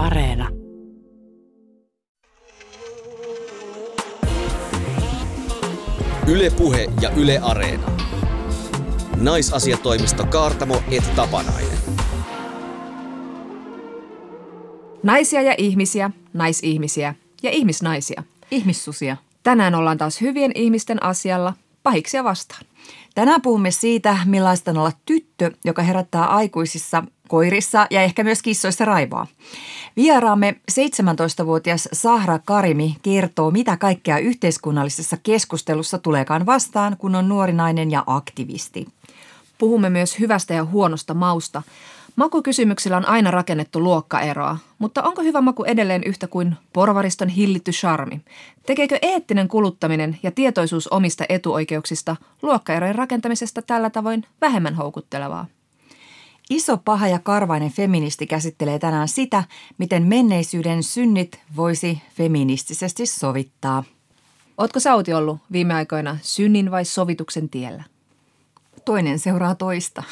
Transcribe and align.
Areena. 0.00 0.48
Ylepuhe 6.28 6.88
ja 7.00 7.10
Yle 7.10 7.38
Areena. 7.42 7.86
Naisasiatoimisto 9.16 10.26
Kaartamo 10.26 10.82
et 10.90 11.14
Tapanainen. 11.16 11.78
Naisia 15.02 15.42
ja 15.42 15.54
ihmisiä, 15.58 16.10
naisihmisiä 16.32 17.14
ja 17.42 17.50
ihmisnaisia. 17.50 18.22
Ihmissusia. 18.50 19.16
Tänään 19.42 19.74
ollaan 19.74 19.98
taas 19.98 20.20
hyvien 20.20 20.52
ihmisten 20.54 21.02
asialla, 21.02 21.54
pahiksia 21.82 22.24
vastaan. 22.24 22.62
Tänään 23.14 23.42
puhumme 23.42 23.70
siitä, 23.70 24.16
millaista 24.24 24.70
on 24.70 24.78
olla 24.78 24.92
tyttö, 25.06 25.50
joka 25.64 25.82
herättää 25.82 26.24
aikuisissa 26.24 27.02
koirissa 27.28 27.86
ja 27.90 28.02
ehkä 28.02 28.24
myös 28.24 28.42
kissoissa 28.42 28.84
raivoa. 28.84 29.26
Vieraamme 29.96 30.60
17-vuotias 30.70 31.88
Sahra 31.92 32.38
Karimi 32.38 32.96
kertoo, 33.02 33.50
mitä 33.50 33.76
kaikkea 33.76 34.18
yhteiskunnallisessa 34.18 35.16
keskustelussa 35.22 35.98
tuleekaan 35.98 36.46
vastaan, 36.46 36.96
kun 36.96 37.14
on 37.14 37.28
nuori 37.28 37.52
nainen 37.52 37.90
ja 37.90 38.04
aktivisti. 38.06 38.86
Puhumme 39.58 39.90
myös 39.90 40.18
hyvästä 40.18 40.54
ja 40.54 40.64
huonosta 40.64 41.14
mausta. 41.14 41.62
Makukysymyksillä 42.16 42.96
on 42.96 43.08
aina 43.08 43.30
rakennettu 43.30 43.80
luokkaeroa, 43.80 44.58
mutta 44.78 45.02
onko 45.02 45.22
hyvä 45.22 45.40
maku 45.40 45.64
edelleen 45.64 46.04
yhtä 46.04 46.26
kuin 46.26 46.56
porvariston 46.72 47.28
hillitty 47.28 47.70
charmi? 47.70 48.20
Tekeekö 48.66 48.98
eettinen 49.02 49.48
kuluttaminen 49.48 50.18
ja 50.22 50.30
tietoisuus 50.30 50.88
omista 50.88 51.24
etuoikeuksista 51.28 52.16
luokkaerojen 52.42 52.94
rakentamisesta 52.94 53.62
tällä 53.62 53.90
tavoin 53.90 54.26
vähemmän 54.40 54.74
houkuttelevaa? 54.74 55.46
Iso, 56.50 56.76
paha 56.76 57.08
ja 57.08 57.18
karvainen 57.18 57.70
feministi 57.70 58.26
käsittelee 58.26 58.78
tänään 58.78 59.08
sitä, 59.08 59.44
miten 59.78 60.02
menneisyyden 60.02 60.82
synnit 60.82 61.40
voisi 61.56 62.02
feministisesti 62.14 63.06
sovittaa. 63.06 63.84
Ootko 64.58 64.80
Sauti 64.80 65.12
ollut 65.12 65.38
viime 65.52 65.74
aikoina 65.74 66.18
synnin 66.22 66.70
vai 66.70 66.84
sovituksen 66.84 67.48
tiellä? 67.48 67.84
Toinen 68.84 69.18
seuraa 69.18 69.54
toista. 69.54 70.02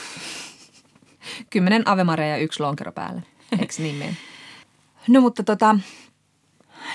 Kymmenen 1.50 1.88
avemaria 1.88 2.28
ja 2.28 2.36
yksi 2.36 2.62
lonkero 2.62 2.92
päälle. 2.92 3.22
Eikö 3.60 3.74
niin 3.78 3.94
mene? 3.94 4.16
No 5.08 5.20
mutta 5.20 5.42
tota, 5.42 5.78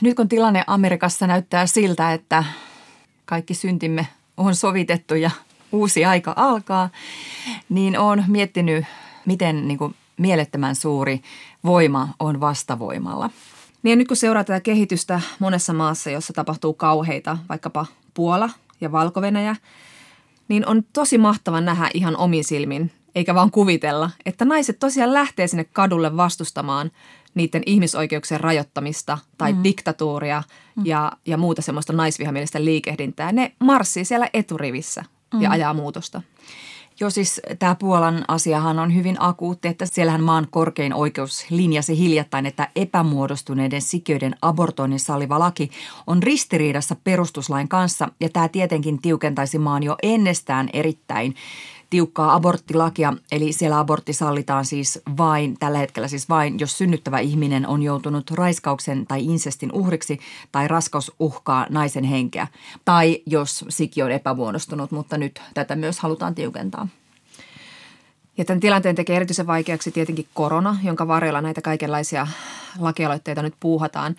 nyt 0.01 0.15
kun 0.15 0.29
tilanne 0.29 0.63
Amerikassa 0.67 1.27
näyttää 1.27 1.65
siltä, 1.65 2.13
että 2.13 2.43
kaikki 3.25 3.53
syntimme 3.53 4.07
on 4.37 4.55
sovitettu 4.55 5.15
ja 5.15 5.31
uusi 5.71 6.05
aika 6.05 6.33
alkaa, 6.35 6.89
niin 7.69 7.99
on 7.99 8.23
miettinyt, 8.27 8.85
miten 9.25 9.67
niin 9.67 9.77
kuin 9.77 9.95
mielettömän 10.17 10.75
suuri 10.75 11.21
voima 11.63 12.09
on 12.19 12.39
vastavoimalla. 12.39 13.29
Niin 13.83 13.91
ja 13.91 13.95
nyt 13.95 14.07
kun 14.07 14.17
seuraa 14.17 14.43
tätä 14.43 14.59
kehitystä 14.59 15.21
monessa 15.39 15.73
maassa, 15.73 16.09
jossa 16.09 16.33
tapahtuu 16.33 16.73
kauheita, 16.73 17.37
vaikkapa 17.49 17.85
Puola 18.13 18.49
ja 18.81 18.91
valko 18.91 19.21
niin 20.47 20.67
on 20.67 20.83
tosi 20.93 21.17
mahtava 21.17 21.61
nähdä 21.61 21.89
ihan 21.93 22.17
omin 22.17 22.43
silmin, 22.43 22.91
eikä 23.15 23.35
vaan 23.35 23.51
kuvitella, 23.51 24.09
että 24.25 24.45
naiset 24.45 24.79
tosiaan 24.79 25.13
lähtee 25.13 25.47
sinne 25.47 25.63
kadulle 25.63 26.17
vastustamaan 26.17 26.91
niiden 27.33 27.63
ihmisoikeuksien 27.65 28.39
rajoittamista 28.39 29.17
tai 29.37 29.53
mm. 29.53 29.63
diktatuuria 29.63 30.43
mm. 30.75 30.85
Ja, 30.85 31.11
ja 31.25 31.37
muuta 31.37 31.61
semmoista 31.61 31.93
naisvihamielistä 31.93 32.65
liikehdintää. 32.65 33.31
Ne 33.31 33.51
marssii 33.59 34.05
siellä 34.05 34.29
eturivissä 34.33 35.03
mm. 35.33 35.41
ja 35.41 35.51
ajaa 35.51 35.73
muutosta. 35.73 36.21
Joo, 36.99 37.09
siis 37.09 37.41
tämä 37.59 37.75
Puolan 37.75 38.25
asiahan 38.27 38.79
on 38.79 38.95
hyvin 38.95 39.15
akuutti, 39.19 39.67
että 39.67 39.85
siellähän 39.85 40.23
maan 40.23 40.47
korkein 40.51 40.93
oikeus 40.93 41.45
linjasi 41.49 41.97
hiljattain, 41.97 42.45
että 42.45 42.69
epämuodostuneiden 42.75 43.81
sikiöiden 43.81 44.35
abortoinnin 44.41 44.99
salliva 44.99 45.39
laki 45.39 45.71
on 46.07 46.23
ristiriidassa 46.23 46.95
perustuslain 47.03 47.67
kanssa 47.67 48.07
ja 48.19 48.29
tämä 48.29 48.49
tietenkin 48.49 49.01
tiukentaisi 49.01 49.59
maan 49.59 49.83
jo 49.83 49.95
ennestään 50.03 50.69
erittäin 50.73 51.35
tiukkaa 51.93 52.33
aborttilakia, 52.33 53.13
eli 53.31 53.53
siellä 53.53 53.79
abortti 53.79 54.13
sallitaan 54.13 54.65
siis 54.65 54.99
vain, 55.17 55.57
tällä 55.59 55.77
hetkellä 55.77 56.07
siis 56.07 56.29
vain, 56.29 56.59
jos 56.59 56.77
synnyttävä 56.77 57.19
ihminen 57.19 57.67
on 57.67 57.83
joutunut 57.83 58.31
raiskauksen 58.31 59.07
tai 59.07 59.25
insestin 59.25 59.71
uhriksi 59.71 60.19
tai 60.51 60.67
raskaus 60.67 61.11
uhkaa 61.19 61.65
naisen 61.69 62.03
henkeä. 62.03 62.47
Tai 62.85 63.21
jos 63.25 63.65
siki 63.69 64.01
on 64.01 64.11
epämuodostunut, 64.11 64.91
mutta 64.91 65.17
nyt 65.17 65.41
tätä 65.53 65.75
myös 65.75 65.99
halutaan 65.99 66.35
tiukentaa. 66.35 66.87
Ja 68.37 68.45
tämän 68.45 68.59
tilanteen 68.59 68.95
tekee 68.95 69.15
erityisen 69.15 69.47
vaikeaksi 69.47 69.91
tietenkin 69.91 70.27
korona, 70.33 70.77
jonka 70.83 71.07
varjolla 71.07 71.41
näitä 71.41 71.61
kaikenlaisia 71.61 72.27
lakialoitteita 72.79 73.41
nyt 73.41 73.55
puuhataan. 73.59 74.15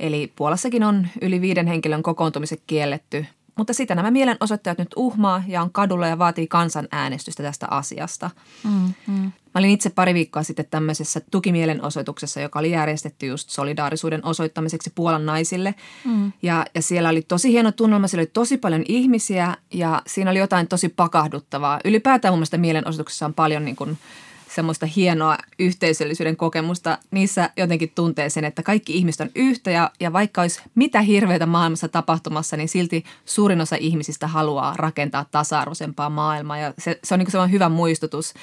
Eli 0.00 0.32
Puolassakin 0.36 0.84
on 0.84 1.08
yli 1.20 1.40
viiden 1.40 1.66
henkilön 1.66 2.02
kokoontumiset 2.02 2.62
kielletty 2.66 3.26
mutta 3.58 3.72
sitä 3.72 3.94
nämä 3.94 4.10
mielenosoittajat 4.10 4.78
nyt 4.78 4.94
uhmaa 4.96 5.42
ja 5.46 5.62
on 5.62 5.72
kadulla 5.72 6.06
ja 6.06 6.18
vaatii 6.18 6.46
kansanäänestystä 6.46 7.42
tästä 7.42 7.66
asiasta. 7.70 8.30
Mm, 8.64 8.94
mm. 9.06 9.32
Mä 9.54 9.58
olin 9.58 9.70
itse 9.70 9.90
pari 9.90 10.14
viikkoa 10.14 10.42
sitten 10.42 10.66
tämmöisessä 10.70 11.20
tukimielenosoituksessa, 11.30 12.40
joka 12.40 12.58
oli 12.58 12.70
järjestetty 12.70 13.26
just 13.26 13.50
solidaarisuuden 13.50 14.24
osoittamiseksi 14.24 14.92
Puolan 14.94 15.26
naisille. 15.26 15.74
Mm. 16.04 16.32
Ja, 16.42 16.66
ja 16.74 16.82
siellä 16.82 17.08
oli 17.08 17.22
tosi 17.22 17.52
hieno 17.52 17.72
tunnelma, 17.72 18.08
siellä 18.08 18.22
oli 18.22 18.30
tosi 18.32 18.58
paljon 18.58 18.84
ihmisiä 18.88 19.56
ja 19.72 20.02
siinä 20.06 20.30
oli 20.30 20.38
jotain 20.38 20.68
tosi 20.68 20.88
pakahduttavaa. 20.88 21.80
Ylipäätään 21.84 22.32
mun 22.32 22.38
mielestä 22.38 22.58
mielenosoituksessa 22.58 23.26
on 23.26 23.34
paljon 23.34 23.64
niin 23.64 23.76
kuin– 23.76 23.98
semmoista 24.58 24.86
hienoa 24.86 25.38
yhteisöllisyyden 25.58 26.36
kokemusta. 26.36 26.98
Niissä 27.10 27.50
jotenkin 27.56 27.92
tuntee 27.94 28.30
sen, 28.30 28.44
että 28.44 28.62
kaikki 28.62 28.96
ihmiset 28.96 29.20
on 29.20 29.30
yhtä 29.34 29.70
ja, 29.70 29.90
ja 30.00 30.12
vaikka 30.12 30.40
olisi 30.40 30.62
mitä 30.74 31.00
hirveitä 31.00 31.46
maailmassa 31.46 31.88
tapahtumassa, 31.88 32.56
niin 32.56 32.68
silti 32.68 33.04
suurin 33.24 33.60
osa 33.60 33.76
ihmisistä 33.80 34.26
haluaa 34.26 34.74
rakentaa 34.76 35.24
tasa-arvoisempaa 35.30 36.10
maailmaa 36.10 36.58
ja 36.58 36.74
se, 36.78 36.98
se 37.04 37.14
on 37.14 37.18
niin 37.18 37.30
semmoinen 37.30 37.52
hyvä 37.52 37.68
muistutus. 37.68 38.34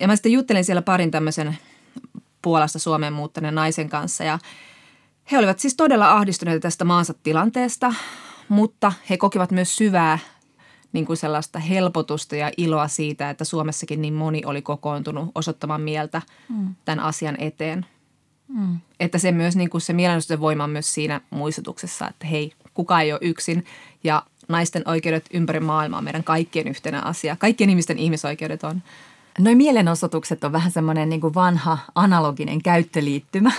Ja 0.00 0.06
mä 0.06 0.16
sitten 0.16 0.32
juttelin 0.32 0.64
siellä 0.64 0.82
parin 0.82 1.10
tämmöisen 1.10 1.58
Puolasta 2.42 2.78
Suomeen 2.78 3.12
muuttaneen 3.12 3.54
naisen 3.54 3.88
kanssa 3.88 4.24
ja 4.24 4.38
he 5.32 5.38
olivat 5.38 5.58
siis 5.58 5.76
todella 5.76 6.12
ahdistuneita 6.12 6.60
tästä 6.60 6.84
maansa 6.84 7.14
tilanteesta, 7.22 7.94
mutta 8.48 8.92
he 9.10 9.16
kokivat 9.16 9.50
myös 9.50 9.76
syvää 9.76 10.18
niin 10.92 11.06
kuin 11.06 11.16
sellaista 11.16 11.58
helpotusta 11.58 12.36
ja 12.36 12.50
iloa 12.56 12.88
siitä, 12.88 13.30
että 13.30 13.44
Suomessakin 13.44 14.02
niin 14.02 14.14
moni 14.14 14.42
oli 14.44 14.62
kokoontunut 14.62 15.30
osoittamaan 15.34 15.80
mieltä 15.80 16.22
mm. 16.48 16.74
tämän 16.84 17.04
asian 17.04 17.36
eteen. 17.38 17.86
Mm. 18.48 18.78
Että 19.00 19.18
se 19.18 19.32
myös 19.32 19.56
niin 19.56 19.70
kuin 19.70 19.80
se 19.80 19.92
mielenosoituksen 19.92 20.40
voima 20.40 20.64
on 20.64 20.70
myös 20.70 20.94
siinä 20.94 21.20
muistutuksessa, 21.30 22.08
että 22.08 22.26
hei, 22.26 22.52
kuka 22.74 23.00
ei 23.00 23.12
ole 23.12 23.20
yksin 23.22 23.64
ja 24.04 24.22
naisten 24.48 24.82
oikeudet 24.86 25.26
ympäri 25.32 25.60
maailmaa 25.60 25.98
on 25.98 26.04
meidän 26.04 26.24
kaikkien 26.24 26.68
yhtenä 26.68 27.00
asia. 27.00 27.36
Kaikkien 27.36 27.70
ihmisten 27.70 27.98
ihmisoikeudet 27.98 28.64
on 28.64 28.82
Noin 29.38 29.56
mielenosoitukset 29.56 30.44
on 30.44 30.52
vähän 30.52 30.70
semmoinen 30.70 31.08
niin 31.08 31.34
vanha 31.34 31.78
analoginen 31.94 32.62
käyttöliittymä, 32.62 33.52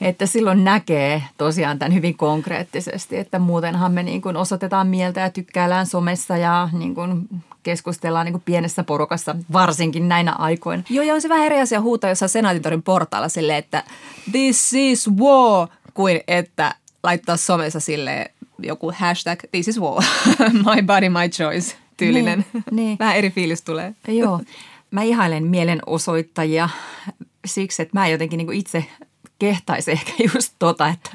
että 0.00 0.26
silloin 0.26 0.64
näkee 0.64 1.22
tosiaan 1.38 1.78
tämän 1.78 1.94
hyvin 1.94 2.16
konkreettisesti, 2.16 3.16
että 3.16 3.38
muutenhan 3.38 3.92
me 3.92 4.02
niin 4.02 4.22
kuin 4.22 4.36
osoitetaan 4.36 4.86
mieltä 4.86 5.20
ja 5.20 5.30
tykkäillään 5.30 5.86
somessa 5.86 6.36
ja 6.36 6.68
niin 6.72 6.94
kuin 6.94 7.28
keskustellaan 7.62 8.24
niin 8.26 8.32
kuin 8.32 8.42
pienessä 8.44 8.84
porukassa, 8.84 9.36
varsinkin 9.52 10.08
näinä 10.08 10.32
aikoina. 10.32 10.82
Joo, 10.90 11.04
ja 11.04 11.14
on 11.14 11.22
se 11.22 11.28
vähän 11.28 11.46
eri 11.46 11.60
asia 11.60 11.80
huutaa 11.80 12.10
jossain 12.10 12.28
Senaatintorin 12.28 12.82
portaalla 12.82 13.28
silleen, 13.28 13.58
että 13.58 13.84
this 14.32 14.72
is 14.72 15.10
war, 15.18 15.68
kuin 15.94 16.20
että 16.28 16.74
laittaa 17.02 17.36
somessa 17.36 17.80
sille 17.80 18.30
joku 18.58 18.92
hashtag 18.96 19.40
this 19.52 19.68
is 19.68 19.80
war, 19.80 20.02
my 20.74 20.82
body, 20.82 21.08
my 21.08 21.28
choice 21.28 21.76
tyylinen. 21.96 22.44
Niin, 22.52 22.64
niin. 22.70 22.98
Vähän 22.98 23.16
eri 23.16 23.30
fiilis 23.30 23.62
tulee. 23.62 23.94
Joo 24.08 24.40
mä 24.90 25.02
ihailen 25.02 25.46
mielenosoittajia 25.46 26.68
siksi, 27.44 27.82
että 27.82 27.98
mä 27.98 28.08
jotenkin 28.08 28.38
niin 28.38 28.52
itse 28.52 28.84
kehtaisin 29.38 29.92
ehkä 29.92 30.12
just 30.34 30.54
tota, 30.58 30.88
että 30.88 31.10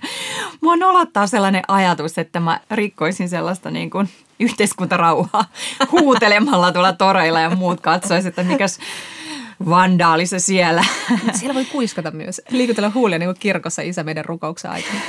mua 0.62 0.76
nolottaa 0.76 1.28
sellainen 1.28 1.64
ajatus, 1.68 2.18
että 2.18 2.40
mä 2.40 2.60
rikkoisin 2.72 3.30
sellaista 3.30 3.72
niin 3.72 3.90
kuin 3.90 4.10
yhteiskuntarauhaa 4.40 5.46
huutelemalla 5.92 6.72
tuolla 6.72 6.94
toreilla 6.94 7.40
ja 7.40 7.50
muut 7.50 7.82
katsoisivat, 7.82 8.40
että 8.40 8.52
mikäs 8.52 8.80
vandaali 9.70 10.26
se 10.26 10.40
siellä. 10.40 10.86
Siellä 11.34 11.54
voi 11.54 11.66
kuiskata 11.66 12.12
myös. 12.12 12.42
Liikutella 12.50 12.92
huulia 12.94 13.20
niin 13.20 13.28
kuin 13.28 13.40
kirkossa 13.40 13.82
isä 13.82 14.04
meidän 14.04 14.26
rukouksen 14.26 14.72
aikana. 14.72 15.00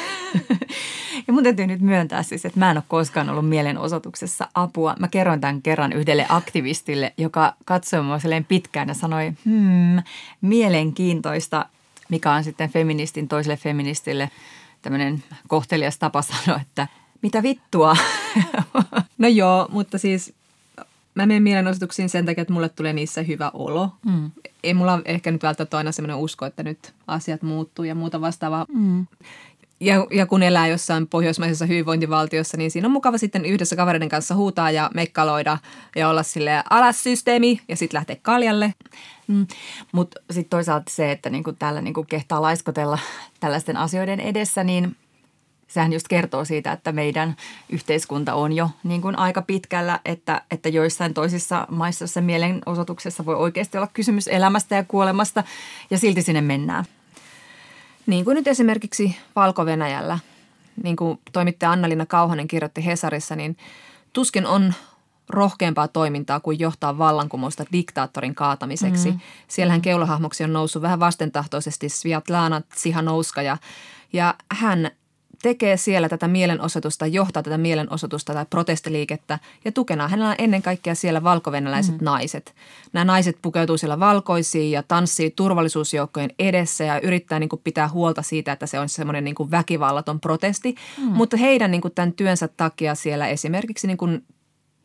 Ja 1.27 1.33
mun 1.33 1.43
täytyy 1.43 1.67
nyt 1.67 1.81
myöntää 1.81 2.23
siis, 2.23 2.45
että 2.45 2.59
mä 2.59 2.71
en 2.71 2.77
ole 2.77 2.85
koskaan 2.89 3.31
ollut 3.31 3.49
mielenosoituksessa 3.49 4.49
apua. 4.55 4.97
Mä 4.99 5.09
kerroin 5.09 5.41
tämän 5.41 5.63
kerran 5.63 5.93
yhdelle 5.93 6.27
aktivistille, 6.29 7.13
joka 7.19 7.55
katsoi 7.65 8.03
mua 8.03 8.19
pitkään 8.49 8.89
ja 8.89 8.95
sanoi, 8.95 9.33
hmm, 9.45 10.03
mielenkiintoista, 10.41 11.67
mikä 12.09 12.33
on 12.33 12.45
sitten 12.45 12.71
feministin 12.71 13.29
toiselle 13.29 13.57
feministille 13.57 14.31
tämmöinen 14.83 15.25
kohtelias 15.49 15.99
tapa 15.99 16.23
sanoa, 16.23 16.61
että 16.61 16.89
mitä 17.23 17.43
vittua. 17.43 17.97
No 19.19 19.29
joo, 19.29 19.69
mutta 19.71 19.99
siis 19.99 20.35
mä 21.17 21.27
menen 21.27 21.43
mielenosoituksiin 21.43 22.09
sen 22.09 22.27
takia, 22.27 22.43
että 22.43 22.55
mulle 22.55 22.69
tulee 22.69 22.93
niissä 22.93 23.23
hyvä 23.23 23.51
olo. 23.55 23.91
Mm. 24.07 24.31
Ei 24.63 24.75
mulla 24.75 25.01
ehkä 25.05 25.31
nyt 25.31 25.43
välttämättä 25.43 25.77
aina 25.77 25.93
sellainen 25.93 26.17
usko, 26.17 26.47
että 26.47 26.63
nyt 26.63 26.95
asiat 27.07 27.43
muuttuu 27.43 27.85
ja 27.85 27.95
muuta 27.95 28.21
vastaavaa. 28.21 28.67
Mm. 28.69 29.07
Ja, 29.81 30.07
ja 30.11 30.27
kun 30.27 30.43
elää 30.43 30.67
jossain 30.67 31.07
pohjoismaisessa 31.07 31.67
hyvinvointivaltiossa, 31.67 32.57
niin 32.57 32.71
siinä 32.71 32.89
on 32.89 32.93
mukava 32.93 33.19
sitten 33.19 33.45
yhdessä 33.45 33.77
kavereiden 33.77 34.09
kanssa 34.09 34.35
huutaa 34.35 34.71
ja 34.71 34.91
mekkaloida 34.95 35.59
ja 35.97 36.09
olla 36.09 36.23
sille 36.23 36.63
alas 36.71 37.03
systeemi 37.03 37.61
ja 37.69 37.77
sitten 37.77 37.99
lähteä 37.99 38.17
kaljalle. 38.23 38.75
Mm. 39.27 39.47
Mutta 39.93 40.21
sitten 40.31 40.51
toisaalta 40.51 40.91
se, 40.91 41.13
että 41.13 41.31
niinku 41.31 41.53
täällä 41.53 41.81
niinku 41.81 42.05
kehtaa 42.05 42.43
laiskotella 42.43 42.99
tällaisten 43.41 43.77
asioiden 43.77 44.21
edessä, 44.21 44.65
niin 44.65 44.97
sehän 45.69 45.93
just 45.93 46.09
kertoo 46.09 46.45
siitä, 46.45 46.73
että 46.73 46.93
meidän 46.93 47.37
yhteiskunta 47.71 48.35
on 48.35 48.53
jo 48.53 48.71
niin 48.85 49.03
kuin 49.03 49.19
aika 49.19 49.43
pitkällä, 49.43 50.01
että, 50.05 50.43
että 50.51 50.69
joissain 50.69 51.15
toisissa 51.15 51.67
maissa 51.71 52.07
se 52.07 52.21
mielenosoituksessa 52.21 53.27
voi 53.27 53.35
oikeasti 53.35 53.79
olla 53.79 53.87
kysymys 53.93 54.29
elämästä 54.29 54.75
ja 54.75 54.85
kuolemasta 54.85 55.45
ja 55.91 55.99
silti 55.99 56.23
sinne 56.23 56.41
mennään. 56.41 56.85
Niin 58.07 58.25
kuin 58.25 58.35
nyt 58.35 58.49
esimerkiksi 58.49 59.17
Valko-Venäjällä, 59.37 60.19
niin 60.83 60.97
kuin 60.97 61.19
toimittaja 61.33 61.73
Anna-Liina 61.73 62.07
Kauhanen 62.07 62.49
kirjoitti 62.49 62.87
Hesarissa, 62.87 63.37
niin 63.37 63.57
tuskin 64.13 64.47
on 64.47 64.75
rohkeampaa 65.29 65.89
toimintaa 65.89 66.41
kuin 66.41 66.59
johtaa 66.59 66.99
vallankumousta 66.99 67.65
diktaattorin 67.73 68.35
kaatamiseksi. 68.35 69.11
Mm. 69.11 69.21
Siellähän 69.49 69.83
keulahahmoksi 69.83 70.45
on 70.45 70.53
noussut 70.53 70.83
vähän 70.83 71.01
vastentahtoisesti 71.01 71.89
Sviatlana 71.89 72.61
Tsihanouskaja 72.61 73.57
ja 74.13 74.35
hän 74.53 74.91
tekee 75.47 75.77
siellä 75.77 76.09
tätä 76.09 76.29
mielenosoitusta, 76.29 77.07
johtaa 77.07 77.43
tätä 77.43 77.59
mielenosoitusta 77.59 78.35
tai 78.35 78.47
protestiliikettä 78.51 79.39
ja 79.65 79.73
tukena 79.73 80.09
hänellä 80.09 80.31
on 80.31 80.37
ennen 80.39 80.63
kaikkea 80.63 80.95
siellä 80.95 81.23
valkovenäläiset 81.23 82.01
mm. 82.01 82.05
naiset. 82.05 82.55
Nämä 82.93 83.05
naiset 83.05 83.39
pukeutuu 83.43 83.79
siellä 83.79 84.01
valkoisiin 84.01 84.71
ja 84.71 84.83
tanssii 84.83 85.31
turvallisuusjoukkojen 85.31 86.31
edessä 86.39 86.85
ja 86.85 87.01
yrittää 87.01 87.39
niin 87.39 87.49
kuin 87.49 87.61
pitää 87.65 87.89
huolta 87.89 88.23
siitä, 88.23 88.53
että 88.53 88.67
se 88.67 88.81
on 88.81 88.89
semmoinen 88.89 89.25
niin 89.25 89.35
kuin 89.35 89.51
väkivallaton 89.51 90.21
protesti. 90.21 90.75
Mm. 90.99 91.05
Mutta 91.05 91.37
heidän 91.37 91.71
niin 91.71 91.81
kuin 91.81 91.95
tämän 91.95 92.13
työnsä 92.13 92.49
takia 92.49 92.95
siellä 92.95 93.29
esimerkiksi 93.29 93.87
niin 93.87 93.97
kuin 93.97 94.25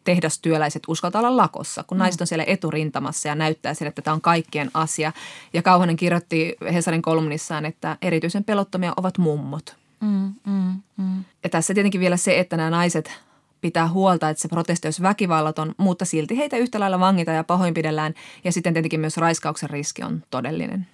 tehdastyöläiset 0.04 0.84
uskaltaa 0.88 1.22
olla 1.22 1.38
lakossa, 1.38 1.84
kun 1.84 1.98
mm. 1.98 2.00
naiset 2.00 2.22
on 2.22 2.28
siellä 2.28 2.46
eturintamassa 2.48 3.28
ja 3.28 3.36
näyttää 3.36 3.74
sille, 3.74 3.90
että 3.90 4.02
tämä 4.02 4.14
on 4.14 4.22
kaikkien 4.22 4.72
asia. 4.74 5.12
Ja 5.54 5.62
Kauhanen 5.62 5.96
kirjoitti 5.96 6.56
Hesarin 6.74 7.02
kolumnissaan, 7.02 7.66
että 7.66 7.98
erityisen 8.02 8.44
pelottomia 8.44 8.94
ovat 8.98 9.18
mummot. 9.18 9.81
Mm, 10.02 10.34
mm, 10.46 10.82
mm. 10.98 11.24
Ja 11.44 11.50
tässä 11.50 11.74
tietenkin 11.74 12.02
vielä 12.02 12.18
se, 12.18 12.40
että 12.40 12.58
nämä 12.58 12.70
naiset 12.70 13.20
pitää 13.62 13.90
huolta, 13.90 14.30
että 14.30 14.42
se 14.42 14.48
protesti 14.48 14.88
olisi 14.88 15.02
väkivallaton, 15.02 15.76
mutta 15.78 16.06
silti 16.06 16.38
heitä 16.38 16.58
yhtä 16.58 16.80
lailla 16.80 17.00
vangita 17.00 17.32
ja 17.32 17.44
pahoinpidellään. 17.44 18.14
Ja 18.44 18.52
sitten 18.52 18.74
tietenkin 18.74 19.00
myös 19.00 19.18
raiskauksen 19.18 19.70
riski 19.70 20.04
on 20.04 20.24
todellinen. 20.30 20.88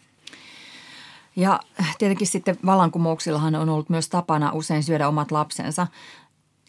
Ja 1.35 1.59
tietenkin 1.97 2.27
sitten 2.27 2.57
vallankumouksillahan 2.65 3.55
on 3.55 3.69
ollut 3.69 3.89
myös 3.89 4.09
tapana 4.09 4.51
usein 4.53 4.83
syödä 4.83 5.07
omat 5.07 5.31
lapsensa, 5.31 5.87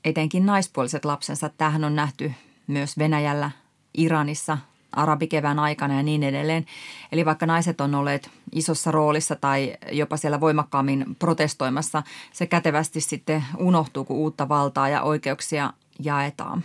etenkin 0.05 0.47
naispuoliset 0.47 1.05
lapsensa. 1.05 1.49
Tämähän 1.49 1.85
on 1.85 1.97
nähty 1.97 2.33
myös 2.67 2.99
Venäjällä, 2.99 3.51
Iranissa, 3.95 4.59
arabikevään 4.93 5.59
aikana 5.59 5.95
ja 5.95 6.03
niin 6.03 6.23
edelleen. 6.23 6.67
Eli 7.13 7.25
vaikka 7.25 7.47
naiset 7.47 7.81
on 7.81 7.95
olleet 7.95 8.31
isossa 8.53 8.91
roolissa 8.91 9.37
tai 9.37 9.77
jopa 9.93 10.17
siellä 10.17 10.41
voimakkaammin 10.41 11.17
protestoimassa, 11.19 12.03
se 12.33 12.47
kätevästi 12.47 13.01
sitten 13.01 13.45
unohtuu, 13.59 14.05
kun 14.05 14.17
uutta 14.17 14.49
valtaa 14.49 14.89
ja 14.89 15.03
oikeuksia 15.03 15.73
jaetaan. 15.99 16.65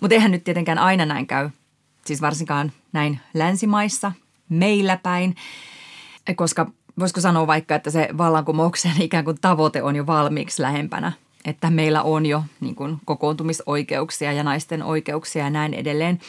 Mutta 0.00 0.14
eihän 0.14 0.30
nyt 0.30 0.44
tietenkään 0.44 0.78
aina 0.78 1.06
näin 1.06 1.26
käy, 1.26 1.50
siis 2.04 2.22
varsinkaan 2.22 2.72
näin 2.92 3.20
länsimaissa, 3.34 4.12
meillä 4.48 4.96
päin, 5.02 5.34
koska 6.36 6.70
voisiko 6.98 7.20
sanoa 7.20 7.46
vaikka, 7.46 7.74
että 7.74 7.90
se 7.90 8.08
vallankumouksen 8.18 9.02
ikään 9.02 9.24
kuin 9.24 9.40
tavoite 9.40 9.82
on 9.82 9.96
jo 9.96 10.06
valmiiksi 10.06 10.62
lähempänä– 10.62 11.12
että 11.44 11.70
meillä 11.70 12.02
on 12.02 12.26
jo 12.26 12.44
niin 12.60 12.74
kuin 12.74 12.98
kokoontumisoikeuksia 13.04 14.32
ja 14.32 14.42
naisten 14.42 14.82
oikeuksia 14.82 15.44
ja 15.44 15.50
näin 15.50 15.74
edelleen– 15.74 16.18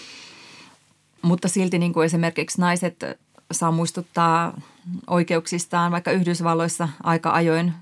mutta 1.22 1.48
silti 1.48 1.80
niin 1.80 1.94
kuin 1.94 2.06
esimerkiksi 2.06 2.62
naiset 2.62 3.04
saa 3.52 3.72
muistuttaa 3.72 4.62
oikeuksistaan 5.08 5.92
vaikka 5.92 6.12
Yhdysvalloissa 6.12 6.90
aika 7.04 7.32
ajoin 7.32 7.74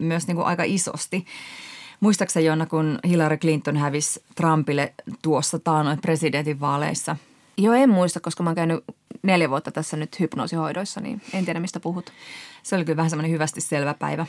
myös 0.00 0.26
niin 0.26 0.36
kuin 0.36 0.46
aika 0.46 0.62
isosti. 0.66 1.26
Muistaakseni 2.00 2.46
Jonna, 2.46 2.66
kun 2.66 2.98
Hillary 3.08 3.36
Clinton 3.36 3.76
hävisi 3.76 4.22
Trumpille 4.34 4.94
tuossa 5.22 5.58
taanoin 5.58 6.00
presidentinvaaleissa? 6.00 7.16
Joo, 7.56 7.74
en 7.74 7.90
muista, 7.90 8.20
koska 8.20 8.42
mä 8.42 8.50
oon 8.50 8.54
käynyt 8.54 8.84
neljä 9.22 9.50
vuotta 9.50 9.70
tässä 9.70 9.96
nyt 9.96 10.20
hypnoosihoidoissa, 10.20 11.00
niin 11.00 11.22
en 11.34 11.44
tiedä 11.44 11.60
mistä 11.60 11.80
puhut. 11.80 12.12
Se 12.62 12.76
oli 12.76 12.84
kyllä 12.84 12.96
vähän 12.96 13.10
semmoinen 13.10 13.30
hyvästi 13.30 13.60
selvä 13.60 13.94
päivä. 13.94 14.26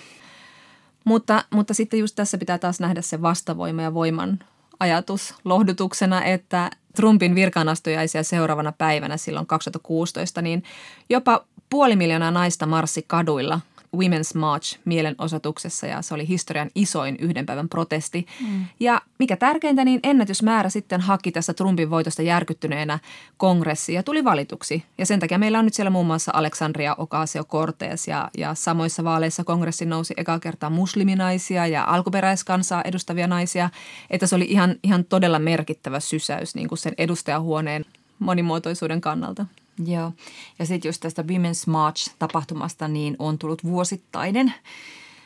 Mutta, 1.03 1.45
mutta 1.49 1.73
sitten 1.73 1.99
just 1.99 2.15
tässä 2.15 2.37
pitää 2.37 2.57
taas 2.57 2.79
nähdä 2.79 3.01
se 3.01 3.21
vastavoima 3.21 3.81
ja 3.81 3.93
voiman 3.93 4.39
ajatus 4.79 5.35
lohdutuksena, 5.45 6.23
että 6.23 6.71
Trumpin 6.95 7.35
virkaanastujaisia 7.35 8.23
seuraavana 8.23 8.71
päivänä 8.71 9.17
silloin 9.17 9.47
2016, 9.47 10.41
niin 10.41 10.63
jopa 11.09 11.45
puoli 11.69 11.95
miljoonaa 11.95 12.31
naista 12.31 12.65
marssi 12.65 13.05
kaduilla 13.07 13.59
Women's 13.95 14.37
March 14.37 14.79
mielenosoituksessa 14.85 15.87
ja 15.87 16.01
se 16.01 16.13
oli 16.13 16.27
historian 16.27 16.69
isoin 16.75 17.15
yhden 17.19 17.45
päivän 17.45 17.69
protesti. 17.69 18.25
Mm. 18.47 18.65
Ja 18.79 19.01
mikä 19.19 19.37
tärkeintä, 19.37 19.85
niin 19.85 19.99
ennätysmäärä 20.03 20.69
sitten 20.69 21.01
haki 21.01 21.31
tässä 21.31 21.53
Trumpin 21.53 21.89
voitosta 21.89 22.21
järkyttyneenä 22.21 22.99
kongressi 23.37 23.93
ja 23.93 24.03
tuli 24.03 24.23
valituksi. 24.23 24.83
Ja 24.97 25.05
sen 25.05 25.19
takia 25.19 25.37
meillä 25.37 25.59
on 25.59 25.65
nyt 25.65 25.73
siellä 25.73 25.89
muun 25.89 26.05
muassa 26.05 26.31
Alexandria 26.35 26.95
Ocasio-Cortez 26.95 28.07
ja, 28.07 28.29
ja 28.37 28.55
samoissa 28.55 29.03
vaaleissa 29.03 29.43
kongressi 29.43 29.85
nousi 29.85 30.13
eka 30.17 30.39
kertaa 30.39 30.69
musliminaisia 30.69 31.67
ja 31.67 31.83
alkuperäiskansaa 31.83 32.81
edustavia 32.81 33.27
naisia. 33.27 33.69
Että 34.09 34.27
se 34.27 34.35
oli 34.35 34.45
ihan, 34.49 34.75
ihan 34.83 35.05
todella 35.05 35.39
merkittävä 35.39 35.99
sysäys 35.99 36.55
niin 36.55 36.67
kuin 36.67 36.79
sen 36.79 36.93
edustajahuoneen 36.97 37.85
monimuotoisuuden 38.19 39.01
kannalta. 39.01 39.45
Joo, 39.85 40.11
ja 40.59 40.65
sitten 40.65 40.89
just 40.89 41.01
tästä 41.01 41.21
Women's 41.21 41.69
March-tapahtumasta 41.69 42.87
niin 42.87 43.15
on 43.19 43.37
tullut 43.37 43.63
vuosittainen 43.63 44.53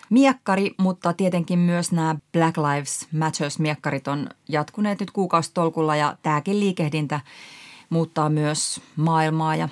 miekkari, 0.09 0.75
mutta 0.77 1.13
tietenkin 1.13 1.59
myös 1.59 1.91
nämä 1.91 2.15
Black 2.33 2.57
Lives 2.57 3.07
Matters-miekkarit 3.11 4.07
on 4.07 4.29
jatkuneet 4.49 4.99
nyt 4.99 5.11
kuukausitolkulla 5.11 5.95
ja 5.95 6.17
tämäkin 6.23 6.59
liikehdintä 6.59 7.19
muuttaa 7.89 8.29
myös 8.29 8.81
maailmaa 8.95 9.55
ja, 9.55 9.69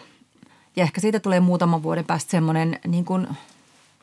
ja 0.76 0.84
ehkä 0.84 1.02
siitä 1.02 1.20
tulee 1.20 1.40
muutaman 1.40 1.84
vuoden 1.84 2.06
päästä 2.06 2.32
semmoinen 2.32 2.80
niin 2.88 3.06
kuin, 3.06 3.28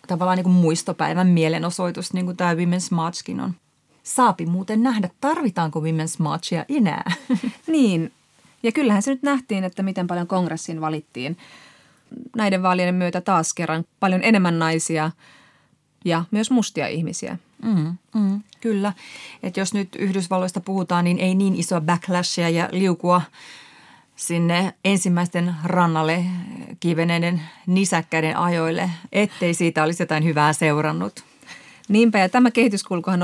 tavallaan 0.08 0.36
niin 0.36 0.44
kuin 0.44 0.54
muistopäivän 0.54 1.26
mielenosoitus, 1.26 2.12
niin 2.12 2.24
kuin 2.24 2.36
tämä 2.36 2.54
Women's 2.54 2.88
Marchkin 2.90 3.40
on. 3.40 3.54
Saapi 4.02 4.46
muuten 4.46 4.82
nähdä, 4.82 5.10
tarvitaanko 5.20 5.80
Women's 5.80 6.16
Marchia 6.18 6.64
enää. 6.68 7.12
Niin, 7.66 8.12
ja 8.62 8.72
kyllähän 8.72 9.02
se 9.02 9.10
nyt 9.10 9.22
nähtiin, 9.22 9.64
että 9.64 9.82
miten 9.82 10.06
paljon 10.06 10.26
kongressiin 10.26 10.80
valittiin 10.80 11.36
näiden 12.36 12.62
vaalien 12.62 12.94
myötä 12.94 13.20
taas 13.20 13.54
kerran 13.54 13.84
paljon 14.00 14.22
enemmän 14.22 14.58
naisia 14.58 15.10
ja 16.04 16.24
myös 16.30 16.50
mustia 16.50 16.86
ihmisiä. 16.86 17.38
Mm, 17.62 17.96
mm, 18.14 18.40
kyllä. 18.60 18.92
että 19.42 19.60
jos 19.60 19.74
nyt 19.74 19.96
Yhdysvalloista 19.96 20.60
puhutaan, 20.60 21.04
niin 21.04 21.18
ei 21.18 21.34
niin 21.34 21.54
isoa 21.54 21.80
backlashia 21.80 22.48
ja 22.48 22.68
liukua 22.72 23.22
sinne 24.16 24.74
ensimmäisten 24.84 25.54
rannalle 25.64 26.24
kiveneiden 26.80 27.42
nisäkkäiden 27.66 28.36
ajoille, 28.36 28.90
ettei 29.12 29.54
siitä 29.54 29.82
olisi 29.82 30.02
jotain 30.02 30.24
hyvää 30.24 30.52
seurannut. 30.52 31.29
Niinpä, 31.90 32.18
ja 32.18 32.28
tämä 32.28 32.50
kehityskulkuhan 32.50 33.22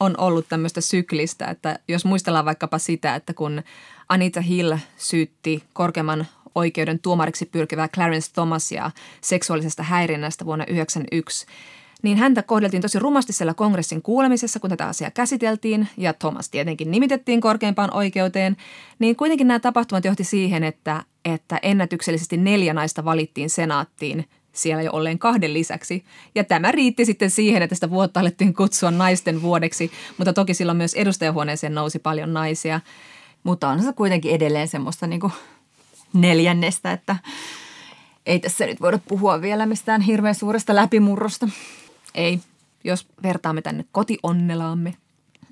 on, 0.00 0.14
ollut 0.18 0.48
tämmöistä 0.48 0.80
syklistä, 0.80 1.46
että 1.46 1.78
jos 1.88 2.04
muistellaan 2.04 2.44
vaikkapa 2.44 2.78
sitä, 2.78 3.14
että 3.14 3.34
kun 3.34 3.62
Anita 4.08 4.40
Hill 4.40 4.76
syytti 4.96 5.62
korkeamman 5.72 6.26
oikeuden 6.54 6.98
tuomariksi 6.98 7.46
pyrkivää 7.46 7.88
Clarence 7.88 8.32
Thomasia 8.32 8.90
seksuaalisesta 9.20 9.82
häirinnästä 9.82 10.44
vuonna 10.44 10.64
1991, 10.64 11.46
niin 12.02 12.18
häntä 12.18 12.42
kohdeltiin 12.42 12.82
tosi 12.82 12.98
rumasti 12.98 13.32
siellä 13.32 13.54
kongressin 13.54 14.02
kuulemisessa, 14.02 14.60
kun 14.60 14.70
tätä 14.70 14.86
asiaa 14.86 15.10
käsiteltiin, 15.10 15.88
ja 15.96 16.12
Thomas 16.12 16.50
tietenkin 16.50 16.90
nimitettiin 16.90 17.40
korkeimpaan 17.40 17.94
oikeuteen, 17.94 18.56
niin 18.98 19.16
kuitenkin 19.16 19.48
nämä 19.48 19.60
tapahtumat 19.60 20.04
johti 20.04 20.24
siihen, 20.24 20.64
että, 20.64 21.04
että 21.24 21.58
ennätyksellisesti 21.62 22.36
neljä 22.36 22.74
naista 22.74 23.04
valittiin 23.04 23.50
senaattiin 23.50 24.24
siellä 24.52 24.82
jo 24.82 24.92
olleen 24.92 25.18
kahden 25.18 25.54
lisäksi. 25.54 26.04
Ja 26.34 26.44
tämä 26.44 26.72
riitti 26.72 27.04
sitten 27.04 27.30
siihen, 27.30 27.62
että 27.62 27.74
sitä 27.74 27.90
vuotta 27.90 28.20
alettiin 28.20 28.54
kutsua 28.54 28.90
naisten 28.90 29.42
vuodeksi, 29.42 29.90
mutta 30.18 30.32
toki 30.32 30.54
silloin 30.54 30.78
myös 30.78 30.94
edustajahuoneeseen 30.94 31.74
nousi 31.74 31.98
paljon 31.98 32.32
naisia. 32.32 32.80
Mutta 33.42 33.68
on 33.68 33.82
se 33.82 33.92
kuitenkin 33.92 34.32
edelleen 34.32 34.68
semmoista 34.68 35.06
niin 35.06 35.20
kuin 35.20 35.32
neljännestä, 36.12 36.92
että 36.92 37.16
ei 38.26 38.38
tässä 38.38 38.66
nyt 38.66 38.80
voida 38.80 38.98
puhua 39.08 39.40
vielä 39.40 39.66
mistään 39.66 40.00
hirveän 40.00 40.34
suuresta 40.34 40.74
läpimurrosta. 40.74 41.48
Ei, 42.14 42.40
jos 42.84 43.06
vertaamme 43.22 43.62
tänne 43.62 43.84
kotionnelaamme. 43.92 44.94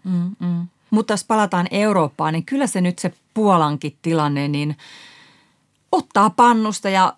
Mm, 0.05 0.37
mm. 0.41 0.67
Mutta 0.91 1.13
jos 1.13 1.25
palataan 1.25 1.67
Eurooppaan, 1.71 2.33
niin 2.33 2.45
kyllä 2.45 2.67
se 2.67 2.81
nyt 2.81 2.99
se 2.99 3.13
Puolankin 3.35 3.97
tilanne, 4.03 4.49
niin 4.49 4.77
ottaa 5.93 6.31
pannusta 6.31 6.89
ja 6.89 7.17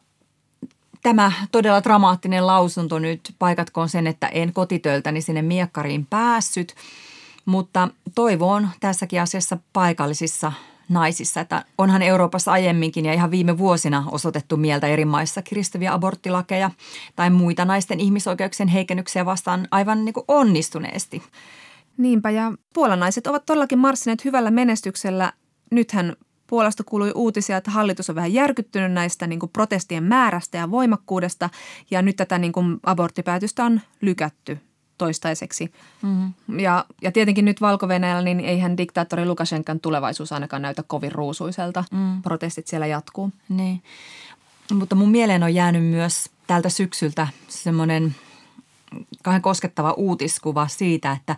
tämä 1.03 1.33
todella 1.53 1.85
dramaattinen 1.85 2.47
lausunto 2.47 2.99
nyt 2.99 3.35
paikatkoon 3.39 3.89
sen, 3.89 4.07
että 4.07 4.27
en 4.27 4.53
kotitöltäni 4.53 5.21
sinne 5.21 5.43
miekkariin 5.43 6.07
päässyt, 6.11 6.75
mutta 7.45 7.89
toivo 8.15 8.53
on 8.53 8.69
tässäkin 8.81 9.23
asiassa 9.23 9.59
paikallisissa 9.73 10.53
naisissa, 10.89 11.41
että 11.41 11.65
onhan 11.79 12.03
Euroopassa 12.03 12.53
aiemminkin 12.53 13.05
ja 13.05 13.13
ihan 13.13 13.31
viime 13.31 13.59
vuosina 13.59 14.05
osoitettu 14.11 14.57
mieltä 14.57 14.87
eri 14.87 15.05
maissa 15.05 15.43
kiristäviä 15.43 15.93
aborttilakeja 15.93 16.71
tai 17.17 17.31
muita 17.31 17.65
naisten 17.65 18.01
ihmisoikeuksien 18.01 18.69
heikennyksiä 18.69 19.27
vastaan 19.27 19.69
aivan 19.71 20.05
niin 20.05 20.13
kuin 20.13 20.25
onnistuneesti. 20.29 21.23
Niinpä 21.97 22.31
ja 22.31 22.53
puolanaiset 22.75 23.27
ovat 23.27 23.47
todellakin 23.47 23.79
marssineet 23.79 24.25
hyvällä 24.25 24.51
menestyksellä. 24.51 25.33
Nythän 25.71 26.17
Puolasta 26.53 26.85
kuului 26.85 27.13
uutisia, 27.15 27.57
että 27.57 27.71
hallitus 27.71 28.11
on 28.11 28.17
vähän 28.17 28.33
järkyttynyt 28.33 28.93
näistä 28.93 29.27
niin 29.27 29.39
kuin 29.39 29.51
protestien 29.53 30.05
määrästä 30.05 30.59
ja 30.59 30.71
voimakkuudesta 30.71 31.51
ja 31.91 32.03
nyt 32.03 32.17
tätä 32.17 32.39
niin 32.39 32.53
kuin 32.53 32.81
aborttipäätöstä 32.83 33.65
on 33.65 33.81
lykätty 34.01 34.59
toistaiseksi. 34.99 35.73
Mm-hmm. 36.03 36.59
Ja, 36.59 36.85
ja 37.03 37.13
tietenkin 37.13 37.45
nyt 37.45 37.61
valko 37.61 37.89
niin 38.23 38.41
eihän 38.41 38.77
diktaattori 38.77 39.27
Lukashenkan 39.27 39.81
tulevaisuus 39.81 40.33
ainakaan 40.33 40.63
näytä 40.63 40.83
kovin 40.83 41.13
ruusuiselta. 41.13 41.85
Mm. 41.91 42.23
Protestit 42.23 42.67
siellä 42.67 42.87
jatkuu. 42.87 43.31
Niin. 43.49 43.83
Mutta 44.73 44.95
mun 44.95 45.11
mieleen 45.11 45.43
on 45.43 45.55
jäänyt 45.55 45.85
myös 45.85 46.31
tältä 46.47 46.69
syksyltä 46.69 47.29
semmoinen 47.49 48.15
kahden 49.23 49.43
koskettava 49.43 49.93
uutiskuva 49.93 50.69
siitä, 50.69 51.13
että 51.13 51.37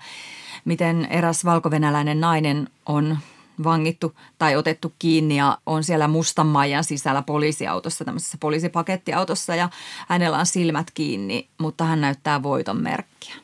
miten 0.65 1.05
eräs 1.11 1.45
valkovenäläinen 1.45 2.21
nainen 2.21 2.69
on 2.87 3.19
vangittu 3.65 4.15
tai 4.39 4.57
otettu 4.57 4.93
kiinni 4.99 5.37
ja 5.37 5.59
on 5.67 5.85
siellä 5.85 6.09
mustan 6.09 6.47
maijan 6.47 6.85
sisällä 6.85 7.23
poliisiautossa, 7.23 8.05
tämmöisessä 8.05 8.39
poliisipakettiautossa 8.41 9.55
ja 9.55 9.71
hänellä 10.09 10.39
on 10.39 10.47
silmät 10.47 10.91
kiinni, 10.95 11.49
mutta 11.61 11.85
hän 11.85 12.01
näyttää 12.01 12.43
voiton 12.43 12.83
merkkiä. 12.83 13.35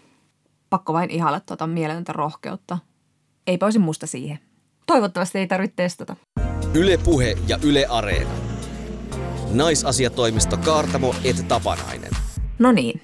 Pakko 0.71 0.93
vain 0.93 1.11
ihailla 1.11 1.41
tuota 1.41 1.67
mieletöntä 1.67 2.13
rohkeutta. 2.13 2.79
Ei 3.47 3.59
olisi 3.61 3.79
musta 3.79 4.07
siihen. 4.07 4.39
Toivottavasti 4.87 5.39
ei 5.39 5.47
tarvitse 5.47 5.77
testata. 5.77 6.17
Yle 6.75 6.97
Puhe 6.97 7.37
ja 7.49 7.59
Yle 7.63 7.87
Areena. 7.87 8.31
Naisasiatoimisto 9.53 10.57
Kaartamo 10.57 11.15
et 11.25 11.49
Tapanainen. 11.49 12.11
No 12.59 12.73
niin. 12.73 13.03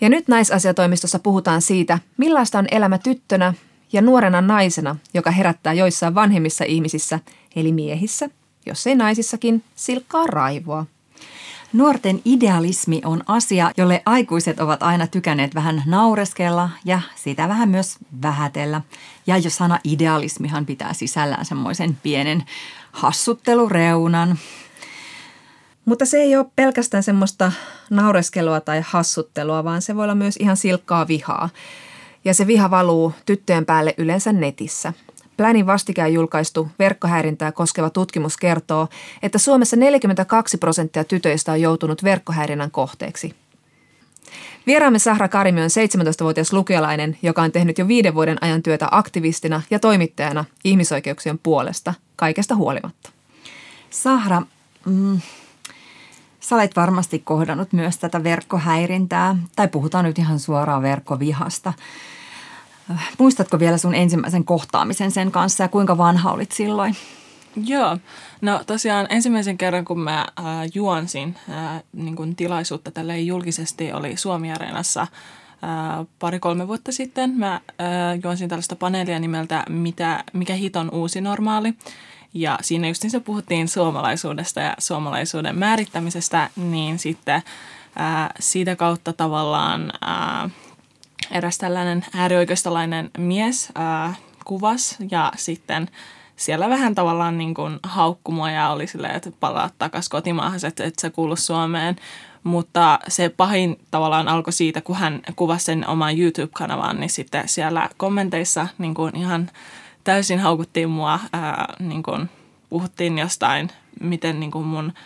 Ja 0.00 0.08
nyt 0.08 0.28
naisasiatoimistossa 0.28 1.18
puhutaan 1.18 1.62
siitä, 1.62 1.98
millaista 2.16 2.58
on 2.58 2.66
elämä 2.70 2.98
tyttönä 2.98 3.54
ja 3.92 4.02
nuorena 4.02 4.40
naisena, 4.40 4.96
joka 5.14 5.30
herättää 5.30 5.72
joissain 5.72 6.14
vanhemmissa 6.14 6.64
ihmisissä, 6.64 7.20
eli 7.56 7.72
miehissä, 7.72 8.30
jos 8.66 8.86
ei 8.86 8.94
naisissakin, 8.94 9.64
silkkaa 9.74 10.26
raivoa. 10.26 10.86
Nuorten 11.72 12.20
idealismi 12.24 13.00
on 13.04 13.22
asia, 13.26 13.70
jolle 13.76 14.02
aikuiset 14.06 14.60
ovat 14.60 14.82
aina 14.82 15.06
tykänneet 15.06 15.54
vähän 15.54 15.82
naureskella 15.86 16.70
ja 16.84 17.00
sitä 17.14 17.48
vähän 17.48 17.68
myös 17.68 17.96
vähätellä. 18.22 18.80
Ja 19.26 19.38
jo 19.38 19.50
sana 19.50 19.78
idealismihan 19.84 20.66
pitää 20.66 20.92
sisällään 20.92 21.44
semmoisen 21.44 21.98
pienen 22.02 22.44
hassuttelureunan. 22.92 24.38
Mutta 25.84 26.06
se 26.06 26.16
ei 26.16 26.36
ole 26.36 26.46
pelkästään 26.56 27.02
semmoista 27.02 27.52
naureskelua 27.90 28.60
tai 28.60 28.82
hassuttelua, 28.86 29.64
vaan 29.64 29.82
se 29.82 29.96
voi 29.96 30.04
olla 30.04 30.14
myös 30.14 30.36
ihan 30.36 30.56
silkkaa 30.56 31.08
vihaa. 31.08 31.48
Ja 32.24 32.34
se 32.34 32.46
viha 32.46 32.70
valuu 32.70 33.12
tyttöjen 33.26 33.66
päälle 33.66 33.94
yleensä 33.98 34.32
netissä– 34.32 34.92
Plänin 35.36 35.66
vastikään 35.66 36.12
julkaistu 36.12 36.68
verkkohäirintää 36.78 37.52
koskeva 37.52 37.90
tutkimus 37.90 38.36
kertoo, 38.36 38.88
että 39.22 39.38
Suomessa 39.38 39.76
42 39.76 40.58
prosenttia 40.58 41.04
tytöistä 41.04 41.52
on 41.52 41.60
joutunut 41.60 42.04
verkkohäirinnän 42.04 42.70
kohteeksi. 42.70 43.34
Vieraamme 44.66 44.98
Sahra 44.98 45.28
Karimi 45.28 45.62
on 45.62 45.68
17-vuotias 45.68 46.52
lukiolainen, 46.52 47.18
joka 47.22 47.42
on 47.42 47.52
tehnyt 47.52 47.78
jo 47.78 47.88
viiden 47.88 48.14
vuoden 48.14 48.38
ajan 48.40 48.62
työtä 48.62 48.88
aktivistina 48.90 49.62
ja 49.70 49.78
toimittajana 49.78 50.44
ihmisoikeuksien 50.64 51.38
puolesta, 51.38 51.94
kaikesta 52.16 52.54
huolimatta. 52.54 53.10
Sahra, 53.90 54.42
mm, 54.86 55.20
sä 56.40 56.54
olet 56.54 56.76
varmasti 56.76 57.18
kohdannut 57.18 57.72
myös 57.72 57.98
tätä 57.98 58.24
verkkohäirintää, 58.24 59.36
tai 59.56 59.68
puhutaan 59.68 60.04
nyt 60.04 60.18
ihan 60.18 60.38
suoraan 60.38 60.82
verkkovihasta– 60.82 61.72
Muistatko 63.18 63.58
vielä 63.58 63.78
sun 63.78 63.94
ensimmäisen 63.94 64.44
kohtaamisen 64.44 65.10
sen 65.10 65.30
kanssa 65.30 65.64
ja 65.64 65.68
kuinka 65.68 65.98
vanha 65.98 66.32
olit 66.32 66.52
silloin? 66.52 66.96
Joo, 67.56 67.98
no 68.40 68.60
tosiaan 68.66 69.06
ensimmäisen 69.10 69.58
kerran 69.58 69.84
kun 69.84 70.00
mä 70.00 70.20
äh, 70.20 70.44
juonsin 70.74 71.34
äh, 71.50 71.82
niin 71.92 72.16
kun 72.16 72.36
tilaisuutta 72.36 72.90
tälle 72.90 73.20
julkisesti 73.20 73.92
oli 73.92 74.16
Suomi-areenassa 74.16 75.00
äh, 75.00 75.08
pari-kolme 76.18 76.68
vuotta 76.68 76.92
sitten. 76.92 77.30
Mä 77.30 77.54
äh, 77.54 77.60
juonsin 78.22 78.48
tällaista 78.48 78.76
paneelia 78.76 79.18
nimeltä 79.18 79.64
Mitä, 79.68 80.24
Mikä 80.32 80.54
hit 80.54 80.76
on 80.76 80.90
uusi 80.90 81.20
normaali. 81.20 81.74
Ja 82.34 82.58
siinä 82.62 82.88
just 82.88 83.04
se 83.08 83.20
puhuttiin 83.20 83.68
suomalaisuudesta 83.68 84.60
ja 84.60 84.74
suomalaisuuden 84.78 85.58
määrittämisestä, 85.58 86.50
niin 86.56 86.98
sitten 86.98 87.34
äh, 88.00 88.28
siitä 88.40 88.76
kautta 88.76 89.12
tavallaan 89.12 89.92
äh, 90.08 90.50
eräs 91.30 91.58
tällainen 91.58 92.04
äärioikeistolainen 92.14 93.10
mies 93.18 93.68
ää, 93.74 94.14
kuvas 94.44 94.96
ja 95.10 95.32
sitten 95.36 95.88
siellä 96.36 96.68
vähän 96.68 96.94
tavallaan 96.94 97.38
niin 97.38 97.54
kuin 97.54 97.78
ja 98.54 98.68
oli 98.68 98.86
silleen, 98.86 99.16
että 99.16 99.30
palaa 99.40 99.70
takaisin 99.78 100.10
kotimaahan, 100.10 100.60
että, 100.66 100.84
että 100.84 101.00
se 101.00 101.10
kuulu 101.10 101.36
Suomeen. 101.36 101.96
Mutta 102.44 102.98
se 103.08 103.28
pahin 103.28 103.78
tavallaan 103.90 104.28
alkoi 104.28 104.52
siitä, 104.52 104.80
kun 104.80 104.96
hän 104.96 105.20
kuvasi 105.36 105.64
sen 105.64 105.88
oman 105.88 106.18
YouTube-kanavaan, 106.18 107.00
niin 107.00 107.10
sitten 107.10 107.48
siellä 107.48 107.88
kommenteissa 107.96 108.68
niin 108.78 108.94
kuin 108.94 109.16
ihan 109.16 109.50
täysin 110.04 110.38
haukuttiin 110.38 110.90
mua, 110.90 111.20
ää, 111.32 111.74
niin 111.78 112.02
kuin 112.02 112.30
puhuttiin 112.68 113.18
jostain, 113.18 113.70
miten 114.00 114.40
niin 114.40 114.50
kuin 114.50 114.66
mun– 114.66 114.92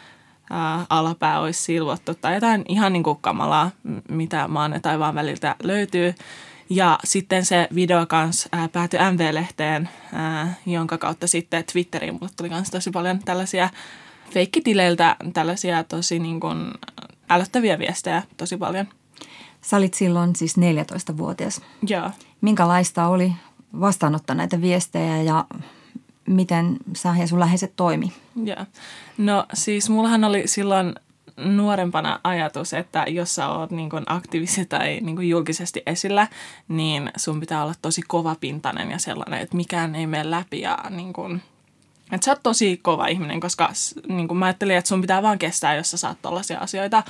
ää, 0.50 0.86
alapää 0.90 1.40
olisi 1.40 1.62
silvottu 1.62 2.14
tai 2.14 2.34
jotain 2.34 2.64
ihan 2.68 2.92
niin 2.92 3.02
kuin 3.02 3.18
kamalaa, 3.20 3.70
mitä 4.08 4.48
maan 4.48 4.72
ja 4.72 4.80
taivaan 4.80 5.14
väliltä 5.14 5.56
löytyy. 5.62 6.14
Ja 6.70 6.98
sitten 7.04 7.44
se 7.44 7.68
video 7.74 8.06
kanssa 8.06 8.48
ää, 8.52 8.68
päätyi 8.68 9.00
MV-lehteen, 9.12 9.88
ää, 10.12 10.54
jonka 10.66 10.98
kautta 10.98 11.26
sitten 11.26 11.64
Twitteriin 11.72 12.14
mulle 12.14 12.28
tuli 12.36 12.48
myös 12.48 12.70
tosi 12.70 12.90
paljon 12.90 13.18
tällaisia 13.18 13.70
feikkitileiltä 14.30 15.16
tällaisia 15.34 15.84
tosi 15.84 16.18
niin 16.18 16.40
kuin 16.40 16.70
älyttäviä 17.30 17.78
viestejä 17.78 18.22
tosi 18.36 18.56
paljon. 18.56 18.86
Sä 19.60 19.76
olit 19.76 19.94
silloin 19.94 20.36
siis 20.36 20.54
14-vuotias. 20.58 21.60
Joo. 21.88 22.10
Minkälaista 22.40 23.06
oli 23.06 23.32
vastaanottaa 23.80 24.36
näitä 24.36 24.60
viestejä 24.60 25.22
ja 25.22 25.44
miten 26.28 26.76
sä 26.96 27.14
ja 27.18 27.26
sun 27.26 27.40
läheiset 27.40 27.72
toimi? 27.76 28.12
Joo. 28.44 28.66
No 29.18 29.46
siis 29.54 29.90
mullahan 29.90 30.24
oli 30.24 30.42
silloin 30.46 30.94
nuorempana 31.36 32.20
ajatus, 32.24 32.72
että 32.72 33.04
jos 33.08 33.34
sä 33.34 33.48
oot 33.48 33.70
niin 33.70 33.90
aktiivisesti 34.06 34.66
tai 34.66 34.98
niin 35.00 35.28
julkisesti 35.28 35.82
esillä, 35.86 36.26
niin 36.68 37.10
sun 37.16 37.40
pitää 37.40 37.62
olla 37.62 37.74
tosi 37.82 38.02
kovapintainen 38.08 38.90
ja 38.90 38.98
sellainen, 38.98 39.40
että 39.40 39.56
mikään 39.56 39.94
ei 39.94 40.06
mene 40.06 40.30
läpi 40.30 40.60
ja 40.60 40.78
niin 40.90 41.12
kuin, 41.12 41.42
että 42.12 42.24
sä 42.24 42.30
oot 42.30 42.42
tosi 42.42 42.76
kova 42.82 43.06
ihminen, 43.06 43.40
koska 43.40 43.72
niin 44.08 44.36
mä 44.36 44.46
ajattelin, 44.46 44.76
että 44.76 44.88
sun 44.88 45.00
pitää 45.00 45.22
vaan 45.22 45.38
kestää, 45.38 45.74
jos 45.74 45.90
sä 45.90 45.96
saat 45.96 46.22
tollaisia 46.22 46.58
asioita. 46.58 47.02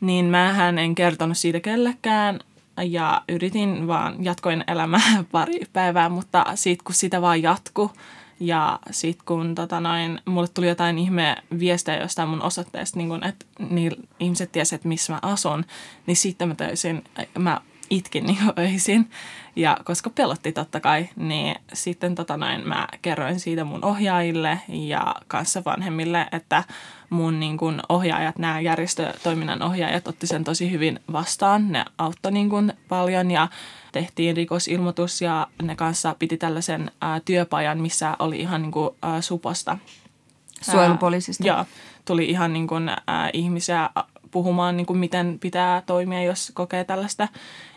Niin 0.00 0.24
mähän 0.24 0.78
en 0.78 0.94
kertonut 0.94 1.38
siitä 1.38 1.60
kellekään 1.60 2.40
ja 2.82 3.22
yritin 3.28 3.86
vaan, 3.86 4.24
jatkoin 4.24 4.64
elämää 4.66 5.24
pari 5.32 5.60
päivää, 5.72 6.08
mutta 6.08 6.44
siitä 6.54 6.84
kun 6.84 6.94
sitä 6.94 7.20
vaan 7.22 7.42
jatkuu, 7.42 7.90
ja 8.46 8.78
sitten 8.90 9.26
kun 9.26 9.54
tota 9.54 9.80
noin, 9.80 10.20
mulle 10.24 10.48
tuli 10.48 10.68
jotain 10.68 10.98
ihme 10.98 11.36
viestejä 11.58 12.02
jostain 12.02 12.28
mun 12.28 12.42
osoitteesta, 12.42 12.98
niin 12.98 13.08
kun, 13.08 13.24
että 13.24 13.46
niin 13.70 14.08
ihmiset 14.20 14.52
tiesivät, 14.52 14.84
missä 14.84 15.12
mä 15.12 15.18
asun, 15.22 15.64
niin 16.06 16.16
sitten 16.16 16.48
mä 16.48 16.54
töisin, 16.54 17.04
mä 17.38 17.60
itkin 17.94 18.26
niin 18.26 18.38
öisin. 18.58 19.10
Ja 19.56 19.76
koska 19.84 20.10
pelotti 20.10 20.52
totta 20.52 20.80
kai, 20.80 21.08
niin 21.16 21.56
sitten 21.72 22.14
tota 22.14 22.36
noin, 22.36 22.68
mä 22.68 22.88
kerroin 23.02 23.40
siitä 23.40 23.64
mun 23.64 23.84
ohjaajille 23.84 24.60
ja 24.68 25.14
kanssa 25.28 25.62
vanhemmille, 25.64 26.26
että 26.32 26.64
mun 27.10 27.40
niin 27.40 27.56
kun, 27.56 27.80
ohjaajat, 27.88 28.38
nämä 28.38 28.60
järjestötoiminnan 28.60 29.62
ohjaajat 29.62 30.08
otti 30.08 30.26
sen 30.26 30.44
tosi 30.44 30.70
hyvin 30.70 31.00
vastaan. 31.12 31.72
Ne 31.72 31.84
auttoi 31.98 32.32
niin 32.32 32.50
kun, 32.50 32.72
paljon 32.88 33.30
ja 33.30 33.48
tehtiin 33.92 34.36
rikosilmoitus 34.36 35.22
ja 35.22 35.46
ne 35.62 35.76
kanssa 35.76 36.16
piti 36.18 36.36
tällaisen 36.36 36.90
ää, 37.00 37.20
työpajan, 37.24 37.80
missä 37.80 38.16
oli 38.18 38.40
ihan 38.40 38.62
niin 38.62 38.72
kuin, 38.72 38.90
ää, 39.02 39.20
suposta. 39.20 39.78
Suojelupoliisista? 40.62 41.46
Joo, 41.46 41.64
tuli 42.04 42.24
ihan 42.24 42.52
niin 42.52 42.66
kuin, 42.66 42.88
ää, 42.88 43.30
ihmisiä 43.32 43.90
puhumaan, 44.30 44.76
niin 44.76 44.86
kuin 44.86 44.98
miten 44.98 45.38
pitää 45.40 45.82
toimia, 45.86 46.22
jos 46.22 46.52
kokee 46.54 46.84
tällaista. 46.84 47.28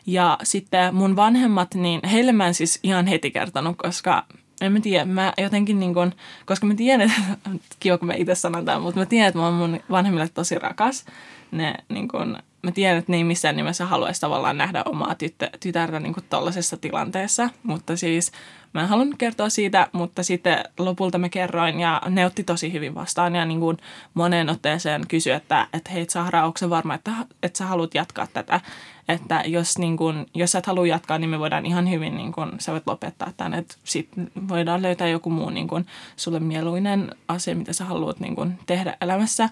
Ja 0.08 0.38
sitten 0.44 0.96
mun 0.96 1.16
vanhemmat, 1.16 1.76
niin 1.76 2.02
heille 2.12 2.32
mä 2.32 2.48
en 2.48 2.54
siis 2.54 2.80
ihan 2.84 3.08
heti 3.08 3.32
kertonut, 3.32 3.78
koska 3.78 4.24
en 4.62 4.72
mä 4.72 4.80
tiedä, 4.80 5.06
mä 5.06 5.34
jotenkin 5.38 5.80
niin 5.80 5.94
kuin, 5.94 6.14
koska 6.46 6.66
mä 6.66 6.76
tiedän, 6.76 7.14
kiva 7.80 7.98
kun 7.98 8.08
mä 8.08 8.14
itse 8.14 8.36
sanon 8.36 8.66
tämän, 8.66 8.82
mutta 8.82 9.00
mä 9.00 9.06
tiedän, 9.06 9.28
että 9.28 9.40
mä 9.40 9.46
oon 9.46 9.54
mun 9.54 9.80
vanhemmille 9.92 10.28
tosi 10.28 10.56
rakas. 10.60 11.06
Ne 11.52 11.76
niin 11.90 12.08
kuin, 12.08 12.38
mä 12.64 12.72
tiedän, 12.72 12.98
että 12.98 13.12
ne 13.12 13.18
ei 13.18 13.24
missään 13.24 13.56
nimessä 13.56 13.86
haluaisi 13.86 14.22
tavallaan 14.22 14.58
nähdä 14.58 14.84
omaa 14.86 15.16
tyttö, 15.16 15.50
tytärtä 15.60 16.00
niin 16.00 16.16
tuollaisessa 16.30 16.78
tilanteessa, 16.78 17.50
mutta 17.64 17.98
siis 17.98 18.32
mä 18.74 18.82
en 18.82 18.88
halunnut 18.88 19.18
kertoa 19.18 19.50
siitä, 19.50 19.88
mutta 19.92 20.24
sitten 20.24 20.64
lopulta 20.80 21.18
mä 21.18 21.30
kerroin 21.30 21.80
ja 21.80 22.02
ne 22.10 22.26
otti 22.26 22.44
tosi 22.44 22.74
hyvin 22.74 22.96
vastaan 22.96 23.36
ja 23.36 23.46
niin 23.46 23.60
kuin 23.60 23.78
moneen 24.14 24.50
otteeseen 24.50 25.08
kysyi, 25.08 25.34
että, 25.34 25.68
että 25.74 25.92
hei 25.92 26.06
Sahra, 26.10 26.46
onko 26.46 26.58
se 26.58 26.70
varma, 26.70 26.94
että, 26.94 27.12
että 27.44 27.58
sä 27.58 27.66
haluat 27.66 27.96
jatkaa 27.96 28.28
tätä, 28.28 28.62
että 29.08 29.44
jos, 29.46 29.78
niin 29.78 29.98
kuin, 29.98 30.26
jos 30.34 30.52
sä 30.52 30.60
et 30.60 30.66
halua 30.66 30.88
jatkaa, 30.88 31.18
niin 31.18 31.30
me 31.30 31.40
voidaan 31.40 31.66
ihan 31.66 31.90
hyvin, 31.90 32.18
niin 32.18 32.32
kuin, 32.32 32.52
sä 32.60 32.72
voit 32.72 32.88
lopettaa 32.88 33.32
tämän, 33.38 33.54
että 33.54 33.76
sitten 33.84 34.32
voidaan 34.48 34.82
löytää 34.82 35.08
joku 35.08 35.30
muu 35.30 35.50
niin 35.50 35.68
kuin, 35.68 35.86
sulle 36.16 36.40
mieluinen 36.40 37.16
asia, 37.28 37.56
mitä 37.56 37.74
sä 37.74 37.86
haluat 37.86 38.20
niin 38.20 38.36
kuin, 38.36 38.60
tehdä 38.66 38.98
elämässä. 39.02 39.50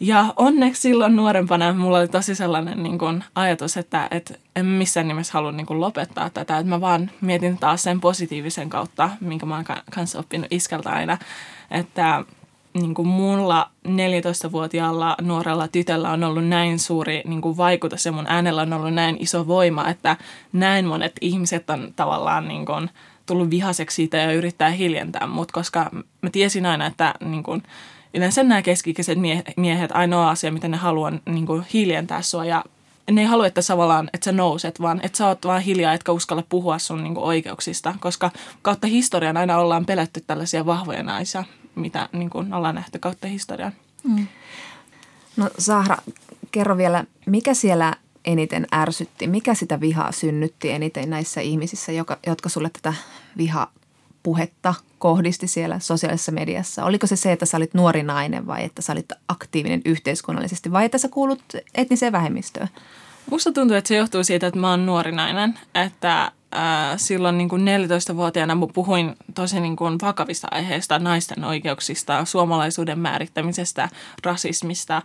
Ja 0.00 0.34
onneksi 0.36 0.80
silloin 0.80 1.16
nuorempana 1.16 1.72
mulla 1.72 1.98
oli 1.98 2.08
tosi 2.08 2.34
sellainen 2.34 2.82
niin 2.82 2.98
kuin, 2.98 3.24
ajatus, 3.34 3.76
että 3.76 4.08
et 4.10 4.40
en 4.56 4.66
missään 4.66 5.08
nimessä 5.08 5.32
halua 5.32 5.52
niin 5.52 5.66
kuin, 5.66 5.80
lopettaa 5.80 6.30
tätä. 6.30 6.58
Että 6.58 6.70
mä 6.70 6.80
vaan 6.80 7.10
mietin 7.20 7.58
taas 7.58 7.82
sen 7.82 8.00
positiivisen 8.00 8.68
kautta, 8.68 9.10
minkä 9.20 9.46
mä 9.46 9.54
oon 9.54 9.64
kanssa 9.94 10.18
oppinut 10.18 10.46
iskältä 10.50 10.90
aina. 10.90 11.18
Että 11.70 12.24
niin 12.74 12.94
kuin 12.94 13.08
mulla 13.08 13.70
14-vuotiaalla 13.88 15.16
nuorella 15.20 15.68
tytöllä 15.68 16.10
on 16.10 16.24
ollut 16.24 16.48
näin 16.48 16.78
suuri 16.78 17.22
niin 17.26 17.40
kuin 17.40 17.56
vaikutus 17.56 18.06
ja 18.06 18.12
mun 18.12 18.26
äänellä 18.28 18.62
on 18.62 18.72
ollut 18.72 18.94
näin 18.94 19.16
iso 19.20 19.46
voima, 19.46 19.88
että 19.88 20.16
näin 20.52 20.86
monet 20.86 21.12
ihmiset 21.20 21.70
on 21.70 21.92
tavallaan 21.96 22.48
niin 22.48 22.66
kuin, 22.66 22.90
tullut 23.26 23.50
vihaseksi 23.50 23.94
siitä 23.94 24.16
ja 24.16 24.32
yrittää 24.32 24.70
hiljentää 24.70 25.26
mut, 25.26 25.52
koska 25.52 25.90
mä 26.22 26.30
tiesin 26.30 26.66
aina, 26.66 26.86
että 26.86 27.14
niin 27.24 27.42
kuin, 27.42 27.62
yleensä 28.14 28.42
nämä 28.42 28.62
keskikäiset 28.62 29.18
miehet, 29.56 29.92
ainoa 29.92 30.30
asia, 30.30 30.52
mitä 30.52 30.68
ne 30.68 30.76
haluaa 30.76 31.12
niin 31.26 31.46
kuin 31.46 31.64
hiljentää 31.74 32.22
sua 32.22 32.44
ja 32.44 32.64
ne 33.10 33.20
ei 33.20 33.26
halua, 33.26 33.46
että 33.46 33.76
vaan, 33.76 34.10
että 34.12 34.24
sä 34.24 34.32
nouset, 34.32 34.80
vaan 34.80 35.00
että 35.02 35.18
sä 35.18 35.26
oot 35.26 35.44
vaan 35.44 35.62
hiljaa, 35.62 35.92
etkä 35.92 36.12
uskalla 36.12 36.44
puhua 36.48 36.78
sun 36.78 37.02
niin 37.02 37.14
kuin, 37.14 37.24
oikeuksista, 37.24 37.94
koska 38.00 38.30
kautta 38.62 38.86
historian 38.86 39.36
aina 39.36 39.58
ollaan 39.58 39.86
pelätty 39.86 40.20
tällaisia 40.26 40.66
vahvoja 40.66 41.02
naisia, 41.02 41.44
mitä 41.74 42.08
niin 42.12 42.30
kuin, 42.30 42.54
ollaan 42.54 42.74
nähty 42.74 42.98
kautta 42.98 43.26
historian. 43.26 43.72
Mm. 44.04 44.26
No 45.36 45.50
Sahra, 45.58 45.96
kerro 46.52 46.76
vielä, 46.76 47.04
mikä 47.26 47.54
siellä 47.54 47.96
eniten 48.24 48.66
ärsytti, 48.74 49.26
mikä 49.26 49.54
sitä 49.54 49.80
vihaa 49.80 50.12
synnytti 50.12 50.70
eniten 50.70 51.10
näissä 51.10 51.40
ihmisissä, 51.40 51.92
joka, 51.92 52.18
jotka 52.26 52.48
sulle 52.48 52.70
tätä 52.70 52.94
viha 53.36 53.68
puhetta 54.22 54.74
kohdisti 54.98 55.46
siellä 55.46 55.78
sosiaalisessa 55.78 56.32
mediassa? 56.32 56.84
Oliko 56.84 57.06
se 57.06 57.16
se, 57.16 57.32
että 57.32 57.46
sä 57.46 57.56
olit 57.56 57.74
nuori 57.74 58.02
nainen 58.02 58.46
vai 58.46 58.64
että 58.64 58.82
sä 58.82 58.92
olit 58.92 59.08
aktiivinen 59.28 59.82
yhteiskunnallisesti 59.84 60.72
vai 60.72 60.84
että 60.84 60.98
sä 60.98 61.08
kuulut 61.08 61.42
etniseen 61.74 62.12
vähemmistöön? 62.12 62.68
Musta 63.30 63.52
tuntuu, 63.52 63.76
että 63.76 63.88
se 63.88 63.96
johtuu 63.96 64.24
siitä, 64.24 64.46
että 64.46 64.60
mä 64.60 64.70
oon 64.70 64.86
nuori 64.86 65.12
nainen, 65.12 65.58
että 65.74 66.32
äh, 66.54 66.94
silloin 66.96 67.38
niin 67.38 67.48
kuin 67.48 67.62
14-vuotiaana 67.62 68.56
puhuin 68.74 69.16
tosi 69.34 69.60
niin 69.60 69.76
kuin 69.76 69.98
vakavista 70.02 70.48
aiheista, 70.50 70.98
naisten 70.98 71.44
oikeuksista, 71.44 72.24
suomalaisuuden 72.24 72.98
määrittämisestä, 72.98 73.88
rasismista, 74.24 75.02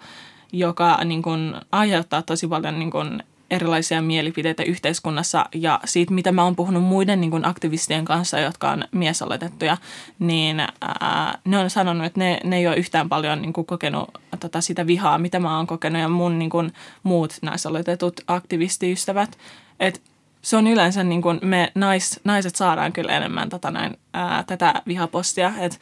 joka 0.52 1.04
niin 1.06 1.22
kuin 1.22 1.56
aiheuttaa 1.72 2.22
tosi 2.22 2.48
paljon 2.48 2.80
niin 2.80 2.92
kuin 2.92 3.24
erilaisia 3.52 4.02
mielipiteitä 4.02 4.64
yhteiskunnassa 4.64 5.46
ja 5.56 5.80
siitä, 5.86 6.14
mitä 6.14 6.32
mä 6.32 6.44
oon 6.44 6.56
puhunut 6.56 6.84
muiden 6.84 7.22
niin 7.22 7.32
kuin 7.32 7.46
aktivistien 7.46 8.06
kanssa, 8.06 8.40
jotka 8.40 8.72
on 8.72 8.84
miesoletettuja, 8.92 9.78
niin 10.20 10.60
ää, 10.60 11.40
ne 11.46 11.58
on 11.58 11.70
sanonut, 11.70 12.06
että 12.06 12.20
ne, 12.20 12.40
ne 12.44 12.58
ei 12.58 12.68
ole 12.68 12.76
yhtään 12.76 13.10
paljon 13.10 13.42
niin 13.42 13.54
kuin 13.54 13.68
kokenut 13.68 14.10
tota, 14.40 14.62
sitä 14.62 14.88
vihaa, 14.88 15.18
mitä 15.18 15.40
mä 15.40 15.58
oon 15.58 15.68
kokenut 15.68 16.02
ja 16.02 16.10
mun 16.10 16.40
niin 16.40 16.50
kuin, 16.50 16.74
muut 17.04 17.34
naisoletetut 17.42 18.22
aktivistiystävät. 18.28 19.38
Et 19.80 20.02
se 20.42 20.58
on 20.58 20.68
yleensä, 20.68 21.04
niin 21.04 21.22
kuin 21.22 21.40
me 21.44 21.72
nais, 21.76 22.20
naiset 22.24 22.56
saadaan 22.56 22.94
kyllä 22.94 23.12
enemmän 23.12 23.50
tota 23.50 23.72
näin, 23.72 23.98
ää, 24.14 24.44
tätä 24.48 24.82
vihapostia. 24.88 25.54
Et 25.60 25.80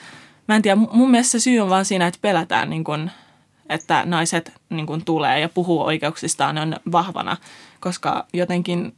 mä 0.47 0.55
en 0.55 0.61
tiedä, 0.61 0.75
mun 0.75 1.11
mielestä 1.11 1.31
se 1.31 1.39
syy 1.39 1.59
on 1.59 1.69
vaan 1.69 1.85
siinä, 1.85 2.07
että 2.07 2.19
pelätään 2.21 2.69
niin 2.69 2.83
kuin, 2.83 3.11
että 3.69 4.03
naiset 4.05 4.53
niin 4.69 4.85
kuin, 4.85 5.05
tulee 5.05 5.39
ja 5.39 5.49
puhuu 5.49 5.83
oikeuksistaan 5.83 6.57
on 6.57 6.75
vahvana, 6.91 7.37
koska 7.79 8.25
jotenkin 8.33 8.93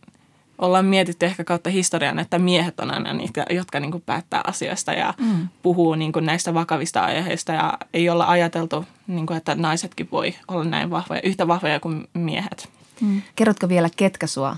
ollaan 0.58 0.86
mietitty 0.86 1.26
ehkä 1.26 1.44
kautta 1.44 1.70
historian, 1.70 2.20
että 2.20 2.40
miehet 2.40 2.80
on 2.80 2.94
aina 2.94 3.14
niitä, 3.14 3.46
jotka 3.50 3.80
niin 3.80 3.92
kuin, 3.92 4.04
päättää 4.06 4.42
asioista 4.48 4.94
ja 4.94 5.14
mm. 5.18 5.48
puhuu 5.64 5.96
niin 5.96 6.12
kuin, 6.12 6.26
näistä 6.26 6.54
vakavista 6.54 7.02
aiheista 7.02 7.52
ja 7.52 7.78
ei 7.94 8.10
olla 8.10 8.28
ajateltu, 8.28 8.86
niin 9.08 9.26
kuin, 9.26 9.38
että 9.38 9.56
naisetkin 9.56 10.08
voi 10.12 10.36
olla 10.48 10.64
näin 10.64 10.90
vahvoja, 10.90 11.22
yhtä 11.24 11.48
vahvoja 11.48 11.80
kuin 11.80 12.08
miehet. 12.14 12.70
Mm. 13.02 13.22
Kerrotko 13.36 13.70
vielä, 13.70 13.90
ketkä 13.96 14.28
sua 14.28 14.58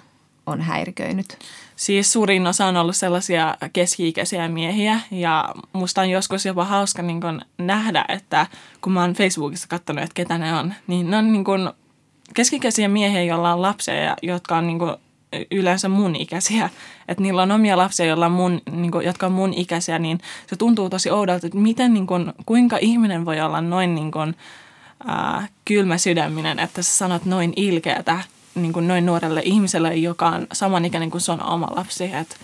on 0.50 0.62
häiriköinyt? 0.62 1.40
Siis 1.76 2.14
suurin 2.14 2.48
osa 2.48 2.66
on 2.66 2.78
ollut 2.78 2.96
sellaisia 2.96 3.58
keski-ikäisiä 3.74 4.48
miehiä 4.48 5.00
ja 5.12 5.54
musta 5.74 6.02
on 6.02 6.10
joskus 6.10 6.46
jopa 6.46 6.66
hauska 6.66 7.02
niin 7.02 7.22
kun 7.22 7.42
nähdä, 7.58 8.06
että 8.10 8.48
kun 8.82 8.94
mä 8.94 9.02
oon 9.02 9.14
Facebookissa 9.14 9.68
katsonut, 9.68 10.04
että 10.04 10.14
ketä 10.14 10.38
ne 10.38 10.56
on, 10.56 10.74
niin 10.88 11.10
ne 11.10 11.18
on 11.18 11.32
niin 11.32 11.44
kun 11.44 11.74
keski-ikäisiä 12.34 12.88
miehiä, 12.88 13.24
joilla 13.24 13.54
on 13.54 13.62
lapsia 13.62 13.96
ja 13.96 14.16
jotka 14.22 14.58
on 14.58 14.68
niin 14.68 14.80
kun 14.80 14.98
yleensä 15.52 15.90
mun 15.90 16.16
ikäisiä. 16.16 16.70
Että 17.08 17.24
niillä 17.24 17.42
on 17.42 17.52
omia 17.52 17.78
lapsia, 17.78 18.06
joilla 18.06 18.26
on 18.26 18.32
mun, 18.32 18.62
niin 18.72 18.92
kun, 18.92 19.06
jotka 19.06 19.26
on 19.26 19.32
mun 19.32 19.54
ikäisiä, 19.54 20.00
niin 20.00 20.20
se 20.48 20.56
tuntuu 20.56 20.90
tosi 20.90 21.10
oudolta, 21.10 21.48
että 21.48 21.60
miten, 21.60 21.94
niin 21.94 22.08
kun, 22.08 22.34
kuinka 22.46 22.78
ihminen 22.82 23.26
voi 23.26 23.42
olla 23.42 23.62
noin 23.62 23.96
niin 23.96 24.12
kun, 24.12 24.36
äh, 25.10 25.50
kylmä 25.66 25.98
sydäminen, 25.98 26.60
että 26.60 26.82
sä 26.82 26.98
sanot 26.98 27.26
noin 27.26 27.54
ilkeätä 27.56 28.20
niin 28.62 28.74
kuin 28.74 28.88
noin 28.88 29.06
nuorelle 29.06 29.42
ihmiselle, 29.46 29.96
joka 29.96 30.28
on 30.28 30.48
samanikäinen 30.54 31.12
kuin 31.12 31.22
sun 31.22 31.44
oma 31.44 31.68
lapsi. 31.76 32.14
Että 32.14 32.36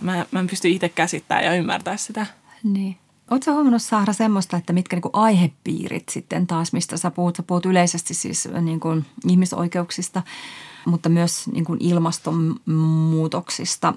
mä, 0.00 0.26
mä 0.30 0.40
en 0.40 0.46
pysty 0.46 0.68
itse 0.68 0.88
käsittämään 0.88 1.44
ja 1.44 1.54
ymmärtää 1.54 1.96
sitä. 1.96 2.26
Niin. 2.64 2.96
Oletko 3.30 3.52
huomannut 3.52 3.82
Saara 3.82 4.12
semmoista, 4.12 4.56
että 4.56 4.72
mitkä 4.72 4.96
niin 4.96 5.10
aihepiirit 5.12 6.08
sitten 6.08 6.46
taas, 6.46 6.72
mistä 6.72 6.96
sä 6.96 7.10
puhut? 7.10 7.36
Sä 7.36 7.42
puhut 7.42 7.66
yleisesti 7.66 8.14
siis 8.14 8.48
niin 8.60 8.80
kuin 8.80 9.06
ihmisoikeuksista, 9.28 10.22
mutta 10.84 11.08
myös 11.08 11.46
niin 11.46 11.64
kuin 11.64 11.78
ilmastonmuutoksista, 11.82 13.94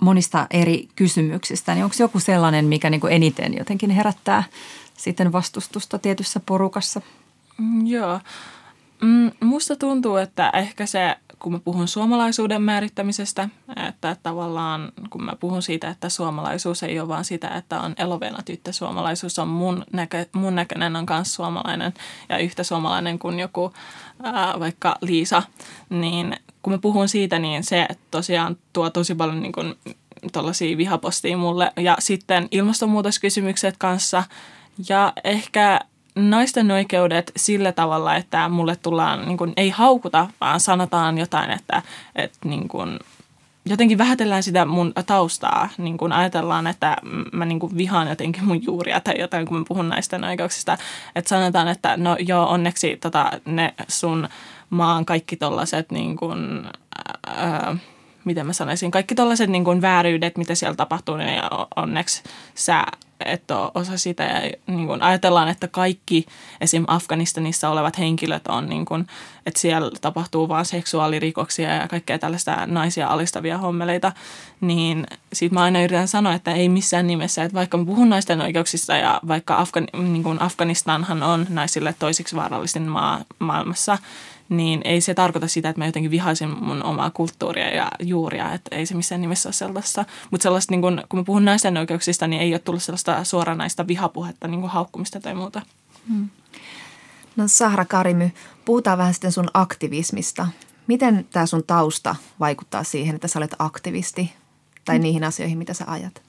monista 0.00 0.46
eri 0.50 0.88
kysymyksistä. 0.96 1.74
Niin 1.74 1.84
onko 1.84 1.96
joku 1.98 2.20
sellainen, 2.20 2.64
mikä 2.64 2.90
niin 2.90 3.00
kuin 3.00 3.12
eniten 3.12 3.58
jotenkin 3.58 3.90
herättää 3.90 4.44
sitten 4.96 5.32
vastustusta 5.32 5.98
tietyssä 5.98 6.40
porukassa? 6.46 7.00
Mm, 7.58 7.86
joo. 7.86 8.20
Mm, 9.02 9.30
musta 9.40 9.76
tuntuu, 9.76 10.16
että 10.16 10.50
ehkä 10.50 10.86
se, 10.86 11.16
kun 11.38 11.52
mä 11.52 11.58
puhun 11.58 11.88
suomalaisuuden 11.88 12.62
määrittämisestä, 12.62 13.48
että 13.88 14.16
tavallaan 14.22 14.92
kun 15.10 15.24
mä 15.24 15.32
puhun 15.40 15.62
siitä, 15.62 15.88
että 15.88 16.08
suomalaisuus 16.08 16.82
ei 16.82 17.00
ole 17.00 17.08
vaan 17.08 17.24
sitä, 17.24 17.48
että 17.48 17.80
on 17.80 17.94
elovena 17.98 18.42
tyttö, 18.42 18.72
suomalaisuus 18.72 19.38
on 19.38 19.48
mun, 19.48 19.84
näkö, 19.92 20.26
mun 20.32 20.54
näköinen 20.54 20.96
on 20.96 21.06
myös 21.10 21.34
suomalainen 21.34 21.94
ja 22.28 22.38
yhtä 22.38 22.62
suomalainen 22.62 23.18
kuin 23.18 23.40
joku 23.40 23.72
ää, 24.22 24.60
vaikka 24.60 24.96
Liisa, 25.00 25.42
niin 25.90 26.36
kun 26.62 26.72
mä 26.72 26.78
puhun 26.78 27.08
siitä, 27.08 27.38
niin 27.38 27.64
se 27.64 27.88
tosiaan 28.10 28.56
tuo 28.72 28.90
tosi 28.90 29.14
paljon 29.14 29.42
niin 29.42 29.52
kuin, 29.52 29.74
tuollaisia 30.32 30.76
vihapostia 30.76 31.36
mulle. 31.36 31.72
Ja 31.76 31.96
sitten 31.98 32.48
ilmastonmuutoskysymykset 32.50 33.76
kanssa 33.78 34.24
ja 34.88 35.12
ehkä 35.24 35.80
naisten 36.20 36.70
oikeudet 36.70 37.32
sillä 37.36 37.72
tavalla, 37.72 38.16
että 38.16 38.48
mulle 38.48 38.76
tullaan, 38.76 39.26
niin 39.26 39.38
kuin, 39.38 39.52
ei 39.56 39.70
haukuta, 39.70 40.28
vaan 40.40 40.60
sanotaan 40.60 41.18
jotain, 41.18 41.50
että, 41.50 41.82
että 42.16 42.38
niin 42.48 42.68
kuin, 42.68 42.98
jotenkin 43.64 43.98
vähätellään 43.98 44.42
sitä 44.42 44.64
mun 44.64 44.92
taustaa. 45.06 45.68
Niin 45.78 45.98
kuin 45.98 46.12
ajatellaan, 46.12 46.66
että 46.66 46.96
mä 47.32 47.44
niin 47.44 47.60
kuin 47.60 47.76
vihaan 47.76 48.08
jotenkin 48.08 48.44
mun 48.44 48.64
juuria 48.64 49.00
tai 49.00 49.14
jotain, 49.18 49.46
kun 49.46 49.58
mä 49.58 49.64
puhun 49.68 49.88
naisten 49.88 50.24
oikeuksista. 50.24 50.78
Että 51.14 51.28
sanotaan, 51.28 51.68
että 51.68 51.96
no 51.96 52.16
joo, 52.18 52.48
onneksi 52.48 52.96
tota, 52.96 53.30
ne 53.44 53.74
sun 53.88 54.28
maan 54.70 55.04
kaikki 55.04 55.36
tollaset 55.36 55.92
niin 55.92 56.16
kuin, 56.16 56.64
ää, 57.26 57.76
miten 58.24 58.46
mä 58.46 58.52
sanoisin, 58.52 58.90
kaikki 58.90 59.14
tollaiset 59.14 59.50
niin 59.50 59.82
vääryydet, 59.82 60.38
mitä 60.38 60.54
siellä 60.54 60.76
tapahtuu, 60.76 61.16
niin 61.16 61.42
onneksi 61.76 62.22
sä 62.54 62.84
et 63.24 63.50
ole 63.50 63.70
osa 63.74 63.98
sitä. 63.98 64.22
Ja 64.22 64.52
niin 64.66 64.86
kuin 64.86 65.02
ajatellaan, 65.02 65.48
että 65.48 65.68
kaikki 65.68 66.26
esim. 66.60 66.84
Afganistanissa 66.86 67.68
olevat 67.68 67.98
henkilöt 67.98 68.46
on, 68.46 68.68
niin 68.68 68.84
kuin, 68.84 69.06
että 69.46 69.60
siellä 69.60 69.90
tapahtuu 70.00 70.48
vain 70.48 70.64
seksuaalirikoksia 70.64 71.74
ja 71.74 71.88
kaikkea 71.88 72.18
tällaista 72.18 72.66
naisia 72.66 73.08
alistavia 73.08 73.58
hommeleita. 73.58 74.12
Niin 74.60 75.06
siitä 75.32 75.54
mä 75.54 75.62
aina 75.62 75.82
yritän 75.82 76.08
sanoa, 76.08 76.34
että 76.34 76.52
ei 76.52 76.68
missään 76.68 77.06
nimessä, 77.06 77.42
että 77.42 77.54
vaikka 77.54 77.76
mä 77.76 77.84
puhun 77.84 78.08
naisten 78.08 78.40
oikeuksista 78.40 78.96
ja 78.96 79.20
vaikka 79.28 79.56
Afgan, 79.56 79.86
niin 79.92 80.22
kuin 80.22 80.42
Afganistanhan 80.42 81.22
on 81.22 81.46
naisille 81.48 81.94
toisiksi 81.98 82.36
vaarallisin 82.36 82.82
maa 82.82 83.20
maailmassa, 83.38 83.98
niin 84.50 84.80
ei 84.84 85.00
se 85.00 85.14
tarkoita 85.14 85.48
sitä, 85.48 85.68
että 85.68 85.80
mä 85.80 85.86
jotenkin 85.86 86.10
vihaisin 86.10 86.64
mun 86.64 86.82
omaa 86.82 87.10
kulttuuria 87.10 87.74
ja 87.74 87.90
juuria, 88.00 88.52
että 88.52 88.76
ei 88.76 88.86
se 88.86 88.94
missään 88.94 89.20
nimessä 89.20 89.48
ole 89.48 89.54
sellaista. 89.54 90.04
Mutta 90.30 90.42
sellaista, 90.42 90.72
niin 90.72 90.82
kun, 90.82 91.02
kun 91.08 91.18
mä 91.18 91.24
puhun 91.24 91.44
naisten 91.44 91.76
oikeuksista, 91.76 92.26
niin 92.26 92.42
ei 92.42 92.52
ole 92.52 92.58
tullut 92.58 92.82
sellaista 92.82 93.24
suoranaista 93.24 93.86
vihapuhetta, 93.86 94.48
niin 94.48 94.60
kuin 94.60 94.70
haukkumista 94.70 95.20
tai 95.20 95.34
muuta. 95.34 95.62
Hmm. 96.08 96.28
No 97.36 97.48
Sahra 97.48 97.84
Karimy, 97.84 98.30
puhutaan 98.64 98.98
vähän 98.98 99.14
sitten 99.14 99.32
sun 99.32 99.50
aktivismista. 99.54 100.46
Miten 100.86 101.26
tämä 101.30 101.46
sun 101.46 101.64
tausta 101.64 102.16
vaikuttaa 102.40 102.84
siihen, 102.84 103.14
että 103.14 103.28
sä 103.28 103.38
olet 103.38 103.54
aktivisti 103.58 104.32
tai 104.84 104.96
hmm. 104.96 105.02
niihin 105.02 105.24
asioihin, 105.24 105.58
mitä 105.58 105.74
sä 105.74 105.84
ajat? 105.86 106.22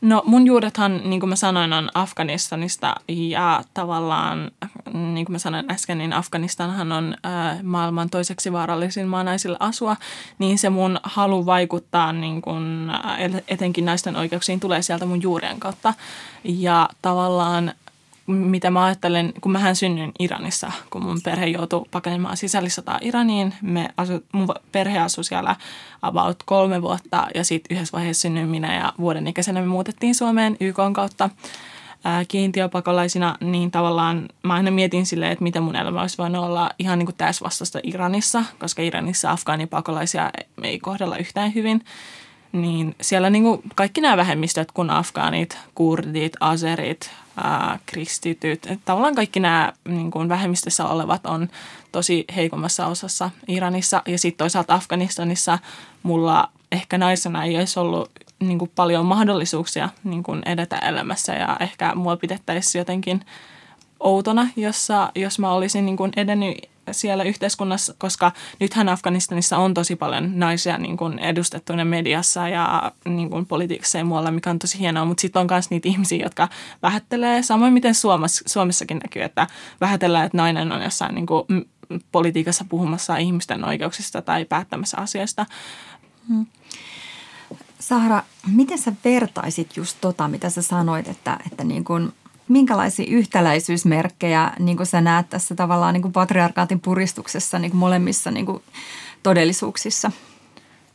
No 0.00 0.22
mun 0.26 0.46
juurethan, 0.46 1.00
niin 1.04 1.20
kuin 1.20 1.30
mä 1.30 1.36
sanoin, 1.36 1.72
on 1.72 1.90
Afganistanista 1.94 2.94
ja 3.08 3.62
tavallaan, 3.74 4.50
niin 4.92 5.26
kuin 5.26 5.34
mä 5.34 5.38
sanoin 5.38 5.72
äsken, 5.72 5.98
niin 5.98 6.12
Afganistanhan 6.12 6.92
on 6.92 7.16
äh, 7.26 7.62
maailman 7.62 8.10
toiseksi 8.10 8.52
vaarallisin 8.52 9.08
maa 9.08 9.24
naisille 9.24 9.56
asua, 9.60 9.96
niin 10.38 10.58
se 10.58 10.70
mun 10.70 11.00
halu 11.02 11.46
vaikuttaa 11.46 12.12
niin 12.12 12.42
kuin, 12.42 12.92
etenkin 13.48 13.84
naisten 13.84 14.16
oikeuksiin 14.16 14.60
tulee 14.60 14.82
sieltä 14.82 15.06
mun 15.06 15.22
juurien 15.22 15.60
kautta. 15.60 15.94
Ja 16.44 16.88
tavallaan 17.02 17.72
mitä 18.34 18.70
mä 18.70 18.84
ajattelen, 18.84 19.32
kun 19.40 19.52
mähän 19.52 19.76
synnyin 19.76 20.12
Iranissa, 20.18 20.72
kun 20.90 21.02
mun 21.02 21.20
perhe 21.24 21.46
joutui 21.46 21.84
pakenemaan 21.90 22.36
sisällissotaa 22.36 22.98
Iraniin. 23.02 23.54
Me 23.62 23.88
asu, 23.96 24.24
mun 24.32 24.48
perhe 24.72 24.98
asui 24.98 25.24
siellä 25.24 25.56
about 26.02 26.42
kolme 26.42 26.82
vuotta 26.82 27.26
ja 27.34 27.44
sitten 27.44 27.76
yhdessä 27.76 27.96
vaiheessa 27.96 28.22
synnyin 28.22 28.48
minä 28.48 28.74
ja 28.76 28.92
vuoden 28.98 29.26
ikäisenä 29.26 29.60
me 29.60 29.66
muutettiin 29.66 30.14
Suomeen 30.14 30.56
YK 30.60 30.76
kautta 30.92 31.30
kiintiöpakolaisina, 32.28 33.36
niin 33.40 33.70
tavallaan 33.70 34.28
mä 34.42 34.54
aina 34.54 34.70
mietin 34.70 35.06
silleen, 35.06 35.32
että 35.32 35.42
miten 35.42 35.62
mun 35.62 35.76
elämä 35.76 36.00
olisi 36.00 36.18
voinut 36.18 36.44
olla 36.44 36.70
ihan 36.78 36.98
niin 36.98 37.06
kuin 37.06 37.16
täysvastasta 37.16 37.80
Iranissa, 37.82 38.44
koska 38.58 38.82
Iranissa 38.82 39.30
afgaanipakolaisia 39.30 40.30
ei 40.62 40.78
kohdella 40.78 41.16
yhtään 41.16 41.54
hyvin 41.54 41.84
niin 42.52 42.94
siellä 43.00 43.30
niin 43.30 43.42
kuin 43.42 43.62
kaikki 43.74 44.00
nämä 44.00 44.16
vähemmistöt, 44.16 44.72
kun 44.72 44.90
afgaanit, 44.90 45.58
kurdit, 45.74 46.32
aserit, 46.40 47.10
kristityt, 47.86 48.66
että 48.66 48.84
tavallaan 48.84 49.14
kaikki 49.14 49.40
nämä 49.40 49.72
niin 49.88 50.10
kuin 50.10 50.28
vähemmistössä 50.28 50.86
olevat 50.86 51.26
on 51.26 51.48
tosi 51.92 52.24
heikommassa 52.36 52.86
osassa 52.86 53.30
Iranissa. 53.48 54.02
Ja 54.06 54.18
sitten 54.18 54.38
toisaalta 54.38 54.74
Afganistanissa 54.74 55.58
mulla 56.02 56.48
ehkä 56.72 56.98
naisena 56.98 57.44
ei 57.44 57.56
olisi 57.58 57.80
ollut 57.80 58.10
niin 58.40 58.58
kuin 58.58 58.70
paljon 58.76 59.06
mahdollisuuksia 59.06 59.88
niin 60.04 60.22
kuin 60.22 60.42
edetä 60.46 60.78
elämässä 60.78 61.34
ja 61.34 61.56
ehkä 61.60 61.94
mua 61.94 62.16
pidettäisiin 62.16 62.80
jotenkin 62.80 63.24
outona, 64.00 64.48
jossa, 64.56 65.12
jos 65.14 65.38
mä 65.38 65.52
olisin 65.52 65.86
niin 65.86 65.96
kuin 65.96 66.12
edennyt 66.16 66.70
siellä 66.92 67.24
yhteiskunnassa, 67.24 67.94
koska 67.98 68.32
nythän 68.60 68.88
Afganistanissa 68.88 69.58
on 69.58 69.74
tosi 69.74 69.96
paljon 69.96 70.38
naisia 70.38 70.78
niin 70.78 70.96
kuin 70.96 71.18
edustettuina 71.18 71.84
mediassa 71.84 72.48
ja 72.48 72.92
niin 73.04 73.30
kuin 73.30 73.46
politiikassa 73.46 73.98
ja 73.98 74.04
muualla, 74.04 74.30
mikä 74.30 74.50
on 74.50 74.58
tosi 74.58 74.78
hienoa, 74.78 75.04
mutta 75.04 75.20
sitten 75.20 75.40
on 75.40 75.46
myös 75.50 75.70
niitä 75.70 75.88
ihmisiä, 75.88 76.24
jotka 76.24 76.48
vähättelee, 76.82 77.42
samoin 77.42 77.72
miten 77.72 77.94
Suomessa, 77.94 78.44
Suomessakin 78.46 79.00
näkyy, 79.02 79.22
että 79.22 79.46
vähätellään, 79.80 80.26
että 80.26 80.36
nainen 80.36 80.72
on 80.72 80.82
jossain 80.82 81.14
niin 81.14 81.26
kuin 81.26 81.46
politiikassa 82.12 82.64
puhumassa 82.68 83.16
ihmisten 83.16 83.64
oikeuksista 83.64 84.22
tai 84.22 84.44
päättämässä 84.44 84.96
asioista. 84.98 85.46
Hmm. 86.28 86.46
Sahra, 87.78 88.22
miten 88.46 88.78
sä 88.78 88.92
vertaisit 89.04 89.76
just 89.76 89.96
tota, 90.00 90.28
mitä 90.28 90.50
sä 90.50 90.62
sanoit, 90.62 91.08
että, 91.08 91.38
että 91.46 91.64
niin 91.64 91.84
kuin 91.84 92.12
minkälaisia 92.50 93.06
yhtäläisyysmerkkejä 93.08 94.52
niin 94.58 94.76
kuin 94.76 94.86
sä 94.86 95.00
näet 95.00 95.28
tässä 95.28 95.54
tavallaan 95.54 95.94
niin 95.94 96.02
kuin 96.02 96.12
patriarkaatin 96.12 96.80
puristuksessa 96.80 97.58
niin 97.58 97.70
kuin 97.70 97.78
molemmissa 97.78 98.30
niin 98.30 98.46
kuin 98.46 98.62
todellisuuksissa? 99.22 100.12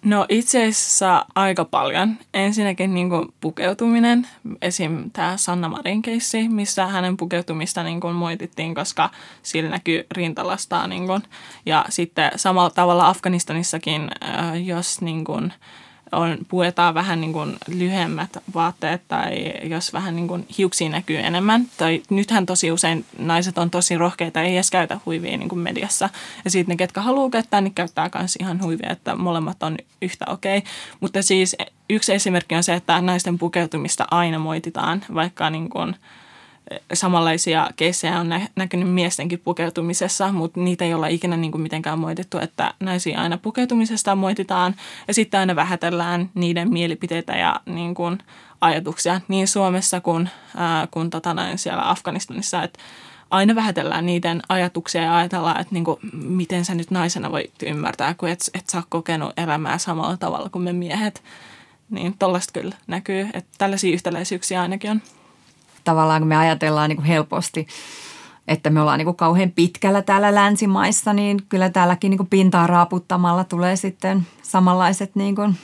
No 0.05 0.25
itse 0.29 0.61
asiassa 0.67 1.25
aika 1.35 1.65
paljon. 1.65 2.17
Ensinnäkin 2.33 2.93
niin 2.93 3.09
kuin 3.09 3.33
pukeutuminen, 3.41 4.27
esim. 4.61 5.11
tämä 5.11 5.37
Sanna 5.37 5.69
Marin 5.69 6.01
keissi, 6.01 6.49
missä 6.49 6.87
hänen 6.87 7.17
pukeutumista 7.17 7.83
niin 7.83 7.99
kuin 7.99 8.15
moitittiin, 8.15 8.75
koska 8.75 9.09
sillä 9.43 9.69
näkyy 9.69 10.05
rintalastaa. 10.11 10.87
Niin 10.87 11.07
kuin. 11.07 11.23
Ja 11.65 11.85
sitten 11.89 12.31
samalla 12.35 12.69
tavalla 12.69 13.07
Afganistanissakin, 13.07 14.09
jos 14.63 15.01
niin 15.01 15.23
kuin, 15.23 15.53
on, 16.11 16.37
puetaan 16.47 16.93
vähän 16.93 17.21
niin 17.21 17.33
kuin 17.33 17.55
lyhyemmät 17.67 18.37
vaatteet 18.53 19.01
tai 19.07 19.53
jos 19.63 19.93
vähän 19.93 20.15
niin 20.15 20.27
kuin 20.27 20.47
hiuksia 20.57 20.89
näkyy 20.89 21.17
enemmän. 21.17 21.65
Tai 21.77 22.01
nythän 22.09 22.45
tosi 22.45 22.71
usein 22.71 23.05
naiset 23.17 23.57
on 23.57 23.71
tosi 23.71 23.97
rohkeita, 23.97 24.41
ei 24.41 24.55
edes 24.55 24.71
käytä 24.71 24.99
huivia 25.05 25.37
niin 25.37 25.49
kuin 25.49 25.59
mediassa. 25.59 26.09
Ja 26.45 26.51
sitten 26.51 26.73
ne, 26.73 26.77
ketkä 26.77 27.01
haluaa 27.01 27.29
käyttää, 27.29 27.61
niin 27.61 27.73
käyttää 27.73 28.09
myös 28.17 28.35
ihan 28.39 28.61
huivia, 28.61 28.91
että 28.91 29.15
molemmat 29.15 29.63
on 29.63 29.77
yhtä 30.01 30.25
okei. 30.29 30.57
Okay. 30.57 30.71
Mutta 30.99 31.21
siis 31.21 31.55
yksi 31.89 32.13
esimerkki 32.13 32.55
on 32.55 32.63
se, 32.63 32.73
että 32.73 33.01
naisten 33.01 33.37
pukeutumista 33.37 34.07
aina 34.11 34.39
moititaan, 34.39 35.05
vaikka 35.13 35.49
niin 35.49 35.69
kuin– 35.69 35.95
samanlaisia 36.93 37.69
keissejä 37.75 38.19
on 38.19 38.29
nä- 38.29 38.47
näkynyt 38.55 38.89
miestenkin 38.89 39.39
pukeutumisessa, 39.39 40.31
mutta 40.31 40.59
niitä 40.59 40.85
ei 40.85 40.93
olla 40.93 41.07
ikinä 41.07 41.37
niin 41.37 41.51
kuin 41.51 41.61
mitenkään 41.61 41.99
moitettu, 41.99 42.37
että 42.37 42.73
naisia 42.79 43.21
aina 43.21 43.37
pukeutumisesta 43.37 44.15
moititaan 44.15 44.75
ja 45.07 45.13
sitten 45.13 45.39
aina 45.39 45.55
vähätellään 45.55 46.29
niiden 46.33 46.73
mielipiteitä 46.73 47.33
ja 47.33 47.59
niin 47.65 47.95
kuin 47.95 48.17
ajatuksia 48.61 49.21
niin 49.27 49.47
Suomessa 49.47 50.01
kuin, 50.01 50.29
ää, 50.57 50.87
kuin 50.91 51.09
tota 51.09 51.33
näin 51.33 51.57
siellä 51.57 51.89
Afganistanissa, 51.89 52.63
että 52.63 52.79
aina 53.29 53.55
vähätellään 53.55 54.05
niiden 54.05 54.41
ajatuksia 54.49 55.01
ja 55.01 55.17
ajatellaan, 55.17 55.61
että 55.61 55.73
niin 55.73 55.83
kuin, 55.83 55.99
miten 56.13 56.65
sä 56.65 56.75
nyt 56.75 56.91
naisena 56.91 57.31
voit 57.31 57.63
ymmärtää, 57.63 58.13
kun 58.13 58.29
et, 58.29 58.39
et 58.53 58.69
sä 58.69 58.83
kokenut 58.89 59.33
elämää 59.37 59.77
samalla 59.77 60.17
tavalla 60.17 60.49
kuin 60.49 60.63
me 60.63 60.73
miehet. 60.73 61.23
Niin 61.89 62.17
tollaista 62.19 62.59
kyllä 62.59 62.75
näkyy, 62.87 63.29
että 63.33 63.49
tällaisia 63.57 63.93
yhtäläisyyksiä 63.93 64.61
ainakin 64.61 64.91
on 64.91 65.01
tavallaan 65.85 66.21
kun 66.21 66.27
me 66.27 66.37
ajatellaan 66.37 66.89
niin 66.89 66.97
kuin 66.97 67.05
helposti, 67.05 67.67
että 68.47 68.69
me 68.69 68.81
ollaan 68.81 68.97
niin 68.97 69.05
kuin 69.05 69.17
kauhean 69.17 69.51
pitkällä 69.51 70.01
täällä 70.01 70.35
länsimaissa, 70.35 71.13
niin 71.13 71.41
kyllä 71.49 71.69
täälläkin 71.69 72.09
niin 72.09 72.17
kuin 72.17 72.29
pintaa 72.29 72.67
raaputtamalla 72.67 73.43
tulee 73.43 73.75
sitten 73.75 74.27
samanlaiset 74.43 75.15
niin 75.15 75.35
kuin 75.35 75.57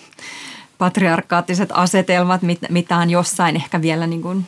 patriarkaattiset 0.78 1.70
asetelmat, 1.74 2.42
mitä 2.70 2.98
on 2.98 3.10
jossain 3.10 3.56
ehkä 3.56 3.82
vielä 3.82 4.08
niin 4.08 4.22
kuin 4.22 4.48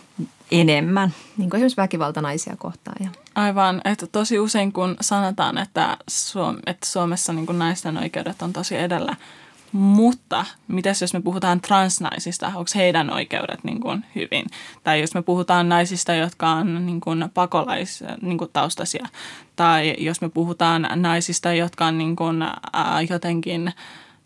enemmän. 0.52 1.14
Niin 1.38 1.50
kuin 1.50 1.58
esimerkiksi 1.58 1.78
väkivalta 1.78 2.22
naisia 2.22 2.56
kohtaan. 2.58 2.98
Ja. 3.00 3.10
Aivan, 3.36 3.82
että 3.86 4.08
tosi 4.08 4.40
usein 4.40 4.74
kun 4.74 4.96
sanotaan, 5.02 5.58
että, 5.58 5.98
Suom- 6.08 6.60
että 6.66 6.88
Suomessa 6.88 7.34
niin 7.34 7.46
kuin 7.46 7.60
naisten 7.60 7.98
oikeudet 7.98 8.42
on 8.42 8.54
tosi 8.54 8.78
edellä– 8.78 9.16
mutta 9.74 10.46
mitäs 10.68 11.02
jos 11.02 11.14
me 11.14 11.22
puhutaan 11.22 11.62
transnaisista, 11.62 12.48
onko 12.48 12.72
heidän 12.76 13.14
oikeudet 13.14 13.64
niin 13.64 13.80
kuin 13.80 14.06
hyvin? 14.16 14.46
Tai 14.84 15.02
jos 15.02 15.14
me 15.14 15.22
puhutaan 15.22 15.70
naisista, 15.70 16.14
jotka 16.14 16.50
on 16.50 16.86
niin 16.86 17.02
kuin 17.02 17.26
pakolaistaustaisia. 17.34 19.04
Niin 19.04 19.12
tai 19.56 19.96
jos 19.98 20.22
me 20.22 20.30
puhutaan 20.30 20.88
naisista, 20.96 21.54
jotka 21.54 21.86
on 21.86 21.98
niin 21.98 22.16
kuin, 22.16 22.42
ää, 22.42 23.02
jotenkin 23.10 23.74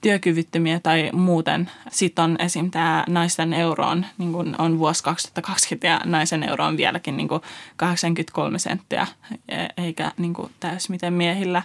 työkyvyttömiä 0.01 0.79
tai 0.79 1.09
muuten. 1.13 1.71
Sitten 1.91 2.23
on 2.25 2.35
esim. 2.39 2.71
tämä 2.71 3.03
naisten 3.07 3.53
euroon, 3.53 4.05
niin 4.17 4.33
kuin 4.33 4.55
on 4.57 4.79
vuosi 4.79 5.03
2020 5.03 5.87
ja 5.87 6.01
naisen 6.05 6.43
euro 6.43 6.65
on 6.65 6.77
vieläkin 6.77 7.17
niin 7.17 7.27
kuin 7.27 7.41
83 7.77 8.59
senttiä, 8.59 9.07
e-, 9.49 9.83
eikä 9.83 10.11
niin 10.17 10.33
kuin 10.33 10.51
täys 10.59 10.89
miten 10.89 11.13
miehillä. 11.13 11.63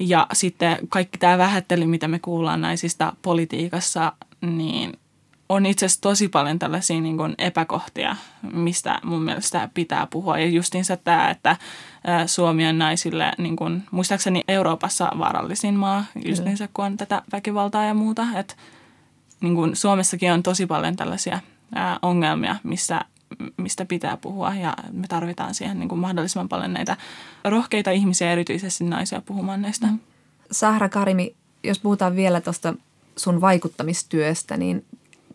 Ja 0.00 0.26
sitten 0.32 0.78
kaikki 0.88 1.18
tämä 1.18 1.38
vähättely, 1.38 1.86
mitä 1.86 2.08
me 2.08 2.18
kuullaan 2.18 2.60
naisista 2.60 3.12
politiikassa, 3.22 4.12
niin 4.40 4.98
on 5.48 5.66
itse 5.66 5.86
asiassa 5.86 6.00
tosi 6.00 6.28
paljon 6.28 6.58
tällaisia 6.58 7.00
niin 7.00 7.16
kuin 7.16 7.34
epäkohtia, 7.38 8.16
mistä 8.52 9.00
mun 9.04 9.22
mielestä 9.22 9.68
pitää 9.74 10.06
puhua. 10.06 10.38
Ja 10.38 10.46
justiinsa 10.46 10.96
tämä, 10.96 11.30
että 11.30 11.56
Suomi 12.26 12.66
on 12.66 12.78
naisille, 12.78 13.32
niin 13.38 13.56
kuin, 13.56 13.82
muistaakseni 13.90 14.44
Euroopassa 14.48 15.12
vaarallisin 15.18 15.74
maa, 15.74 16.04
justiinsa 16.24 16.68
kun 16.74 16.84
on 16.84 16.96
tätä 16.96 17.22
väkivaltaa 17.32 17.84
ja 17.84 17.94
muuta. 17.94 18.26
Että 18.36 18.54
niin 19.40 19.54
kuin 19.54 19.76
Suomessakin 19.76 20.32
on 20.32 20.42
tosi 20.42 20.66
paljon 20.66 20.96
tällaisia 20.96 21.40
ongelmia, 22.02 22.56
missä 22.62 23.00
mistä 23.56 23.84
pitää 23.84 24.16
puhua 24.16 24.54
ja 24.54 24.74
me 24.92 25.06
tarvitaan 25.06 25.54
siihen 25.54 25.78
niin 25.78 25.88
kuin 25.88 25.98
mahdollisimman 25.98 26.48
paljon 26.48 26.72
näitä 26.72 26.96
rohkeita 27.44 27.90
ihmisiä, 27.90 28.32
erityisesti 28.32 28.84
naisia 28.84 29.20
puhumaan 29.20 29.62
näistä. 29.62 29.88
Sahra 30.50 30.88
Karimi, 30.88 31.34
jos 31.64 31.78
puhutaan 31.78 32.16
vielä 32.16 32.40
tuosta 32.40 32.74
sun 33.16 33.40
vaikuttamistyöstä, 33.40 34.56
niin 34.56 34.84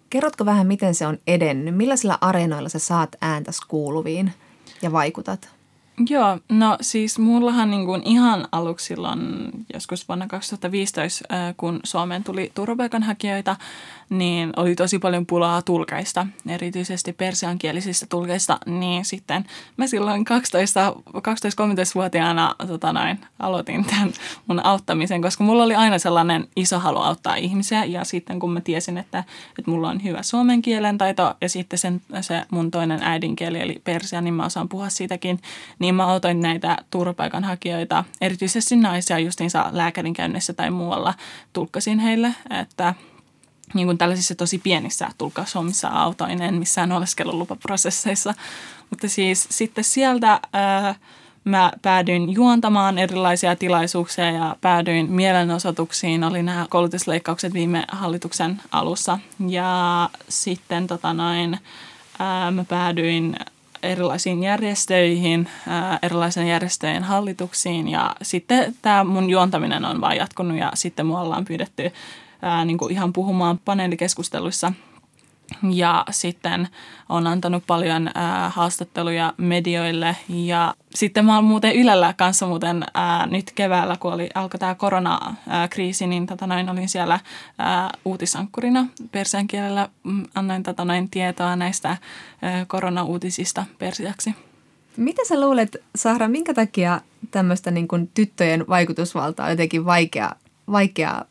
kerrotko 0.10 0.46
vähän, 0.46 0.68
miten 0.68 0.96
se 0.96 1.08
on 1.08 1.18
edennyt? 1.28 1.76
Millaisilla 1.76 2.18
areenoilla 2.22 2.70
sä 2.70 2.80
saat 2.80 3.16
ääntäs 3.22 3.60
kuuluviin 3.68 4.34
ja 4.82 4.92
vaikutat? 4.92 5.55
Joo, 6.10 6.40
no 6.50 6.78
siis 6.82 7.20
mullahan 7.20 7.72
niin 7.72 7.86
kuin 7.86 8.02
ihan 8.06 8.48
aluksi 8.52 8.86
silloin 8.86 9.50
joskus 9.74 10.08
vuonna 10.08 10.28
2015, 10.28 11.26
kun 11.58 11.80
Suomeen 11.84 12.24
tuli 12.24 12.52
turvapaikanhakijoita, 12.54 13.56
niin 14.10 14.54
oli 14.56 14.76
tosi 14.76 15.00
paljon 15.00 15.26
pulaa 15.26 15.62
tulkeista, 15.62 16.28
erityisesti 16.48 17.14
persiankielisistä 17.14 18.06
tulkeista, 18.10 18.60
niin 18.66 19.06
sitten 19.06 19.46
mä 19.78 19.88
silloin 19.88 20.26
12-13-vuotiaana 20.28 22.56
tota 22.68 22.94
noin, 22.94 23.20
aloitin 23.40 23.86
tämän 23.86 24.14
mun 24.48 24.66
auttamisen, 24.66 25.22
koska 25.22 25.44
mulla 25.44 25.64
oli 25.64 25.76
aina 25.76 26.00
sellainen 26.00 26.48
iso 26.56 26.80
halu 26.80 27.00
auttaa 27.00 27.36
ihmisiä. 27.36 27.86
Ja 27.86 28.04
sitten 28.04 28.40
kun 28.40 28.52
mä 28.52 28.62
tiesin, 28.62 28.98
että, 28.98 29.24
että 29.60 29.72
mulla 29.72 29.90
on 29.90 30.04
hyvä 30.04 30.24
suomen 30.24 30.62
kielen 30.62 30.98
taito 30.98 31.36
ja 31.42 31.50
sitten 31.50 31.80
sen, 31.80 32.02
se 32.22 32.42
mun 32.52 32.72
toinen 32.72 33.04
äidinkieli 33.04 33.60
eli 33.60 33.82
persia, 33.84 34.22
niin 34.22 34.34
mä 34.34 34.46
osaan 34.46 34.70
puhua 34.70 34.90
siitäkin, 34.90 35.40
niin 35.80 35.85
mä 35.92 36.08
autoin 36.08 36.42
näitä 36.42 36.78
turvapaikanhakijoita, 36.92 38.04
erityisesti 38.22 38.76
naisia 38.76 39.20
justiinsa 39.20 39.70
lääkärin 39.72 40.14
käynnissä 40.14 40.54
tai 40.54 40.72
muualla, 40.72 41.14
tulkkasin 41.54 42.00
heille, 42.00 42.36
että 42.62 42.94
niin 43.74 43.88
kuin 43.88 43.98
tällaisissa 43.98 44.36
tosi 44.36 44.58
pienissä 44.58 45.10
tulkkaushommissa 45.18 45.88
autoin, 45.88 46.42
en 46.42 46.54
missään 46.56 46.92
oleskelulupaprosesseissa. 46.92 48.34
Mutta 48.90 49.10
siis 49.10 49.48
sitten 49.52 49.84
sieltä 49.84 50.40
ää, 50.54 50.96
mä 51.44 51.72
päädyin 51.82 52.34
juontamaan 52.34 52.98
erilaisia 52.98 53.56
tilaisuuksia 53.56 54.32
ja 54.32 54.56
päädyin 54.62 55.12
mielenosoituksiin. 55.12 56.24
Oli 56.24 56.44
nämä 56.44 56.66
koulutusleikkaukset 56.70 57.54
viime 57.54 57.86
hallituksen 57.92 58.62
alussa. 58.72 59.20
Ja 59.48 60.10
sitten 60.30 60.88
tota 60.88 61.14
noin, 61.14 61.60
ää, 62.20 62.52
mä 62.52 62.64
päädyin 62.64 63.36
erilaisiin 63.86 64.44
järjestöihin, 64.44 65.50
ää, 65.68 66.00
erilaisen 66.02 66.48
järjestöjen 66.48 67.04
hallituksiin. 67.04 67.88
Ja 67.88 68.16
sitten 68.22 68.76
tämä 68.82 69.04
mun 69.04 69.30
juontaminen 69.30 69.86
on 69.86 70.02
vaan 70.02 70.18
jatkunut 70.18 70.58
ja 70.58 70.72
sitten 70.74 71.06
mua 71.06 71.22
ollaan 71.22 71.46
pyydetty 71.46 71.92
ää, 72.42 72.66
niin 72.66 72.78
kuin 72.78 72.92
ihan 72.92 73.14
puhumaan 73.14 73.60
paneelikeskusteluissa 73.66 74.74
ja 75.72 76.06
sitten 76.12 76.68
on 77.10 77.28
antanut 77.28 77.64
paljon 77.68 78.10
ää, 78.16 78.50
haastatteluja 78.50 79.34
medioille 79.38 80.16
ja 80.30 80.74
sitten 80.96 81.26
mä 81.26 81.36
oon 81.36 81.44
muuten 81.44 81.76
Ylellä 81.76 82.14
kanssa 82.18 82.48
muuten 82.48 82.84
ää, 82.94 83.26
nyt 83.26 83.52
keväällä, 83.56 83.98
kun 84.00 84.14
oli, 84.14 84.30
alkoi 84.36 84.60
tämä 84.60 84.76
koronakriisi, 84.76 86.08
niin 86.08 86.28
tota 86.28 86.48
noin, 86.48 86.70
olin 86.70 86.90
siellä 86.90 87.20
ää, 87.58 87.90
uutisankkurina 88.06 88.88
persian 89.12 89.48
kielellä. 89.48 89.90
Mm, 90.04 90.24
annoin 90.36 90.64
tota 90.64 90.86
noin, 90.86 91.10
tietoa 91.10 91.56
näistä 91.56 91.98
ää, 92.42 92.66
koronauutisista 92.68 93.66
persiaksi. 93.80 94.36
Mitä 94.98 95.22
sä 95.28 95.42
luulet, 95.42 95.76
Sahra, 95.96 96.28
minkä 96.28 96.54
takia 96.54 97.02
tämmöistä 97.32 97.72
niin 97.72 97.88
tyttöjen 98.14 98.66
vaikutusvaltaa 98.70 99.46
on 99.46 99.52
jotenkin 99.52 99.86
vaikea, 99.86 100.32
vaikea 100.72 101.26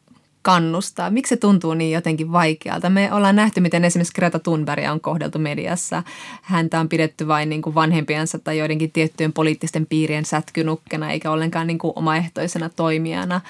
kannustaa? 0.44 1.10
Miksi 1.10 1.28
se 1.28 1.36
tuntuu 1.36 1.74
niin 1.74 1.92
jotenkin 1.92 2.32
vaikealta? 2.32 2.90
Me 2.90 3.12
ollaan 3.12 3.36
nähty, 3.36 3.60
miten 3.60 3.84
esimerkiksi 3.84 4.14
Greta 4.14 4.38
Thunbergia 4.38 4.92
on 4.92 5.00
kohdeltu 5.00 5.38
mediassa. 5.38 6.02
Häntä 6.42 6.80
on 6.80 6.88
pidetty 6.88 7.28
vain 7.28 7.48
niin 7.48 7.62
kuin 7.62 7.74
vanhempiensa 7.74 8.38
tai 8.38 8.58
joidenkin 8.58 8.92
tiettyjen 8.92 9.32
poliittisten 9.32 9.86
piirien 9.86 10.24
sätkynukkena 10.24 11.10
eikä 11.10 11.30
ollenkaan 11.30 11.66
niin 11.66 11.78
kuin 11.78 11.92
omaehtoisena 11.96 12.68
toimijana. 12.68 13.40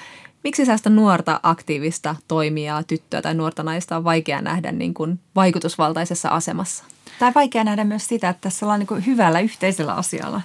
Miksi 0.43 0.65
sellaista 0.65 0.89
nuorta 0.89 1.39
aktiivista 1.43 2.15
toimijaa, 2.27 2.83
tyttöä 2.83 3.21
tai 3.21 3.33
nuorta 3.33 3.63
naista 3.63 3.97
on 3.97 4.03
vaikea 4.03 4.41
nähdä 4.41 4.71
niin 4.71 4.93
kuin 4.93 5.19
vaikutusvaltaisessa 5.35 6.29
asemassa? 6.29 6.83
Tai 7.19 7.31
vaikea 7.35 7.63
nähdä 7.63 7.83
myös 7.83 8.07
sitä, 8.07 8.29
että 8.29 8.41
tässä 8.41 8.65
ollaan 8.65 8.79
niin 8.79 8.87
kuin 8.87 9.05
hyvällä 9.05 9.39
yhteisellä 9.39 9.93
asialla. 9.93 10.41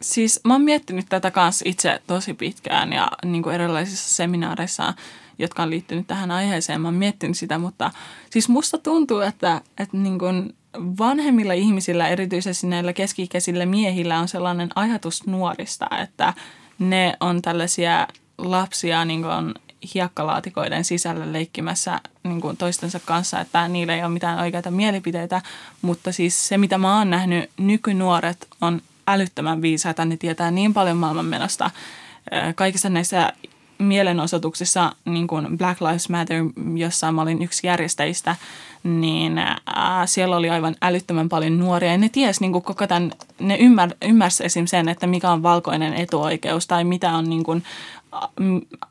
Siis 0.00 0.40
mä 0.44 0.54
oon 0.54 0.62
miettinyt 0.62 1.06
tätä 1.08 1.30
kanssa 1.30 1.64
itse 1.68 2.00
tosi 2.06 2.34
pitkään 2.34 2.92
ja 2.92 3.08
niin 3.24 3.42
kuin 3.42 3.54
erilaisissa 3.54 4.14
seminaareissa 4.14 4.94
jotka 5.38 5.62
on 5.62 5.70
liittynyt 5.70 6.06
tähän 6.06 6.30
aiheeseen. 6.30 6.80
Mä 6.80 6.88
oon 6.88 6.94
miettinyt 6.94 7.36
sitä, 7.36 7.58
mutta 7.58 7.90
siis 8.30 8.48
musta 8.48 8.78
tuntuu, 8.78 9.20
että, 9.20 9.60
että 9.78 9.96
niin 9.96 10.18
kuin 10.18 10.54
vanhemmilla 10.98 11.52
ihmisillä, 11.52 12.08
erityisesti 12.08 12.66
näillä 12.66 12.92
keski-ikäisillä 12.92 13.66
miehillä 13.66 14.18
on 14.18 14.28
sellainen 14.28 14.68
ajatus 14.74 15.26
nuorista, 15.26 15.86
että 16.02 16.34
ne 16.78 17.16
on 17.20 17.42
tällaisia 17.42 18.08
lapsia 18.38 19.04
niin 19.04 19.22
kuin 19.22 19.54
hiekkalaatikoiden 19.94 20.84
sisällä 20.84 21.32
leikkimässä 21.32 22.00
niin 22.24 22.40
kuin 22.40 22.56
toistensa 22.56 23.00
kanssa, 23.04 23.40
että 23.40 23.68
niillä 23.68 23.94
ei 23.94 24.02
ole 24.02 24.12
mitään 24.12 24.38
oikeita 24.38 24.70
mielipiteitä, 24.70 25.42
mutta 25.82 26.12
siis 26.12 26.48
se, 26.48 26.58
mitä 26.58 26.78
mä 26.78 26.98
oon 26.98 27.10
nähnyt, 27.10 27.50
nykynuoret 27.56 28.48
on 28.60 28.82
älyttömän 29.06 29.62
viisaita, 29.62 30.04
ne 30.04 30.16
tietää 30.16 30.50
niin 30.50 30.74
paljon 30.74 30.96
maailmanmenosta. 30.96 31.70
Kaikissa 32.54 32.88
näissä 32.88 33.32
mielenosoituksissa, 33.78 34.92
niin 35.04 35.26
kuin 35.26 35.58
Black 35.58 35.80
Lives 35.80 36.08
Matter, 36.08 36.44
jossa 36.74 37.12
mä 37.12 37.22
olin 37.22 37.42
yksi 37.42 37.66
järjestäjistä, 37.66 38.36
niin 38.82 39.38
ää, 39.66 40.06
siellä 40.06 40.36
oli 40.36 40.50
aivan 40.50 40.74
älyttömän 40.82 41.28
paljon 41.28 41.58
nuoria. 41.58 41.92
Ja 41.92 41.98
ne 41.98 42.08
ties 42.08 42.40
niin 42.40 42.52
kuin 42.52 42.62
koko 42.62 42.86
tämän, 42.86 43.12
ne 43.40 43.56
ymmär, 43.56 43.90
ymmärsi 44.02 44.44
esim. 44.44 44.66
sen, 44.66 44.88
että 44.88 45.06
mikä 45.06 45.30
on 45.30 45.42
valkoinen 45.42 45.94
etuoikeus 45.94 46.66
tai 46.66 46.84
mitä 46.84 47.12
on 47.12 47.30
niin 47.30 47.44
kuin, 47.44 47.62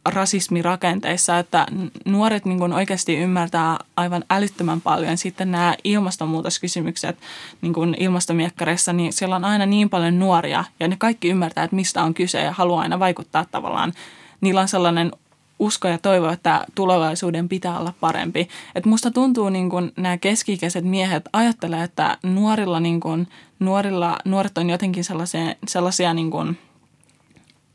rasismi 0.05 0.61
rakenteissa, 0.61 1.39
että 1.39 1.65
nuoret 2.05 2.45
niin 2.45 2.59
kuin 2.59 2.73
oikeasti 2.73 3.17
ymmärtää 3.17 3.77
aivan 3.95 4.23
älyttömän 4.29 4.81
paljon. 4.81 5.17
Sitten 5.17 5.51
nämä 5.51 5.75
ilmastonmuutoskysymykset 5.83 7.17
niin 7.61 7.73
kuin 7.73 7.95
ilmastomiekkareissa, 7.99 8.93
niin 8.93 9.13
siellä 9.13 9.35
on 9.35 9.45
aina 9.45 9.65
niin 9.65 9.89
paljon 9.89 10.19
nuoria 10.19 10.63
ja 10.79 10.87
ne 10.87 10.95
kaikki 10.99 11.29
ymmärtää, 11.29 11.63
että 11.63 11.75
mistä 11.75 12.03
on 12.03 12.13
kyse 12.13 12.41
ja 12.41 12.51
haluaa 12.51 12.81
aina 12.81 12.99
vaikuttaa 12.99 13.45
tavallaan 13.51 13.93
niillä 14.41 14.61
on 14.61 14.67
sellainen 14.67 15.11
usko 15.59 15.87
ja 15.87 15.97
toivo, 15.97 16.29
että 16.29 16.65
tulevaisuuden 16.75 17.49
pitää 17.49 17.79
olla 17.79 17.93
parempi. 17.99 18.47
Et 18.75 18.85
musta 18.85 19.11
tuntuu 19.11 19.49
niin 19.49 19.69
kuin 19.69 19.91
nämä 19.97 20.17
keski-ikäiset 20.17 20.85
miehet 20.85 21.29
ajattelee, 21.33 21.83
että 21.83 22.17
nuorilla, 22.23 22.79
niin 22.79 22.99
kuin, 22.99 23.27
nuorilla, 23.59 24.17
nuoret 24.25 24.57
on 24.57 24.69
jotenkin 24.69 25.03
sellaisia, 25.03 25.55
sellaisia 25.67 26.13
niin 26.13 26.31
kuin– 26.31 26.57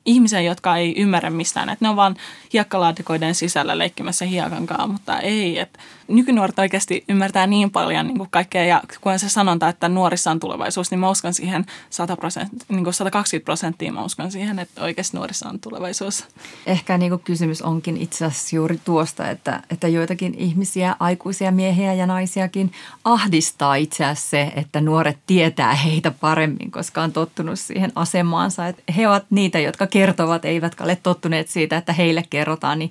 ihmisiä, 0.04 0.40
jotka 0.40 0.76
ei 0.76 0.94
ymmärrä 0.96 1.30
mistään. 1.30 1.68
Että 1.68 1.84
ne 1.84 1.88
on 1.88 1.96
vaan 1.96 2.16
hiekkalaatikoiden 2.52 3.34
sisällä 3.34 3.78
leikkimässä 3.78 4.24
hiekankaan, 4.24 4.90
mutta 4.90 5.20
ei. 5.20 5.58
Että 5.58 5.78
nykynuoret 6.08 6.58
oikeasti 6.58 7.04
ymmärtää 7.08 7.46
niin 7.46 7.70
paljon 7.70 8.06
niin 8.06 8.18
kuin 8.18 8.30
kaikkea 8.30 8.64
ja 8.64 8.82
kun 9.00 9.18
se 9.18 9.28
sanonta, 9.28 9.68
että 9.68 9.88
nuorissa 9.88 10.30
on 10.30 10.40
tulevaisuus, 10.40 10.90
niin 10.90 10.98
mä 10.98 11.10
uskon 11.10 11.34
siihen 11.34 11.66
100 11.90 12.16
prosenttia, 12.16 12.66
niin 12.68 12.84
kuin 12.84 12.94
120 12.94 13.44
prosenttia 13.44 13.92
mä 13.92 14.04
uskon 14.04 14.32
siihen, 14.32 14.58
että 14.58 14.82
oikeasti 14.82 15.16
nuorissa 15.16 15.48
on 15.48 15.60
tulevaisuus. 15.60 16.24
Ehkä 16.66 16.98
niin 16.98 17.10
kuin 17.10 17.22
kysymys 17.24 17.62
onkin 17.62 17.96
itse 17.96 18.24
asiassa 18.24 18.56
juuri 18.56 18.80
tuosta, 18.84 19.30
että, 19.30 19.62
että 19.70 19.88
joitakin 19.88 20.34
ihmisiä, 20.34 20.96
aikuisia 21.00 21.52
miehiä 21.52 21.94
ja 21.94 22.06
naisiakin 22.06 22.72
ahdistaa 23.04 23.74
itse 23.74 24.04
asiassa 24.04 24.30
se, 24.30 24.52
että 24.56 24.80
nuoret 24.80 25.18
tietää 25.26 25.74
heitä 25.74 26.10
paremmin, 26.10 26.70
koska 26.70 27.02
on 27.02 27.12
tottunut 27.12 27.58
siihen 27.58 27.92
asemaansa, 27.94 28.66
että 28.66 28.82
he 28.96 29.08
ovat 29.08 29.24
niitä, 29.30 29.58
jotka 29.58 29.86
kertovat, 29.90 30.44
eivätkä 30.44 30.84
ole 30.84 30.98
tottuneet 31.02 31.48
siitä, 31.48 31.76
että 31.76 31.92
heille 31.92 32.24
kerrotaan, 32.30 32.78
niin 32.78 32.90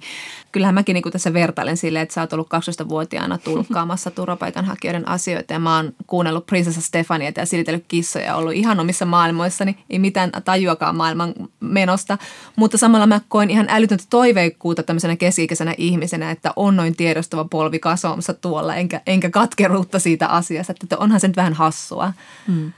kyllähän 0.51 0.75
mäkin 0.75 0.93
niin 0.93 1.11
tässä 1.11 1.33
vertailen 1.33 1.77
silleen, 1.77 2.03
että 2.03 2.13
sä 2.13 2.21
oot 2.21 2.33
ollut 2.33 2.49
12-vuotiaana 2.83 3.37
tulkkaamassa 3.37 4.11
turvapaikanhakijoiden 4.11 5.07
asioita 5.07 5.53
ja 5.53 5.59
mä 5.59 5.75
oon 5.75 5.93
kuunnellut 6.07 6.45
prinsessa 6.45 6.81
Stefania 6.81 7.31
ja 7.37 7.45
silitellyt 7.45 7.85
kissoja 7.87 8.25
ja 8.25 8.35
ollut 8.35 8.53
ihan 8.53 8.79
omissa 8.79 9.05
maailmoissani, 9.05 9.77
ei 9.89 9.99
mitään 9.99 10.31
tajuakaan 10.45 10.95
maailman 10.95 11.33
menosta, 11.59 12.17
mutta 12.55 12.77
samalla 12.77 13.07
mä 13.07 13.21
koin 13.27 13.49
ihan 13.49 13.65
älytöntä 13.69 14.03
toiveikkuutta 14.09 14.83
tämmöisenä 14.83 15.15
keski-ikäisenä 15.15 15.75
ihmisenä, 15.77 16.31
että 16.31 16.53
on 16.55 16.75
noin 16.75 16.95
tiedostava 16.95 17.45
polvi 17.45 17.79
kasvamassa 17.79 18.33
tuolla, 18.33 18.75
enkä, 18.75 19.01
enkä 19.07 19.29
katkeruutta 19.29 19.99
siitä 19.99 20.27
asiasta, 20.27 20.73
että 20.83 20.97
onhan 20.97 21.19
se 21.19 21.27
nyt 21.27 21.37
vähän 21.37 21.53
hassua, 21.53 22.13
mm. 22.47 22.71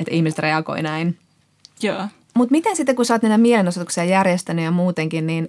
että 0.00 0.14
ihmiset 0.14 0.38
reagoi 0.38 0.82
näin. 0.82 1.18
Joo. 1.82 2.08
Mutta 2.34 2.52
miten 2.52 2.76
sitten, 2.76 2.96
kun 2.96 3.04
sä 3.04 3.14
oot 3.14 3.22
näitä 3.22 3.38
mielenosoituksia 3.38 4.04
järjestänyt 4.04 4.64
ja 4.64 4.70
muutenkin, 4.70 5.26
niin, 5.26 5.48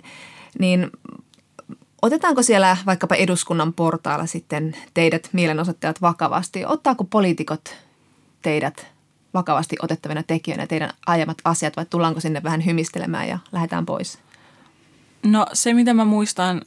niin 0.60 0.91
otetaanko 2.02 2.44
siellä 2.44 2.78
vaikkapa 2.86 3.15
eduskunnan 3.15 3.74
portaalla 3.74 4.26
sitten 4.26 4.76
teidät 4.94 5.30
mielenosoittajat 5.34 6.02
vakavasti? 6.02 6.65
Ottaako 6.65 7.04
poliitikot 7.04 7.78
teidät 8.41 8.88
vakavasti 9.34 9.76
otettavina 9.82 10.24
tekijöinä 10.24 10.67
teidän 10.67 10.89
ajamat 11.06 11.38
asiat 11.46 11.78
vai 11.78 11.86
tullaanko 11.89 12.20
sinne 12.20 12.44
vähän 12.44 12.65
hymistelemään 12.65 13.28
ja 13.28 13.39
lähdetään 13.52 13.86
pois? 13.86 14.20
No 15.24 15.46
se, 15.54 15.74
mitä 15.74 15.94
mä 15.94 16.06
muistan 16.06 16.62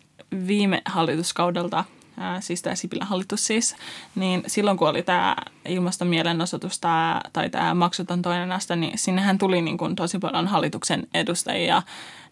viime 0.46 0.83
hallituskaudelta, 0.85 1.85
ää, 2.18 2.40
siis 2.40 2.62
tämä 2.62 2.74
Sipilän 2.74 3.09
hallitus 3.09 3.46
siis, 3.46 3.77
niin 4.14 4.44
silloin 4.46 4.77
kun 4.77 4.88
oli 4.88 5.03
tämä 5.03 5.37
ilmastomielenosoitus 5.68 6.81
tää, 6.81 7.20
tai 7.33 7.50
tämä 7.50 7.74
maksuton 7.74 8.22
toinen 8.22 8.53
aste, 8.53 8.77
niin 8.77 8.98
sinnehän 8.98 9.38
tuli 9.38 9.62
niin 9.62 9.79
kuin 9.79 9.96
tosi 9.96 10.18
paljon 10.18 10.46
hallituksen 10.46 11.07
edustajia 11.14 11.83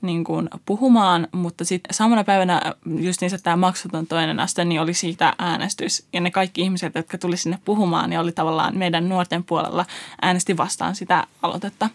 niin 0.02 0.24
kuin 0.24 0.48
puhumaan, 0.66 1.28
mutta 1.32 1.64
sitten 1.64 1.94
samana 1.94 2.24
päivänä 2.24 2.60
just 2.86 3.20
niin, 3.20 3.30
tämä 3.42 3.56
maksuton 3.56 4.06
toinen 4.06 4.40
aste, 4.40 4.64
niin 4.64 4.80
oli 4.80 4.94
siitä 4.94 5.34
äänestys. 5.38 6.06
Ja 6.12 6.20
ne 6.20 6.30
kaikki 6.30 6.60
ihmiset, 6.60 6.94
jotka 6.94 7.18
tuli 7.18 7.36
sinne 7.36 7.58
puhumaan, 7.64 8.10
niin 8.10 8.20
oli 8.20 8.32
tavallaan 8.32 8.78
meidän 8.78 9.08
nuorten 9.08 9.44
puolella 9.44 9.86
äänesti 10.22 10.56
vastaan 10.56 10.94
sitä 10.94 11.26
aloitetta. 11.42 11.90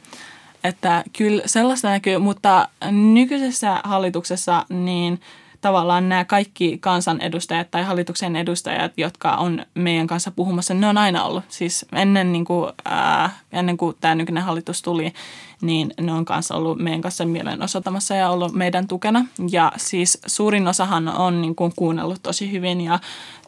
Että 0.64 1.04
kyllä 1.18 1.44
sellaista 1.46 1.90
näkyy, 1.90 2.18
mutta 2.18 2.70
nykyisessä 2.92 3.82
hallituksessa 3.84 4.66
niin 4.70 5.22
tavallaan 5.62 6.10
nämä 6.10 6.26
kaikki 6.26 6.78
kansanedustajat 6.78 7.72
tai 7.72 7.84
hallituksen 7.84 8.36
edustajat, 8.36 8.92
jotka 8.98 9.36
on 9.36 9.66
meidän 9.74 10.08
kanssa 10.08 10.32
puhumassa, 10.32 10.74
ne 10.74 10.88
on 10.88 10.98
aina 10.98 11.24
ollut. 11.24 11.44
Siis 11.50 11.86
ennen, 11.94 12.34
niin 12.34 12.46
kuin, 12.46 12.72
ää, 12.86 13.38
ennen 13.52 13.78
kuin 13.78 13.96
tämä 14.02 14.16
nykyinen 14.16 14.44
hallitus 14.44 14.82
tuli, 14.82 15.14
niin 15.62 15.94
ne 16.02 16.14
on 16.14 16.26
kanssa 16.26 16.56
ollut 16.56 16.80
meidän 16.80 17.02
kanssa 17.02 17.26
mielenosoittamassa 17.26 18.16
ja 18.16 18.30
ollut 18.30 18.54
meidän 18.54 18.88
tukena. 18.88 19.26
Ja 19.52 19.72
siis 19.78 20.20
suurin 20.26 20.68
osahan 20.68 21.08
on 21.08 21.42
niin 21.42 21.56
kuin 21.56 21.74
kuunnellut 21.76 22.24
tosi 22.24 22.52
hyvin 22.52 22.82
ja 22.82 23.00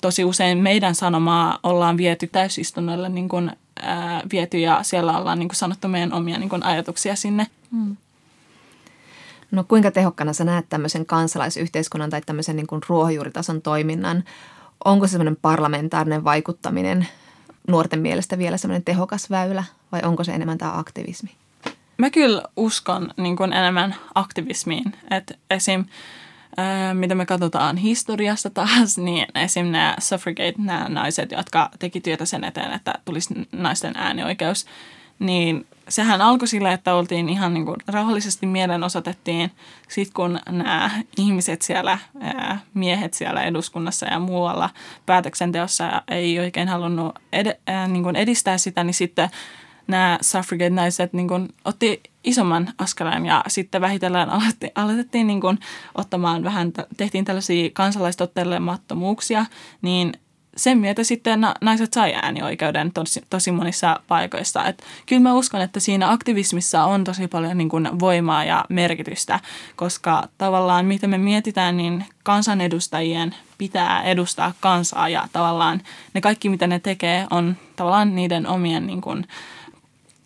tosi 0.01 0.23
usein 0.23 0.57
meidän 0.57 0.95
sanomaa 0.95 1.59
ollaan 1.63 1.97
viety 1.97 2.27
täysistunnolle 2.27 3.09
niin 3.09 3.29
kuin, 3.29 3.51
ää, 3.81 4.21
viety 4.31 4.59
ja 4.59 4.83
siellä 4.83 5.17
ollaan 5.17 5.39
niin 5.39 5.49
kuin 5.49 5.55
sanottu 5.55 5.87
meidän 5.87 6.13
omia 6.13 6.39
niin 6.39 6.49
kuin 6.49 6.63
ajatuksia 6.63 7.15
sinne. 7.15 7.47
Hmm. 7.71 7.97
No 9.51 9.63
kuinka 9.63 9.91
tehokkana 9.91 10.33
sä 10.33 10.43
näet 10.43 10.65
tämmöisen 10.69 11.05
kansalaisyhteiskunnan 11.05 12.09
tai 12.09 12.21
tämmöisen 12.25 12.55
niin 12.55 12.67
kuin 12.67 12.81
ruohonjuuritason 12.87 13.61
toiminnan? 13.61 14.23
Onko 14.85 15.07
se 15.07 15.11
semmoinen 15.11 15.37
parlamentaarinen 15.41 16.23
vaikuttaminen 16.23 17.07
nuorten 17.67 17.99
mielestä 17.99 18.37
vielä 18.37 18.57
semmoinen 18.57 18.83
tehokas 18.83 19.29
väylä 19.29 19.63
vai 19.91 20.01
onko 20.03 20.23
se 20.23 20.31
enemmän 20.31 20.57
tämä 20.57 20.77
aktivismi? 20.77 21.29
Mä 21.97 22.09
kyllä 22.09 22.43
uskon 22.55 23.09
niin 23.17 23.35
kuin 23.35 23.53
enemmän 23.53 23.95
aktivismiin. 24.15 24.95
Että 25.11 25.35
esim. 25.49 25.85
Ää, 26.57 26.93
mitä 26.93 27.15
me 27.15 27.25
katsotaan 27.25 27.77
historiasta 27.77 28.49
taas, 28.49 28.97
niin 29.05 29.27
esim. 29.35 29.65
nämä 29.65 29.95
suffragate, 29.99 30.53
nämä 30.57 30.89
naiset, 30.89 31.31
jotka 31.31 31.69
teki 31.79 32.01
työtä 32.01 32.25
sen 32.25 32.43
eteen, 32.43 32.73
että 32.73 32.93
tulisi 33.05 33.47
naisten 33.51 33.93
äänioikeus, 33.97 34.65
niin 35.19 35.67
sehän 35.89 36.21
alkoi 36.21 36.47
sillä, 36.47 36.73
että 36.73 36.95
oltiin 36.95 37.29
ihan 37.29 37.53
niin 37.53 37.65
kuin 37.65 37.77
rauhallisesti 37.87 38.45
mielenosoitettiin. 38.45 39.51
Sitten 39.87 40.13
kun 40.13 40.39
nämä 40.49 40.91
ihmiset 41.17 41.61
siellä, 41.61 41.97
miehet 42.73 43.13
siellä 43.13 43.43
eduskunnassa 43.43 44.05
ja 44.05 44.19
muualla 44.19 44.69
päätöksenteossa 45.05 46.01
ei 46.07 46.39
oikein 46.39 46.67
halunnut 46.67 47.15
ed- 47.33 47.59
niin 47.87 48.03
kuin 48.03 48.15
edistää 48.15 48.57
sitä, 48.57 48.83
niin 48.83 48.93
sitten 48.93 49.29
nämä 49.87 50.17
suffragette-naiset 50.21 51.13
niin 51.13 51.27
kuin 51.27 51.49
otti 51.65 52.03
isomman 52.23 52.73
askeleen 52.77 53.25
ja 53.25 53.43
sitten 53.47 53.81
vähitellen 53.81 54.29
aloitettiin, 54.29 54.71
aloitettiin 54.75 55.27
niin 55.27 55.41
kuin 55.41 55.59
ottamaan 55.95 56.43
vähän, 56.43 56.73
tehtiin 56.97 57.25
tällaisia 57.25 57.69
kansalaistottelemattomuuksia, 57.73 59.45
niin 59.81 60.13
sen 60.57 60.77
myötä 60.77 61.03
sitten 61.03 61.41
naiset 61.61 61.93
sai 61.93 62.13
äänioikeuden 62.13 62.91
tosi, 62.91 63.21
tosi 63.29 63.51
monissa 63.51 63.99
paikoissa. 64.07 64.65
Et 64.65 64.83
kyllä 65.05 65.21
mä 65.21 65.33
uskon, 65.33 65.61
että 65.61 65.79
siinä 65.79 66.11
aktivismissa 66.11 66.83
on 66.83 67.03
tosi 67.03 67.27
paljon 67.27 67.57
niin 67.57 67.69
kuin 67.69 67.99
voimaa 67.99 68.43
ja 68.43 68.65
merkitystä, 68.69 69.39
koska 69.75 70.27
tavallaan 70.37 70.85
mitä 70.85 71.07
me 71.07 71.17
mietitään, 71.17 71.77
niin 71.77 72.05
kansanedustajien 72.23 73.35
pitää 73.57 74.03
edustaa 74.03 74.53
kansaa 74.59 75.09
ja 75.09 75.27
tavallaan 75.33 75.81
ne 76.13 76.21
kaikki 76.21 76.49
mitä 76.49 76.67
ne 76.67 76.79
tekee 76.79 77.27
on 77.29 77.57
tavallaan 77.75 78.15
niiden 78.15 78.47
omien 78.47 78.87
niin 78.87 79.01
kuin, 79.01 79.27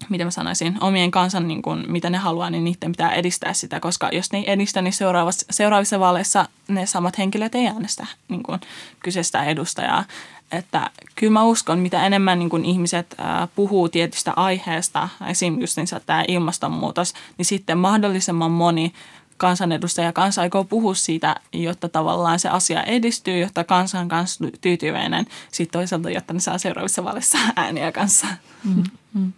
mitä 0.09 0.23
mä 0.23 0.31
sanoisin, 0.31 0.77
omien 0.81 1.11
kansan, 1.11 1.47
niin 1.47 1.61
kuin, 1.61 1.85
mitä 1.87 2.09
ne 2.09 2.17
haluaa, 2.17 2.49
niin 2.49 2.63
niiden 2.63 2.91
pitää 2.91 3.11
edistää 3.11 3.53
sitä, 3.53 3.79
koska 3.79 4.09
jos 4.11 4.31
ne 4.31 4.39
ei 4.39 4.51
edistä, 4.51 4.81
niin 4.81 4.93
seuraavissa, 4.93 5.45
seuraavissa 5.49 5.99
vaaleissa 5.99 6.49
ne 6.67 6.85
samat 6.85 7.17
henkilöt 7.17 7.55
ei 7.55 7.67
äänestä 7.67 8.07
niin 8.27 8.43
kuin, 8.43 8.61
kyseistä 8.99 9.43
edustajaa. 9.43 10.03
Että 10.51 10.89
kyllä 11.15 11.33
mä 11.33 11.43
uskon, 11.43 11.79
mitä 11.79 12.05
enemmän 12.05 12.39
niin 12.39 12.49
kuin 12.49 12.65
ihmiset 12.65 13.15
ää, 13.17 13.47
puhuu 13.55 13.89
tietystä 13.89 14.33
aiheesta, 14.35 15.09
esim. 15.27 15.61
just 15.61 15.77
niin, 15.77 15.87
tämä 16.05 16.23
ilmastonmuutos, 16.27 17.13
niin 17.37 17.45
sitten 17.45 17.77
mahdollisimman 17.77 18.51
moni 18.51 18.93
kansanedustaja 19.37 20.13
kanssa 20.13 20.41
aikoo 20.41 20.63
puhua 20.63 20.95
siitä, 20.95 21.35
jotta 21.53 21.89
tavallaan 21.89 22.39
se 22.39 22.49
asia 22.49 22.83
edistyy, 22.83 23.39
jotta 23.39 23.63
kansan 23.63 24.07
kanssa 24.07 24.45
tyytyväinen, 24.61 25.25
sitten 25.51 25.79
toisaalta, 25.79 26.09
jotta 26.09 26.33
ne 26.33 26.39
saa 26.39 26.57
seuraavissa 26.57 27.03
vaaleissa 27.03 27.37
ääniä 27.55 27.91
kanssa. 27.91 28.27
Mm-hmm. 28.63 29.33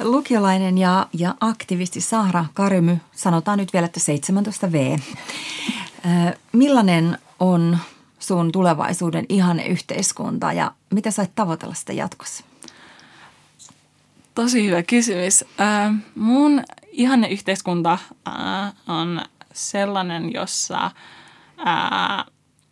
Lukiolainen 0.00 0.78
ja, 0.78 1.06
ja 1.12 1.34
aktivisti 1.40 2.00
Saara 2.00 2.44
Karymy, 2.54 2.98
sanotaan 3.12 3.58
nyt 3.58 3.72
vielä, 3.72 3.86
että 3.86 4.00
17V. 4.00 5.00
Millainen 6.52 7.18
on 7.40 7.78
sun 8.18 8.52
tulevaisuuden 8.52 9.26
ihanne 9.28 9.66
yhteiskunta 9.66 10.52
ja 10.52 10.72
mitä 10.90 11.10
sait 11.10 11.34
tavoitella 11.34 11.74
sitä 11.74 11.92
jatkossa? 11.92 12.44
Tosi 14.34 14.66
hyvä 14.66 14.82
kysymys. 14.82 15.44
Äh, 15.60 15.94
mun 16.14 16.64
ihanne 16.92 17.28
yhteiskunta 17.28 17.92
äh, 17.92 18.74
on 18.86 19.22
sellainen, 19.52 20.32
jossa 20.32 20.84
äh, 21.66 22.24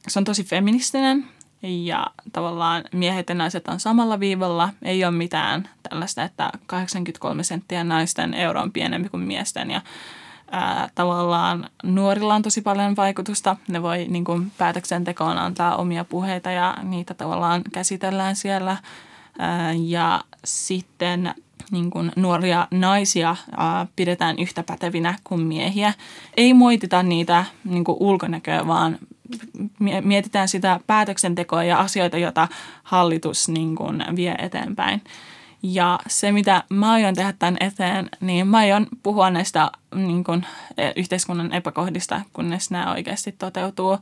se 0.09 0.19
on 0.19 0.25
tosi 0.25 0.45
feministinen 0.45 1.29
ja 1.63 2.07
tavallaan 2.33 2.85
miehet 2.93 3.29
ja 3.29 3.35
naiset 3.35 3.69
on 3.69 3.81
samalla 3.81 4.21
viivalla. 4.21 4.69
Ei 4.83 5.05
ole 5.05 5.13
mitään 5.13 5.69
tällaista, 5.91 6.23
että 6.23 6.51
83 6.67 7.43
senttiä 7.43 7.85
naisten 7.85 8.35
euro 8.35 8.63
on 8.63 8.73
pienempi 8.73 9.09
kuin 9.09 9.23
miesten 9.23 9.71
ja 9.71 9.81
ää, 10.51 10.89
tavallaan 10.95 11.71
nuorilla 11.83 12.35
on 12.35 12.43
tosi 12.43 12.61
paljon 12.61 12.97
vaikutusta. 12.97 13.57
Ne 13.69 13.83
voi 13.83 14.07
niin 14.09 14.25
kuin, 14.25 14.53
päätöksentekoon 14.59 15.39
antaa 15.39 15.77
omia 15.77 16.05
puheita 16.05 16.51
ja 16.51 16.77
niitä 16.83 17.15
tavallaan 17.15 17.63
käsitellään 17.73 18.37
siellä. 18.37 18.77
Ää, 19.39 19.73
ja 19.73 20.21
sitten 20.45 21.35
niin 21.71 21.91
kuin 21.91 22.13
nuoria 22.17 22.69
naisia 22.71 23.37
ää, 23.57 23.87
pidetään 23.97 24.39
yhtä 24.39 24.63
pätevinä 24.63 25.15
kuin 25.25 25.41
miehiä. 25.41 25.95
Ei 26.37 26.55
moitita 26.55 27.03
niitä 27.03 27.45
niin 27.65 27.85
kuin 27.85 27.97
ulkonäköä, 28.01 28.67
vaan 28.67 28.99
mietitään 30.03 30.49
sitä 30.49 30.81
päätöksentekoa 30.87 31.65
ja 31.65 31.81
asioita, 31.81 32.19
joita 32.19 32.49
hallitus 32.83 33.49
niin 33.49 33.75
kuin 33.75 34.05
vie 34.17 34.35
eteenpäin. 34.39 35.03
Ja 35.63 35.99
se, 36.07 36.33
mitä 36.33 36.65
mä 36.71 36.93
aion 36.93 37.15
tehdä 37.15 37.35
tämän 37.39 37.57
eteen, 37.61 38.09
niin 38.21 38.47
mä 38.47 38.57
aion 38.57 38.87
puhua 39.03 39.31
näistä 39.31 39.71
niin 39.95 40.25
kuin, 40.25 40.47
e, 40.77 40.93
yhteiskunnan 40.97 41.53
epäkohdista, 41.53 42.21
kunnes 42.33 42.71
nämä 42.71 42.93
oikeasti 42.93 43.33
toteutuu. 43.33 43.99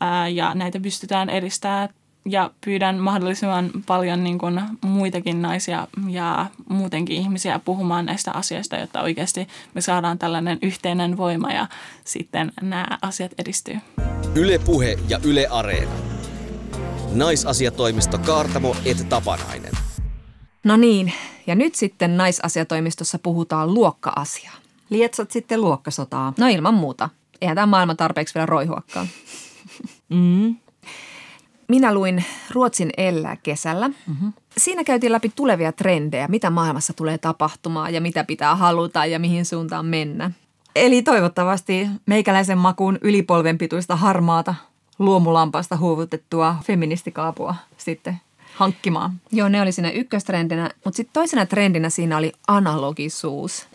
Ää, 0.00 0.28
ja 0.28 0.54
näitä 0.54 0.80
pystytään 0.80 1.30
edistämään 1.30 1.88
ja 2.24 2.50
pyydän 2.64 2.98
mahdollisimman 2.98 3.70
paljon 3.86 4.24
niin 4.24 4.38
kuin 4.38 4.60
muitakin 4.84 5.42
naisia 5.42 5.88
ja 6.08 6.46
muutenkin 6.68 7.16
ihmisiä 7.16 7.60
puhumaan 7.64 8.06
näistä 8.06 8.32
asioista, 8.32 8.76
jotta 8.76 9.02
oikeasti 9.02 9.48
me 9.74 9.80
saadaan 9.80 10.18
tällainen 10.18 10.58
yhteinen 10.62 11.16
voima 11.16 11.52
ja 11.52 11.66
sitten 12.04 12.52
nämä 12.62 12.86
asiat 13.02 13.32
edistyy. 13.38 13.78
Yle 14.34 14.58
Puhe 14.58 14.98
ja 15.08 15.20
Yle 15.24 15.46
Areena. 15.50 15.92
Naisasiatoimisto 17.14 18.18
Kaartamo 18.18 18.76
et 18.84 19.08
Tapanainen. 19.08 19.72
No 20.64 20.76
niin, 20.76 21.12
ja 21.46 21.54
nyt 21.54 21.74
sitten 21.74 22.16
naisasiatoimistossa 22.16 23.18
puhutaan 23.18 23.74
luokka-asiaa. 23.74 24.54
Lietsot 24.90 25.30
sitten 25.30 25.60
luokkasotaa. 25.60 26.32
No 26.38 26.48
ilman 26.48 26.74
muuta. 26.74 27.08
Eihän 27.40 27.54
tämä 27.54 27.66
maailma 27.66 27.94
tarpeeksi 27.94 28.34
vielä 28.34 28.46
roihuakaan. 28.46 29.08
Mm. 30.08 30.56
Minä 31.70 31.94
luin 31.94 32.24
Ruotsin 32.50 32.90
Ellää 32.96 33.36
kesällä. 33.36 33.88
Mm-hmm. 33.88 34.32
Siinä 34.56 34.84
käytiin 34.84 35.12
läpi 35.12 35.32
tulevia 35.36 35.72
trendejä, 35.72 36.28
mitä 36.28 36.50
maailmassa 36.50 36.92
tulee 36.92 37.18
tapahtumaan 37.18 37.94
ja 37.94 38.00
mitä 38.00 38.24
pitää 38.24 38.56
haluta 38.56 39.06
ja 39.06 39.18
mihin 39.18 39.46
suuntaan 39.46 39.86
mennä. 39.86 40.30
Eli 40.74 41.02
toivottavasti 41.02 41.88
meikäläisen 42.06 42.58
makuun 42.58 42.98
ylipolven 43.02 43.58
pituista 43.58 43.96
harmaata 43.96 44.54
luomulampaasta 44.98 45.76
huovutettua 45.76 46.56
feministikaapua 46.64 47.54
sitten 47.76 48.20
hankkimaan. 48.54 49.12
Joo, 49.32 49.48
ne 49.48 49.62
oli 49.62 49.72
siinä 49.72 49.90
ykköstrendinä, 49.90 50.70
mutta 50.84 50.96
sitten 50.96 51.12
toisena 51.12 51.46
trendinä 51.46 51.90
siinä 51.90 52.16
oli 52.16 52.32
analogisuus. 52.48 53.66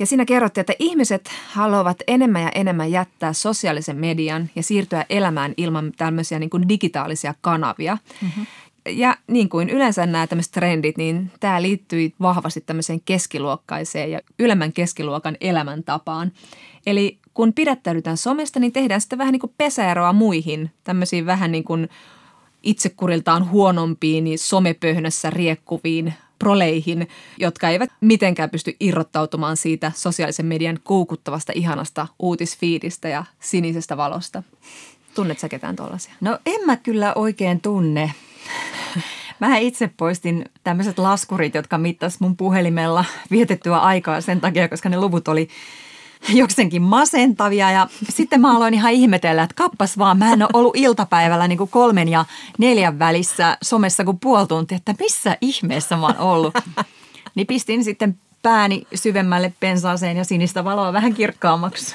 Ja 0.00 0.06
siinä 0.06 0.24
kerrottiin, 0.24 0.62
että 0.62 0.72
ihmiset 0.78 1.30
haluavat 1.48 1.96
enemmän 2.06 2.42
ja 2.42 2.50
enemmän 2.54 2.90
jättää 2.90 3.32
sosiaalisen 3.32 3.96
median 3.96 4.50
ja 4.56 4.62
siirtyä 4.62 5.04
elämään 5.10 5.54
ilman 5.56 5.92
tämmöisiä 5.96 6.38
niin 6.38 6.50
kuin 6.50 6.68
digitaalisia 6.68 7.34
kanavia. 7.40 7.98
Mm-hmm. 8.22 8.46
Ja 8.88 9.16
niin 9.26 9.48
kuin 9.48 9.70
yleensä 9.70 10.06
nämä 10.06 10.26
tämmöiset 10.26 10.52
trendit, 10.52 10.98
niin 10.98 11.30
tämä 11.40 11.62
liittyy 11.62 12.12
vahvasti 12.20 12.60
tämmöiseen 12.60 13.00
keskiluokkaiseen 13.04 14.10
ja 14.10 14.20
ylemmän 14.38 14.72
keskiluokan 14.72 15.36
elämäntapaan. 15.40 16.32
Eli 16.86 17.18
kun 17.34 17.52
pidättäydytään 17.52 18.16
somesta, 18.16 18.60
niin 18.60 18.72
tehdään 18.72 19.00
sitten 19.00 19.18
vähän 19.18 19.32
niin 19.32 19.40
kuin 19.40 19.54
pesäeroa 19.58 20.12
muihin, 20.12 20.70
tämmöisiin 20.84 21.26
vähän 21.26 21.52
niin 21.52 21.64
kuin 21.64 21.88
itsekuriltaan 22.62 23.50
huonompiin, 23.50 24.24
niin 24.24 24.38
somepöhnössä 24.38 25.30
riekkuviin 25.30 26.14
proleihin, 26.40 27.08
jotka 27.38 27.68
eivät 27.68 27.90
mitenkään 28.00 28.50
pysty 28.50 28.76
irrottautumaan 28.80 29.56
siitä 29.56 29.92
sosiaalisen 29.94 30.46
median 30.46 30.78
koukuttavasta, 30.82 31.52
ihanasta 31.54 32.06
uutisfiidistä 32.18 33.08
ja 33.08 33.24
sinisestä 33.40 33.96
valosta. 33.96 34.42
Tunnet 35.14 35.38
sä 35.38 35.48
ketään 35.48 35.76
tuollaisia? 35.76 36.12
No 36.20 36.38
en 36.46 36.66
mä 36.66 36.76
kyllä 36.76 37.12
oikein 37.14 37.60
tunne. 37.60 38.12
Mä 39.40 39.56
itse 39.56 39.90
poistin 39.96 40.44
tämmöiset 40.64 40.98
laskurit, 40.98 41.54
jotka 41.54 41.78
mittas 41.78 42.20
mun 42.20 42.36
puhelimella 42.36 43.04
vietettyä 43.30 43.78
aikaa 43.78 44.20
sen 44.20 44.40
takia, 44.40 44.68
koska 44.68 44.88
ne 44.88 45.00
luvut 45.00 45.28
oli 45.28 45.48
joksenkin 46.28 46.82
masentavia. 46.82 47.70
Ja 47.70 47.88
sitten 48.08 48.40
mä 48.40 48.56
aloin 48.56 48.74
ihan 48.74 48.92
ihmetellä, 48.92 49.42
että 49.42 49.54
kappas 49.54 49.98
vaan, 49.98 50.18
mä 50.18 50.32
en 50.32 50.42
ole 50.42 50.50
ollut 50.52 50.76
iltapäivällä 50.76 51.48
niin 51.48 51.58
kuin 51.58 51.70
kolmen 51.70 52.08
ja 52.08 52.24
neljän 52.58 52.98
välissä 52.98 53.58
somessa 53.62 54.04
kuin 54.04 54.20
puoli 54.20 54.46
tuntia, 54.46 54.76
että 54.76 54.94
missä 54.98 55.36
ihmeessä 55.40 55.96
mä 55.96 56.06
oon 56.06 56.18
ollut. 56.18 56.54
Niin 57.34 57.46
pistin 57.46 57.84
sitten 57.84 58.18
pääni 58.42 58.86
syvemmälle 58.94 59.52
pensaaseen 59.60 60.16
ja 60.16 60.24
sinistä 60.24 60.64
valoa 60.64 60.92
vähän 60.92 61.14
kirkkaammaksi. 61.14 61.94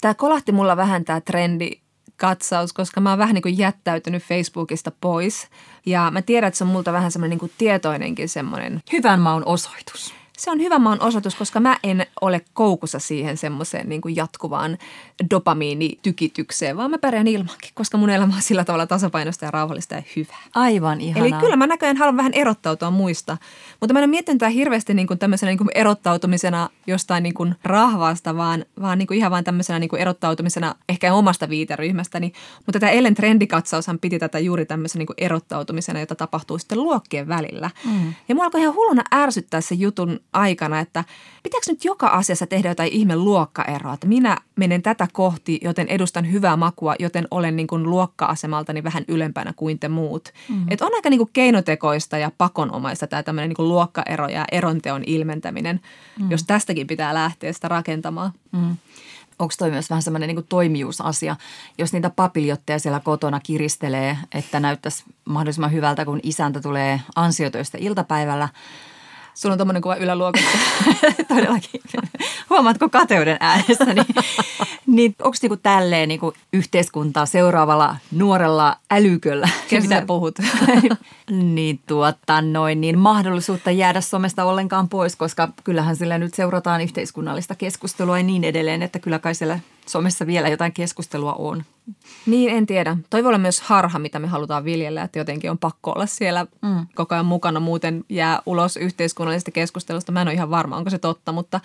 Tämä 0.00 0.14
kolahti 0.14 0.52
mulla 0.52 0.76
vähän 0.76 1.04
tämä 1.04 1.20
trendi 1.20 1.70
katsaus, 2.16 2.72
koska 2.72 3.00
mä 3.00 3.10
oon 3.10 3.18
vähän 3.18 3.34
niin 3.34 3.42
kuin 3.42 3.58
jättäytynyt 3.58 4.22
Facebookista 4.22 4.92
pois. 5.00 5.48
Ja 5.86 6.10
mä 6.10 6.22
tiedän, 6.22 6.48
että 6.48 6.58
se 6.58 6.64
on 6.64 6.70
multa 6.70 6.92
vähän 6.92 7.12
semmoinen 7.12 7.30
niin 7.30 7.40
kuin 7.40 7.52
tietoinenkin 7.58 8.28
semmoinen. 8.28 8.82
Hyvän 8.92 9.20
maun 9.20 9.42
osoitus 9.46 10.21
se 10.38 10.50
on 10.50 10.60
hyvä 10.60 10.78
maan 10.78 11.02
osoitus, 11.02 11.34
koska 11.34 11.60
mä 11.60 11.78
en 11.82 12.06
ole 12.20 12.40
koukussa 12.52 12.98
siihen 12.98 13.36
semmoiseen 13.36 13.88
niin 13.88 14.00
kuin 14.00 14.16
jatkuvaan 14.16 14.78
dopamiinitykitykseen, 15.30 16.76
vaan 16.76 16.90
mä 16.90 16.98
pärjään 16.98 17.28
ilmankin, 17.28 17.70
koska 17.74 17.98
mun 17.98 18.10
elämä 18.10 18.34
on 18.34 18.42
sillä 18.42 18.64
tavalla 18.64 18.86
tasapainosta 18.86 19.44
ja 19.44 19.50
rauhallista 19.50 19.94
ja 19.94 20.02
hyvää. 20.16 20.42
Aivan 20.54 21.00
ihanaa. 21.00 21.26
Eli 21.26 21.36
kyllä 21.40 21.56
mä 21.56 21.66
näköjään 21.66 21.96
haluan 21.96 22.16
vähän 22.16 22.32
erottautua 22.34 22.90
muista, 22.90 23.36
mutta 23.80 23.92
mä 23.92 23.98
en 23.98 24.04
ole 24.04 24.10
miettinyt 24.10 24.38
tämä 24.38 24.50
hirveästi 24.50 24.94
niin 24.94 25.06
kuin 25.06 25.18
tämmöisenä 25.18 25.50
niin 25.50 25.58
kuin 25.58 25.70
erottautumisena 25.74 26.68
jostain 26.86 27.22
niin 27.22 27.34
kuin 27.34 27.54
rahvaasta, 27.64 28.36
vaan, 28.36 28.64
vaan 28.80 28.98
niin 28.98 29.06
kuin 29.06 29.18
ihan 29.18 29.30
vain 29.30 29.44
tämmöisenä 29.44 29.78
niin 29.78 29.90
kuin 29.90 30.02
erottautumisena 30.02 30.74
ehkä 30.88 31.14
omasta 31.14 31.48
viiteryhmästäni. 31.48 32.32
Mutta 32.66 32.80
tämä 32.80 32.92
Ellen 32.92 33.14
trendikatsaushan 33.14 33.98
piti 33.98 34.18
tätä 34.18 34.38
juuri 34.38 34.66
tämmöisenä 34.66 34.98
niin 34.98 35.06
kuin 35.06 35.16
erottautumisena, 35.18 36.00
jota 36.00 36.14
tapahtuu 36.14 36.58
sitten 36.58 36.82
luokkien 36.82 37.28
välillä. 37.28 37.70
Mm. 37.84 38.14
Ja 38.28 38.34
mua 38.34 38.44
alkoi 38.44 38.60
ihan 38.60 38.74
hulluna 38.74 39.02
ärsyttää 39.14 39.60
se 39.60 39.74
jutun 39.74 40.20
aikana, 40.32 40.80
että 40.80 41.04
pitääkö 41.42 41.66
nyt 41.68 41.84
joka 41.84 42.06
asiassa 42.06 42.46
tehdä 42.46 42.68
jotain 42.68 42.92
ihme 42.92 43.16
luokkaeroa, 43.16 43.94
että 43.94 44.06
minä 44.06 44.36
menen 44.56 44.82
tätä 44.82 45.08
kohti, 45.12 45.60
joten 45.62 45.88
edustan 45.88 46.32
hyvää 46.32 46.56
makua, 46.56 46.94
joten 46.98 47.28
olen 47.30 47.56
niin 47.56 47.66
kuin 47.66 47.82
luokka-asemaltani 47.82 48.84
vähän 48.84 49.04
ylempänä 49.08 49.52
kuin 49.56 49.78
te 49.78 49.88
muut. 49.88 50.28
Mm-hmm. 50.48 50.66
Et 50.70 50.80
on 50.80 50.94
aika 50.94 51.10
niin 51.10 51.18
kuin 51.18 51.30
keinotekoista 51.32 52.18
ja 52.18 52.30
pakonomaista 52.38 53.06
tämä 53.06 53.22
tämmöinen 53.22 53.48
niin 53.48 53.56
kuin 53.56 53.68
luokkaero 53.68 54.28
ja 54.28 54.44
eronteon 54.52 55.02
ilmentäminen, 55.06 55.76
mm-hmm. 55.76 56.30
jos 56.30 56.44
tästäkin 56.44 56.86
pitää 56.86 57.14
lähteä 57.14 57.52
sitä 57.52 57.68
rakentamaan. 57.68 58.32
Mm-hmm 58.52 58.76
onko 59.38 59.54
toi 59.58 59.70
myös 59.70 59.90
vähän 59.90 60.02
semmoinen 60.02 60.28
niin 60.28 60.46
toimijuusasia, 60.48 61.36
jos 61.78 61.92
niitä 61.92 62.10
papiljotteja 62.10 62.78
siellä 62.78 63.00
kotona 63.00 63.40
kiristelee, 63.40 64.18
että 64.34 64.60
näyttäisi 64.60 65.04
mahdollisimman 65.24 65.72
hyvältä, 65.72 66.04
kun 66.04 66.20
isäntä 66.22 66.60
tulee 66.60 67.00
ansiotöistä 67.16 67.78
iltapäivällä– 67.80 68.48
Sulla 69.34 69.52
on 69.52 69.58
tommonen 69.58 69.82
kuva 69.82 69.96
yläluokassa. 69.96 70.58
Todellakin. 71.28 71.80
Huomaatko 72.50 72.88
kateuden 72.88 73.36
äänessä? 73.40 73.84
Niin, 73.84 74.06
niin 74.86 75.14
onko 75.22 75.36
niinku 75.42 75.56
tälleen 75.56 76.08
niinku 76.08 76.34
yhteiskuntaa 76.52 77.26
seuraavalla 77.26 77.96
nuorella 78.10 78.76
älyköllä? 78.90 79.48
Kestä 79.68 79.88
mitä 79.94 80.06
puhut? 80.06 80.38
niin 81.30 81.80
tuota 81.86 82.42
noin, 82.42 82.80
niin 82.80 82.98
mahdollisuutta 82.98 83.70
jäädä 83.70 84.00
somesta 84.00 84.44
ollenkaan 84.44 84.88
pois, 84.88 85.16
koska 85.16 85.48
kyllähän 85.64 85.96
sillä 85.96 86.18
nyt 86.18 86.34
seurataan 86.34 86.80
yhteiskunnallista 86.80 87.54
keskustelua 87.54 88.18
ja 88.18 88.24
niin 88.24 88.44
edelleen, 88.44 88.82
että 88.82 88.98
kyllä 88.98 89.18
kai 89.18 89.34
siellä 89.34 89.58
somessa 89.86 90.26
vielä 90.26 90.48
jotain 90.48 90.72
keskustelua 90.72 91.32
on. 91.32 91.64
Niin, 92.26 92.50
en 92.50 92.66
tiedä. 92.66 92.96
Toi 93.10 93.24
voi 93.24 93.28
olla 93.28 93.38
myös 93.38 93.60
harha, 93.60 93.98
mitä 93.98 94.18
me 94.18 94.26
halutaan 94.26 94.64
viljellä, 94.64 95.02
että 95.02 95.18
jotenkin 95.18 95.50
on 95.50 95.58
pakko 95.58 95.92
olla 95.92 96.06
siellä 96.06 96.46
mm. 96.62 96.86
koko 96.94 97.14
ajan 97.14 97.26
mukana, 97.26 97.60
muuten 97.60 98.04
jää 98.08 98.42
ulos 98.46 98.76
yhteiskunnallisesta 98.76 99.50
keskustelusta. 99.50 100.12
Mä 100.12 100.22
en 100.22 100.28
ole 100.28 100.34
ihan 100.34 100.50
varma, 100.50 100.76
onko 100.76 100.90
se 100.90 100.98
totta, 100.98 101.32
mutta, 101.32 101.60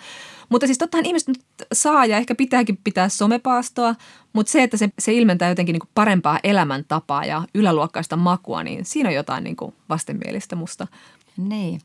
mutta 0.48 0.66
siis 0.66 0.78
tottahan 0.78 1.06
ihmiset 1.06 1.28
nyt 1.28 1.40
saa 1.72 2.06
ja 2.06 2.16
ehkä 2.16 2.34
pitääkin 2.34 2.78
pitää 2.84 3.08
somepaastoa, 3.08 3.94
mutta 4.38 4.50
se, 4.50 4.62
että 4.62 4.76
se, 4.76 4.88
se 4.98 5.12
ilmentää 5.12 5.48
jotenkin 5.48 5.72
niin 5.72 5.80
kuin 5.80 5.90
parempaa 5.94 6.40
elämäntapaa 6.42 7.24
ja 7.24 7.42
yläluokkaista 7.54 8.16
makua, 8.16 8.62
niin 8.62 8.84
siinä 8.84 9.08
on 9.08 9.14
jotain 9.14 9.44
niin 9.44 9.56
kuin 9.56 9.74
vastenmielistä 9.88 10.56
musta. 10.56 10.86
Niin, 11.36 11.80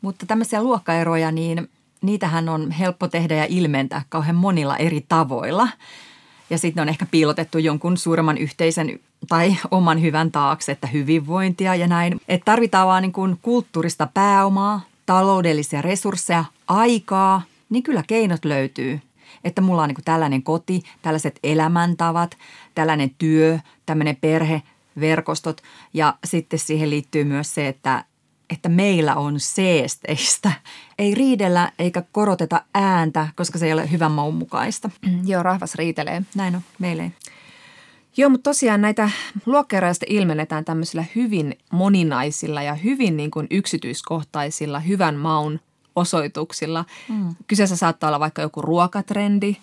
mutta 0.00 0.26
tämmöisiä 0.26 0.62
luokkaeroja, 0.62 1.32
niin 1.32 1.70
niitähän 2.02 2.48
on 2.48 2.70
helppo 2.70 3.08
tehdä 3.08 3.34
ja 3.34 3.46
ilmentää 3.48 4.02
kauhean 4.08 4.36
monilla 4.36 4.76
eri 4.76 5.04
tavoilla. 5.08 5.68
Ja 6.50 6.58
sitten 6.58 6.82
on 6.82 6.88
ehkä 6.88 7.06
piilotettu 7.10 7.58
jonkun 7.58 7.96
suuremman 7.96 8.38
yhteisen 8.38 9.00
tai 9.28 9.56
oman 9.70 10.02
hyvän 10.02 10.32
taakse, 10.32 10.72
että 10.72 10.86
hyvinvointia 10.86 11.74
ja 11.74 11.86
näin. 11.86 12.20
Että 12.28 12.44
tarvitaan 12.44 12.88
vaan 12.88 13.02
niin 13.02 13.12
kuin 13.12 13.38
kulttuurista 13.42 14.08
pääomaa, 14.14 14.80
taloudellisia 15.06 15.82
resursseja, 15.82 16.44
aikaa, 16.68 17.42
niin 17.70 17.82
kyllä 17.82 18.02
keinot 18.06 18.44
löytyy. 18.44 19.00
Että 19.46 19.60
mulla 19.60 19.82
on 19.82 19.88
niin 19.88 19.94
kuin 19.94 20.04
tällainen 20.04 20.42
koti, 20.42 20.82
tällaiset 21.02 21.38
elämäntavat, 21.42 22.36
tällainen 22.74 23.10
työ, 23.18 23.58
tämmöinen 23.86 24.16
perhe, 24.16 24.62
verkostot 25.00 25.62
ja 25.94 26.14
sitten 26.24 26.58
siihen 26.58 26.90
liittyy 26.90 27.24
myös 27.24 27.54
se, 27.54 27.68
että 27.68 28.04
että 28.50 28.68
meillä 28.68 29.14
on 29.14 29.40
seesteistä. 29.40 30.52
Ei 30.98 31.14
riidellä 31.14 31.72
eikä 31.78 32.02
koroteta 32.12 32.64
ääntä, 32.74 33.28
koska 33.36 33.58
se 33.58 33.66
ei 33.66 33.72
ole 33.72 33.90
hyvän 33.90 34.12
maun 34.12 34.34
mukaista. 34.34 34.90
Joo, 35.26 35.42
rahvas 35.42 35.74
riitelee. 35.74 36.22
Näin 36.34 36.54
on, 36.54 36.62
meille 36.78 37.02
ei. 37.02 37.12
Joo, 38.16 38.30
mutta 38.30 38.50
tosiaan 38.50 38.80
näitä 38.80 39.10
luokkeeroja 39.46 39.92
ilmennetään 40.06 40.64
tämmöisillä 40.64 41.04
hyvin 41.14 41.58
moninaisilla 41.72 42.62
ja 42.62 42.74
hyvin 42.74 43.16
niin 43.16 43.30
kuin 43.30 43.46
yksityiskohtaisilla 43.50 44.80
hyvän 44.80 45.14
maun 45.14 45.60
osoituksilla. 45.96 46.84
Mm. 47.08 47.34
Kyseessä 47.46 47.76
saattaa 47.76 48.08
olla 48.08 48.20
vaikka 48.20 48.42
joku 48.42 48.62
ruokatrendi, 48.62 49.56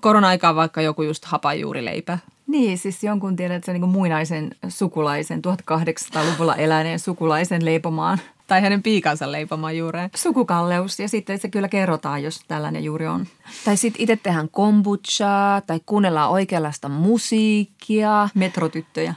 korona-aikaan 0.00 0.56
vaikka 0.56 0.82
joku 0.82 1.02
just 1.02 1.24
hapajuurileipä 1.24 2.18
niin, 2.48 2.78
siis 2.78 3.04
jonkun 3.04 3.36
tiedän, 3.36 3.56
että 3.56 3.66
se 3.66 3.70
on 3.70 3.80
niin 3.80 3.90
muinaisen 3.90 4.50
sukulaisen, 4.68 5.42
1800-luvulla 5.46 6.56
eläneen 6.56 6.98
sukulaisen 6.98 7.64
leipomaan. 7.64 8.18
Tai 8.46 8.60
hänen 8.60 8.82
piikansa 8.82 9.32
leipomaan 9.32 9.76
juureen. 9.76 10.10
Sukukalleus 10.16 11.00
ja 11.00 11.08
sitten 11.08 11.38
se 11.38 11.48
kyllä 11.48 11.68
kerrotaan, 11.68 12.22
jos 12.22 12.40
tällainen 12.48 12.84
juuri 12.84 13.06
on. 13.06 13.26
Tai 13.64 13.76
sitten 13.76 14.02
itse 14.02 14.16
tehdään 14.16 14.48
kombuchaa 14.48 15.60
tai 15.60 15.80
kuunnellaan 15.86 16.30
oikeanlaista 16.30 16.88
musiikkia. 16.88 18.28
Metrotyttöjä. 18.34 19.14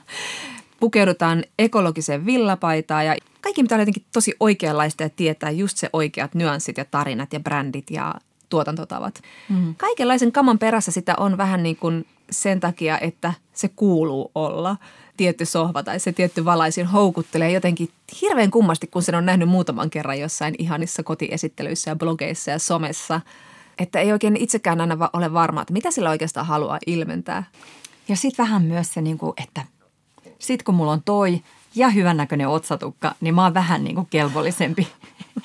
Pukeudutaan 0.82 1.44
ekologiseen 1.60 2.26
villapaitaan 2.26 3.06
ja 3.06 3.16
kaikki 3.42 3.62
mitä 3.64 3.76
on 3.76 3.82
jotenkin 3.82 4.06
tosi 4.14 4.34
oikeanlaista 4.40 5.04
ja 5.04 5.10
tietää 5.10 5.50
just 5.50 5.78
se 5.78 5.90
oikeat 5.94 6.36
nyanssit 6.36 6.78
ja 6.78 6.86
tarinat 6.86 7.34
ja 7.34 7.40
brändit 7.40 7.92
ja 7.92 8.16
tuotantotavat. 8.50 9.22
Mm. 9.50 9.76
Kaikenlaisen 9.76 10.32
kaman 10.32 10.60
perässä 10.60 10.92
sitä 10.92 11.16
on 11.18 11.38
vähän 11.38 11.64
niin 11.64 11.76
kuin 11.76 12.06
sen 12.32 12.60
takia, 12.60 13.00
että 13.00 13.34
se 13.54 13.68
kuuluu 13.68 14.32
olla. 14.36 14.78
Tietty 15.18 15.46
sohva 15.46 15.84
tai 15.84 16.00
se 16.00 16.12
tietty 16.12 16.46
valaisin 16.46 16.86
houkuttelee 16.86 17.52
jotenkin 17.52 17.90
hirveän 18.22 18.52
kummasti, 18.52 18.88
kun 18.88 19.04
sen 19.04 19.16
on 19.16 19.26
nähnyt 19.26 19.50
muutaman 19.50 19.90
kerran 19.90 20.20
jossain 20.20 20.56
ihanissa 20.58 21.04
kotiesittelyissä 21.04 21.92
ja 21.92 21.96
blogeissa 21.96 22.52
ja 22.52 22.60
somessa. 22.60 23.22
Että 23.78 24.00
ei 24.00 24.12
oikein 24.12 24.38
itsekään 24.38 24.82
aina 24.82 25.10
ole 25.14 25.34
varma, 25.34 25.62
että 25.62 25.74
mitä 25.74 25.92
sillä 25.92 26.10
oikeastaan 26.10 26.46
haluaa 26.46 26.80
ilmentää. 26.88 27.44
Ja 28.08 28.16
sitten 28.16 28.44
vähän 28.44 28.62
myös 28.64 28.94
se, 28.94 29.02
niin 29.02 29.18
kuin, 29.18 29.34
että 29.44 29.66
sitten 30.42 30.66
kun 30.66 30.76
mulla 30.76 30.92
on 30.92 31.02
toi 31.06 31.42
ja 31.76 31.90
hyvännäköinen 31.90 32.48
otsatukka, 32.48 33.16
niin 33.22 33.36
mä 33.36 33.44
oon 33.44 33.54
vähän 33.54 33.84
niin 33.84 33.96
kuin 33.96 34.08
kelvollisempi 34.10 34.88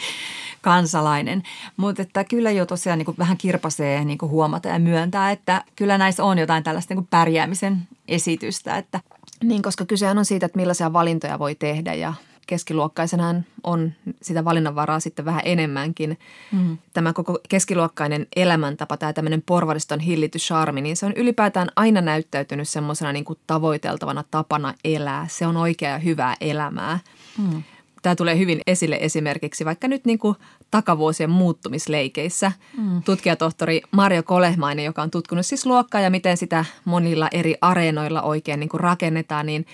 kansalainen. 0.63 1.43
Mutta 1.77 2.03
että 2.03 2.25
kyllä 2.25 2.51
jo 2.51 2.67
tosiaan 2.67 2.99
niin 2.99 3.07
kuin 3.07 3.19
vähän 3.19 3.37
kirpasee 3.37 4.05
niin 4.05 4.19
kuin 4.19 4.31
huomata 4.31 4.69
ja 4.69 4.79
myöntää, 4.79 5.31
että 5.31 5.65
kyllä 5.77 5.99
näissä 5.99 6.25
on 6.25 6.39
jotain 6.39 6.65
tällaista 6.65 6.95
niin 6.95 7.03
kuin 7.03 7.09
pärjäämisen 7.11 7.79
esitystä. 8.09 8.77
Että. 8.79 9.01
Niin, 9.45 9.63
koska 9.63 9.85
kysehän 9.85 10.19
on 10.19 10.25
siitä, 10.25 10.47
että 10.47 10.57
millaisia 10.59 10.93
valintoja 10.93 11.39
voi 11.39 11.55
tehdä 11.55 11.95
ja 11.95 12.15
keskiluokkaisenhan 12.47 13.45
on 13.63 13.93
sitä 14.23 14.45
valinnanvaraa 14.45 15.01
sitten 15.01 15.25
vähän 15.25 15.43
enemmänkin. 15.45 16.19
Mm. 16.53 16.79
Tämä 16.93 17.13
koko 17.13 17.39
keskiluokkainen 17.49 18.27
elämäntapa, 18.37 18.97
tämä 18.97 19.13
tämmöinen 19.13 19.43
porvariston 19.47 20.01
hillity 20.01 20.39
charmi, 20.39 20.81
niin 20.81 20.97
se 20.97 21.07
on 21.07 21.13
ylipäätään 21.17 21.69
aina 21.77 22.01
näyttäytynyt 22.01 22.69
semmoisena 22.69 23.13
niin 23.13 23.25
kuin 23.25 23.39
tavoiteltavana 23.47 24.25
tapana 24.31 24.75
elää. 24.85 25.27
Se 25.31 25.47
on 25.47 25.57
oikea 25.57 25.91
ja 25.91 25.99
hyvää 25.99 26.37
elämää. 26.41 26.99
Mm. 27.39 27.63
Tämä 28.03 28.17
tulee 28.17 28.39
hyvin 28.39 28.61
esille 28.67 28.99
esimerkiksi 29.01 29.65
vaikka 29.65 29.89
nyt 29.89 30.05
niin 30.05 30.19
kuin 30.19 30.37
takavuosien 30.71 31.31
muuttumisleikeissä. 31.31 32.53
Mm. 32.79 33.03
Tutkijatohtori 33.03 33.83
Mario 33.91 34.23
Kolehmainen, 34.23 34.85
joka 34.85 35.03
on 35.03 35.11
tutkinut 35.11 35.47
siis 35.47 35.67
luokkaa 35.67 36.01
ja 36.01 36.11
miten 36.11 36.37
sitä 36.37 36.65
monilla 36.85 37.29
eri 37.33 37.55
areenoilla 37.61 38.23
oikein 38.23 38.61
niin 38.61 38.69
kuin 38.69 38.81
rakennetaan, 38.81 39.47
niin 39.47 39.67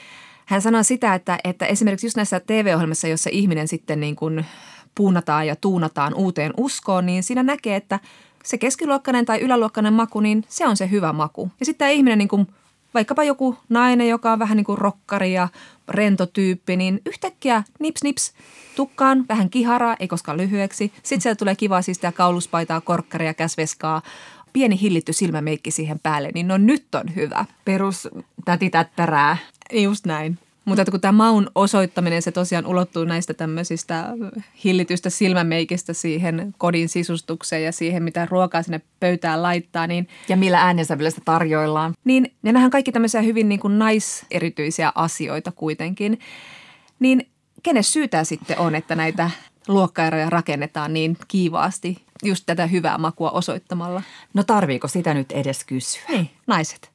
hän 0.47 0.63
sanoo 0.63 0.83
sitä, 0.83 1.15
että, 1.15 1.39
että 1.45 1.67
esimerkiksi 1.67 2.07
just 2.07 2.17
näissä 2.17 2.41
TV-ohjelmissa, 2.41 3.09
jossa 3.09 3.31
ihminen 3.33 3.69
sitten 3.69 4.01
niin 4.01 4.17
kuin 4.17 4.47
puunataan 4.95 5.47
ja 5.47 5.57
tuunataan 5.57 6.15
uuteen 6.15 6.53
uskoon, 6.57 7.07
niin 7.07 7.23
siinä 7.23 7.43
näkee, 7.43 7.77
että 7.77 8.01
se 8.45 8.59
keskiluokkainen 8.59 9.25
tai 9.25 9.41
yläluokkainen 9.41 9.93
maku, 9.93 10.21
niin 10.21 10.45
se 10.49 10.67
on 10.67 10.77
se 10.77 10.91
hyvä 10.91 11.13
maku. 11.13 11.51
Ja 11.61 11.67
sitten 11.67 11.79
tämä 11.79 11.91
ihminen 11.91 12.19
niin 12.19 12.29
kuin 12.29 12.47
vaikkapa 12.95 13.25
joku 13.25 13.57
nainen, 13.69 14.09
joka 14.09 14.33
on 14.33 14.39
vähän 14.39 14.57
niin 14.57 14.65
kuin 14.65 14.79
rokkari 14.79 15.33
ja 15.33 15.49
rento 15.89 16.27
tyyppi, 16.27 16.77
niin 16.77 17.01
yhtäkkiä 17.07 17.63
nips 17.79 18.03
nips 18.03 18.33
tukkaan, 18.77 19.25
vähän 19.29 19.51
kiharaa, 19.51 19.97
ei 20.01 20.09
koskaan 20.09 20.39
lyhyeksi. 20.39 20.93
Sitten 21.03 21.21
sieltä 21.21 21.39
tulee 21.39 21.57
kiva 21.57 21.83
siis 21.83 22.01
kauluspaitaa, 22.15 22.81
korkkaria, 22.81 23.35
käsveskaa, 23.35 24.03
pieni 24.53 24.81
hillitty 24.81 25.13
silmämeikki 25.13 25.71
siihen 25.71 25.99
päälle, 26.03 26.31
niin 26.35 26.49
no 26.49 26.59
nyt 26.59 26.95
on 26.95 27.15
hyvä. 27.17 27.45
Perus 27.65 28.09
tätitättärää. 28.45 29.37
Just 29.73 30.07
näin. 30.07 30.39
Mutta 30.65 30.85
kun 30.91 31.01
tämä 31.01 31.13
maun 31.13 31.51
osoittaminen, 31.55 32.23
se 32.23 32.33
tosiaan 32.33 32.67
ulottuu 32.67 33.05
näistä 33.05 33.35
tämmöisistä 33.35 34.07
hillitystä 34.65 35.11
silmämeikistä 35.11 35.93
siihen 35.93 36.55
kodin 36.59 36.89
sisustukseen 36.89 37.65
ja 37.65 37.73
siihen, 37.73 38.03
mitä 38.03 38.27
ruokaa 38.31 38.63
sinne 38.63 38.81
pöytään 39.01 39.43
laittaa. 39.43 39.87
Niin, 39.87 40.09
ja 40.29 40.37
millä 40.37 40.61
äänensävyllä 40.61 41.11
sitä 41.11 41.23
tarjoillaan. 41.25 41.95
Niin, 42.05 42.25
ja 42.25 42.53
nämähän 42.53 42.71
kaikki 42.71 42.93
tämmöisiä 42.93 43.23
hyvin 43.23 43.49
niin 43.49 43.61
kuin 43.61 43.79
naiserityisiä 43.79 44.93
asioita 44.95 45.53
kuitenkin. 45.53 46.19
Niin 46.99 47.29
kenen 47.63 47.85
syytä 47.85 48.25
sitten 48.25 48.59
on, 48.59 48.75
että 48.75 48.95
näitä 48.95 49.31
luokkaeroja 49.69 50.31
rakennetaan 50.31 50.95
niin 50.95 51.17
kiivaasti 51.29 52.03
just 52.25 52.43
tätä 52.47 52.67
hyvää 52.67 52.99
makua 52.99 53.31
osoittamalla? 53.31 54.03
No 54.35 54.43
tarviiko 54.43 54.89
sitä 54.89 55.15
nyt 55.15 55.33
edes 55.33 55.65
kysyä? 55.65 56.03
Niin, 56.09 56.31
naiset. 56.47 56.91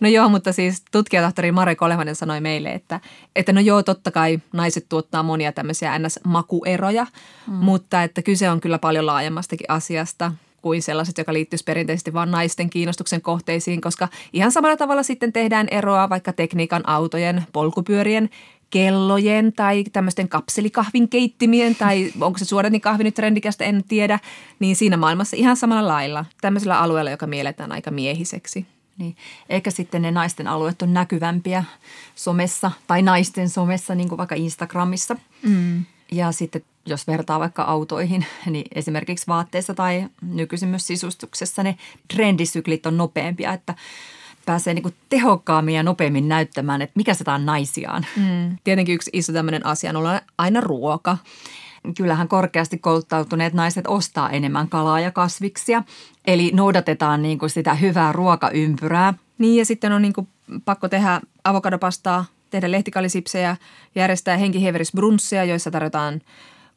No 0.00 0.08
joo, 0.08 0.28
mutta 0.28 0.52
siis 0.52 0.82
tutkijatohtori 0.92 1.52
Mare 1.52 1.74
Kolevanen 1.74 2.16
sanoi 2.16 2.40
meille, 2.40 2.72
että, 2.72 3.00
että 3.36 3.52
no 3.52 3.60
joo, 3.60 3.82
totta 3.82 4.10
kai 4.10 4.40
naiset 4.52 4.86
tuottaa 4.88 5.22
monia 5.22 5.52
tämmöisiä 5.52 5.98
ns-makueroja, 5.98 7.06
mm. 7.46 7.54
mutta 7.54 8.02
että 8.02 8.22
kyse 8.22 8.50
on 8.50 8.60
kyllä 8.60 8.78
paljon 8.78 9.06
laajemmastakin 9.06 9.70
asiasta 9.70 10.32
kuin 10.62 10.82
sellaiset, 10.82 11.18
joka 11.18 11.32
liittyisi 11.32 11.64
perinteisesti 11.64 12.12
vain 12.12 12.30
naisten 12.30 12.70
kiinnostuksen 12.70 13.22
kohteisiin, 13.22 13.80
koska 13.80 14.08
ihan 14.32 14.52
samalla 14.52 14.76
tavalla 14.76 15.02
sitten 15.02 15.32
tehdään 15.32 15.68
eroa 15.70 16.08
vaikka 16.08 16.32
tekniikan, 16.32 16.88
autojen, 16.88 17.46
polkupyörien, 17.52 18.30
kellojen 18.70 19.52
tai 19.52 19.84
tämmöisten 19.92 20.28
kapselikahvin 20.28 21.08
keittimien 21.08 21.76
tai 21.76 22.12
onko 22.20 22.38
se 22.38 22.44
suodatin 22.44 22.80
kahvi 22.80 23.04
nyt 23.04 23.14
trendikästä, 23.14 23.64
en 23.64 23.84
tiedä, 23.88 24.18
niin 24.58 24.76
siinä 24.76 24.96
maailmassa 24.96 25.36
ihan 25.36 25.56
samalla 25.56 25.88
lailla 25.92 26.24
tämmöisellä 26.40 26.80
alueella, 26.80 27.10
joka 27.10 27.26
mielletään 27.26 27.72
aika 27.72 27.90
miehiseksi. 27.90 28.66
Niin. 28.98 29.16
Eikä 29.48 29.70
sitten 29.70 30.02
ne 30.02 30.10
naisten 30.10 30.46
alueet 30.46 30.82
on 30.82 30.94
näkyvämpiä 30.94 31.64
somessa 32.14 32.70
tai 32.86 33.02
naisten 33.02 33.48
somessa, 33.48 33.94
niin 33.94 34.08
kuin 34.08 34.16
vaikka 34.18 34.34
Instagramissa. 34.34 35.16
Mm. 35.42 35.84
Ja 36.12 36.32
sitten 36.32 36.62
jos 36.86 37.06
vertaa 37.06 37.40
vaikka 37.40 37.62
autoihin, 37.62 38.26
niin 38.46 38.64
esimerkiksi 38.74 39.26
vaatteissa 39.26 39.74
tai 39.74 40.08
nykyisin 40.22 40.68
myös 40.68 40.86
sisustuksessa 40.86 41.62
ne 41.62 41.78
trendisyklit 42.14 42.86
on 42.86 42.96
nopeampia, 42.96 43.52
että 43.52 43.74
pääsee 44.46 44.74
niin 44.74 44.94
tehokkaammin 45.08 45.74
ja 45.74 45.82
nopeammin 45.82 46.28
näyttämään, 46.28 46.82
että 46.82 46.92
mikä 46.96 47.14
sitä 47.14 47.34
on 47.34 47.46
naisiaan. 47.46 48.06
Mm. 48.16 48.56
Tietenkin 48.64 48.94
yksi 48.94 49.10
iso 49.12 49.32
tämmöinen 49.32 49.66
asia 49.66 49.90
on 49.90 50.20
aina 50.38 50.60
ruoka 50.60 51.18
kyllähän 51.96 52.28
korkeasti 52.28 52.78
kouluttautuneet 52.78 53.52
naiset 53.52 53.86
ostaa 53.86 54.30
enemmän 54.30 54.68
kalaa 54.68 55.00
ja 55.00 55.10
kasviksia. 55.10 55.82
Eli 56.26 56.50
noudatetaan 56.54 57.22
niin 57.22 57.38
kuin 57.38 57.50
sitä 57.50 57.74
hyvää 57.74 58.12
ruokaympyrää. 58.12 59.14
Niin 59.38 59.58
ja 59.58 59.64
sitten 59.64 59.92
on 59.92 60.02
niin 60.02 60.12
kuin 60.12 60.28
pakko 60.64 60.88
tehdä 60.88 61.20
avokadopastaa, 61.44 62.24
tehdä 62.50 62.70
lehtikalisipsejä, 62.70 63.56
järjestää 63.94 64.36
henkiheverisbrunssia, 64.36 65.44
joissa 65.44 65.70
tarjotaan 65.70 66.20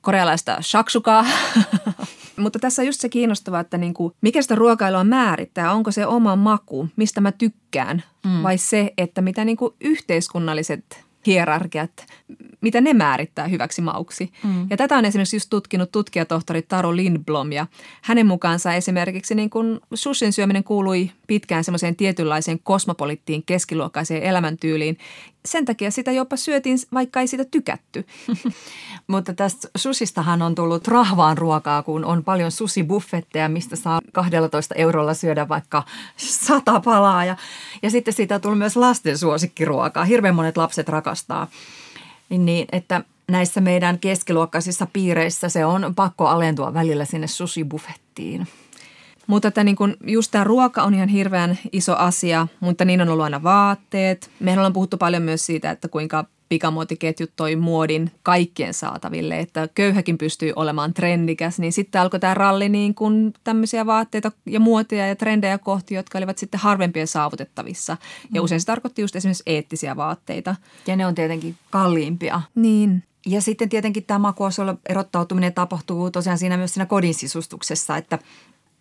korealaista 0.02 0.58
shaksukaa. 0.62 1.26
Mutta 2.38 2.60
tässä 2.60 2.82
on 2.82 2.86
just 2.86 3.02
se 3.02 3.10
kiinnostavaa, 3.10 3.60
että 3.60 3.78
niin 3.78 3.94
kuin, 3.94 4.14
mikä 4.22 4.42
sitä 4.42 4.56
ruokailua 4.56 5.04
määrittää. 5.04 5.74
Onko 5.74 5.92
se 5.92 6.06
oma 6.06 6.36
maku, 6.36 6.88
mistä 6.96 7.22
mä 7.22 7.32
tykkään, 7.32 8.04
mm. 8.26 8.44
vai 8.44 8.58
se, 8.58 8.94
että 8.98 9.22
mitä 9.22 9.46
niin 9.46 9.58
kuin 9.58 9.74
yhteiskunnalliset 9.82 11.06
hierarkiat, 11.28 11.92
mitä 12.62 12.82
ne 12.82 12.94
määrittää 12.94 13.48
hyväksi 13.48 13.82
mauksi. 13.82 14.32
Mm. 14.44 14.68
Ja 14.70 14.78
tätä 14.78 14.98
on 14.98 15.06
esimerkiksi 15.06 15.36
just 15.36 15.50
tutkinut 15.50 15.92
tutkijatohtori 15.92 16.62
Taro 16.62 16.96
Lindblom 16.96 17.52
ja 17.52 17.68
hänen 18.02 18.28
mukaansa 18.28 18.74
esimerkiksi 18.74 19.36
niin 19.36 19.50
kun 19.50 19.82
sushin 19.94 20.34
syöminen 20.34 20.64
kuului 20.64 21.12
pitkään 21.28 21.64
semmoiseen 21.64 21.96
tietynlaiseen 21.96 22.60
kosmopolittiin 22.64 23.44
keskiluokkaiseen 23.46 24.24
elämäntyyliin. 24.24 24.98
Sen 25.46 25.66
takia 25.66 25.92
sitä 25.92 26.12
jopa 26.12 26.36
syötiin, 26.36 26.78
vaikka 26.94 27.20
ei 27.20 27.28
sitä 27.28 27.46
tykätty. 27.46 28.06
Mutta 29.08 29.34
tästä 29.34 29.68
susistahan 29.76 30.42
on 30.42 30.56
tullut 30.56 30.88
rahvaan 30.88 31.38
ruokaa, 31.38 31.84
kun 31.84 32.06
on 32.06 32.24
paljon 32.24 32.52
susibuffetteja, 32.52 33.50
mistä 33.50 33.76
saa 33.76 34.02
12 34.12 34.76
eurolla 34.76 35.14
syödä 35.14 35.48
vaikka 35.48 35.84
sata 36.18 36.80
palaa. 36.80 37.26
Ja, 37.26 37.36
ja 37.84 37.90
sitten 37.90 38.14
siitä 38.14 38.36
on 38.36 38.42
tullut 38.42 38.58
myös 38.58 38.76
lasten 38.76 39.18
suosikkiruokaa. 39.18 40.06
Hirveän 40.06 40.36
monet 40.36 40.58
lapset 40.58 40.90
rakastaa. 40.90 41.48
Niin, 42.30 42.68
että 42.72 43.02
näissä 43.28 43.62
meidän 43.62 44.00
keskiluokkaisissa 44.00 44.88
piireissä 44.94 45.50
se 45.50 45.66
on 45.66 45.96
pakko 45.96 46.28
alentua 46.28 46.74
välillä 46.74 47.06
sinne 47.06 47.28
susibuffettiin. 47.28 48.48
Mutta 49.32 49.48
että 49.48 49.64
niin 49.64 49.76
kun 49.76 49.98
just 50.08 50.32
tämä 50.32 50.44
ruoka 50.44 50.84
on 50.84 50.94
ihan 50.94 51.08
hirveän 51.08 51.60
iso 51.72 51.96
asia, 51.96 52.48
mutta 52.60 52.86
niin 52.86 53.02
on 53.02 53.10
ollut 53.10 53.24
aina 53.24 53.44
vaatteet. 53.44 54.30
Mehän 54.40 54.60
ollaan 54.60 54.74
puhuttu 54.74 54.98
paljon 54.98 55.24
myös 55.24 55.46
siitä, 55.46 55.72
että 55.72 55.88
kuinka 55.88 56.26
pikamuotiketjut 56.50 57.32
toi 57.36 57.56
muodin 57.56 58.12
kaikkien 58.24 58.74
saataville, 58.74 59.40
että 59.40 59.70
köyhäkin 59.76 60.18
pystyy 60.18 60.54
olemaan 60.56 60.94
trendikäs, 60.94 61.60
niin 61.60 61.74
sitten 61.74 62.02
alkoi 62.02 62.20
tämä 62.20 62.34
ralli 62.34 62.70
niin 62.70 62.96
kuin 62.96 63.34
tämmöisiä 63.44 63.86
vaatteita 63.86 64.32
ja 64.46 64.60
muotia 64.60 65.08
ja 65.08 65.16
trendejä 65.16 65.58
kohti, 65.58 65.96
jotka 65.96 66.18
olivat 66.18 66.38
sitten 66.38 66.60
harvempien 66.60 67.08
saavutettavissa. 67.08 67.98
Ja 68.34 68.42
mm. 68.42 68.46
usein 68.46 68.62
se 68.62 68.66
tarkoitti 68.66 69.02
just 69.02 69.16
esimerkiksi 69.16 69.44
eettisiä 69.46 69.96
vaatteita. 69.96 70.56
Ja 70.88 70.96
ne 70.96 71.06
on 71.06 71.16
tietenkin 71.16 71.56
kalliimpia. 71.70 72.42
Niin. 72.56 73.04
Ja 73.26 73.42
sitten 73.42 73.70
tietenkin 73.70 74.04
tämä 74.04 74.20
makuosuudella 74.20 74.80
erottautuminen 74.90 75.54
tapahtuu 75.54 76.12
tosiaan 76.12 76.38
siinä 76.38 76.58
myös 76.58 76.74
siinä 76.74 76.86
kodin 76.86 77.14
sisustuksessa, 77.14 77.98
että 77.98 78.20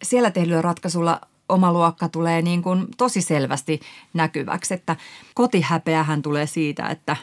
siellä 0.02 0.30
tehdyllä 0.30 0.62
ratkaisulla 0.62 1.20
oma 1.48 1.72
luokka 1.72 2.08
tulee 2.08 2.42
niin 2.42 2.62
kuin 2.62 2.86
tosi 2.96 3.22
selvästi 3.22 3.80
näkyväksi, 4.14 4.74
että 4.74 4.96
kotihäpeähän 5.34 6.22
tulee 6.22 6.46
siitä, 6.46 6.86
että 6.86 7.16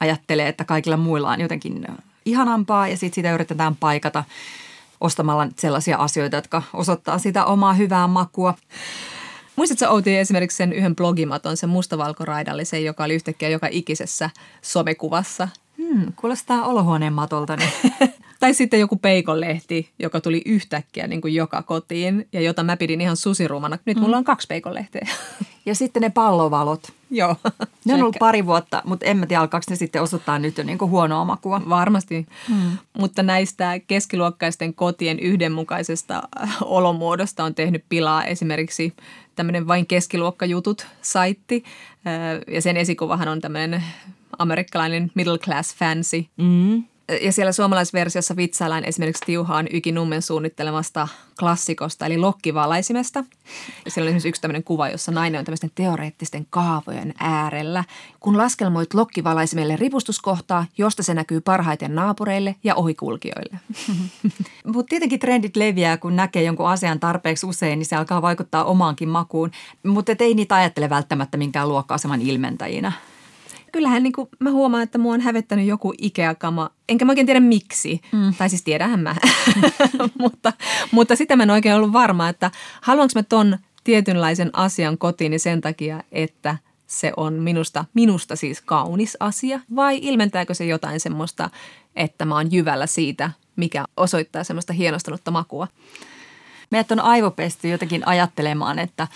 ajattelee, 0.00 0.48
että 0.48 0.64
kaikilla 0.64 0.96
muilla 0.96 1.30
on 1.30 1.40
jotenkin 1.40 1.86
ihanampaa 2.24 2.88
ja 2.88 2.96
sitten 2.96 3.14
sitä 3.14 3.34
yritetään 3.34 3.76
paikata 3.76 4.24
ostamalla 5.00 5.48
sellaisia 5.56 5.96
asioita, 5.96 6.36
jotka 6.36 6.62
osoittaa 6.72 7.18
sitä 7.18 7.44
omaa 7.44 7.74
hyvää 7.74 8.06
makua. 8.06 8.54
Muistatko 9.56 9.94
Outi 9.94 10.16
esimerkiksi 10.16 10.56
sen 10.56 10.72
yhden 10.72 10.96
blogimaton, 10.96 11.56
sen 11.56 11.70
mustavalkoraidallisen, 11.70 12.84
joka 12.84 13.04
oli 13.04 13.14
yhtäkkiä 13.14 13.48
joka 13.48 13.68
ikisessä 13.70 14.30
somekuvassa? 14.62 15.48
Hmm, 15.78 16.12
kuulostaa 16.16 16.64
olohuoneen 16.64 17.12
matolta. 17.12 17.56
Niin. 17.56 17.70
tai 18.40 18.54
sitten 18.54 18.80
joku 18.80 18.96
peikonlehti, 18.96 19.90
joka 19.98 20.20
tuli 20.20 20.42
yhtäkkiä 20.46 21.06
niin 21.06 21.20
kuin 21.20 21.34
joka 21.34 21.62
kotiin 21.62 22.28
ja 22.32 22.40
jota 22.40 22.62
mä 22.62 22.76
pidin 22.76 23.00
ihan 23.00 23.16
susirumana. 23.16 23.78
Nyt 23.84 24.00
mulla 24.00 24.16
on 24.16 24.24
kaksi 24.24 24.46
peikonlehteä. 24.46 25.08
Ja 25.66 25.74
sitten 25.74 26.02
ne 26.02 26.10
pallovalot. 26.10 26.92
Joo. 27.10 27.36
Ne 27.84 27.94
on 27.94 28.00
ollut 28.00 28.16
pari 28.18 28.46
vuotta, 28.46 28.82
mutta 28.84 29.06
en 29.06 29.16
mä 29.16 29.26
tiedä, 29.26 29.40
alkaako 29.40 29.64
ne 29.70 29.76
sitten 29.76 30.02
osoittaa 30.02 30.38
nyt 30.38 30.58
jo 30.58 30.64
niin 30.64 30.78
kuin 30.78 30.90
huonoa 30.90 31.24
makua. 31.24 31.62
Varmasti. 31.68 32.26
Hmm. 32.48 32.78
Mutta 32.98 33.22
näistä 33.22 33.80
keskiluokkaisten 33.86 34.74
kotien 34.74 35.18
yhdenmukaisesta 35.18 36.22
olomuodosta 36.64 37.44
on 37.44 37.54
tehnyt 37.54 37.84
pilaa 37.88 38.24
esimerkiksi 38.24 38.92
tämmöinen 39.36 39.66
vain 39.66 39.86
keskiluokkajutut-saitti. 39.86 41.64
Ja 42.52 42.62
sen 42.62 42.76
esikuvahan 42.76 43.28
on 43.28 43.40
tämmöinen 43.40 43.84
amerikkalainen 44.38 45.10
middle 45.14 45.38
class 45.38 45.76
fancy. 45.76 46.24
Mm 46.36 46.84
ja 47.22 47.32
siellä 47.32 47.52
suomalaisversiossa 47.52 48.36
vitsaillaan 48.36 48.84
esimerkiksi 48.84 49.24
Tiuhaan 49.26 49.66
Yki 49.72 49.92
Nummen 49.92 50.22
suunnittelemasta 50.22 51.08
klassikosta, 51.38 52.06
eli 52.06 52.18
lokkivalaisimesta. 52.18 53.24
Ja 53.84 53.90
siellä 53.90 54.04
on 54.04 54.08
esimerkiksi 54.08 54.28
yksi 54.28 54.40
tämmöinen 54.40 54.64
kuva, 54.64 54.88
jossa 54.88 55.12
nainen 55.12 55.38
on 55.38 55.44
tämmöisten 55.44 55.70
teoreettisten 55.74 56.46
kaavojen 56.50 57.14
äärellä. 57.18 57.84
Kun 58.20 58.38
laskelmoit 58.38 58.94
lokkivalaisimelle 58.94 59.76
ripustuskohtaa, 59.76 60.66
josta 60.78 61.02
se 61.02 61.14
näkyy 61.14 61.40
parhaiten 61.40 61.94
naapureille 61.94 62.56
ja 62.64 62.74
ohikulkijoille. 62.74 63.56
Mutta 64.74 64.90
tietenkin 64.90 65.20
trendit 65.20 65.56
leviää, 65.56 65.96
kun 65.96 66.16
näkee 66.16 66.42
jonkun 66.42 66.68
asian 66.68 67.00
tarpeeksi 67.00 67.46
usein, 67.46 67.78
niin 67.78 67.86
se 67.86 67.96
alkaa 67.96 68.22
vaikuttaa 68.22 68.64
omaankin 68.64 69.08
makuun. 69.08 69.50
Mutta 69.86 70.12
ei 70.18 70.34
niitä 70.34 70.54
ajattele 70.54 70.90
välttämättä 70.90 71.36
minkään 71.36 71.68
luokka-aseman 71.68 72.22
ilmentäjinä 72.22 72.92
kyllähän 73.72 74.02
niin 74.02 74.12
kuin 74.12 74.28
mä 74.38 74.50
huomaan, 74.50 74.82
että 74.82 74.98
mua 74.98 75.14
on 75.14 75.20
hävettänyt 75.20 75.66
joku 75.66 75.94
Ikea-kama. 75.98 76.70
Enkä 76.88 77.04
mä 77.04 77.12
oikein 77.12 77.26
tiedä 77.26 77.40
miksi. 77.40 78.00
Mm. 78.12 78.34
Tai 78.38 78.48
siis 78.48 78.62
tiedähän 78.62 79.00
mä. 79.00 79.14
mutta, 80.18 80.52
mutta 80.90 81.16
sitä 81.16 81.36
mä 81.36 81.42
en 81.42 81.50
oikein 81.50 81.74
ollut 81.74 81.92
varma, 81.92 82.28
että 82.28 82.50
haluanko 82.80 83.12
mä 83.14 83.22
ton 83.22 83.58
tietynlaisen 83.84 84.50
asian 84.52 84.98
kotiin 84.98 85.40
sen 85.40 85.60
takia, 85.60 86.02
että 86.12 86.56
se 86.86 87.12
on 87.16 87.34
minusta, 87.34 87.84
minusta 87.94 88.36
siis 88.36 88.60
kaunis 88.60 89.16
asia. 89.20 89.60
Vai 89.76 89.98
ilmentääkö 90.02 90.54
se 90.54 90.64
jotain 90.64 91.00
semmoista, 91.00 91.50
että 91.96 92.24
mä 92.24 92.34
oon 92.34 92.52
jyvällä 92.52 92.86
siitä, 92.86 93.30
mikä 93.56 93.84
osoittaa 93.96 94.44
semmoista 94.44 94.72
hienostunutta 94.72 95.30
makua? 95.30 95.68
Meidät 96.70 96.92
on 96.92 97.00
aivopesty 97.00 97.68
jotenkin 97.68 98.08
ajattelemaan, 98.08 98.78
että 98.78 99.08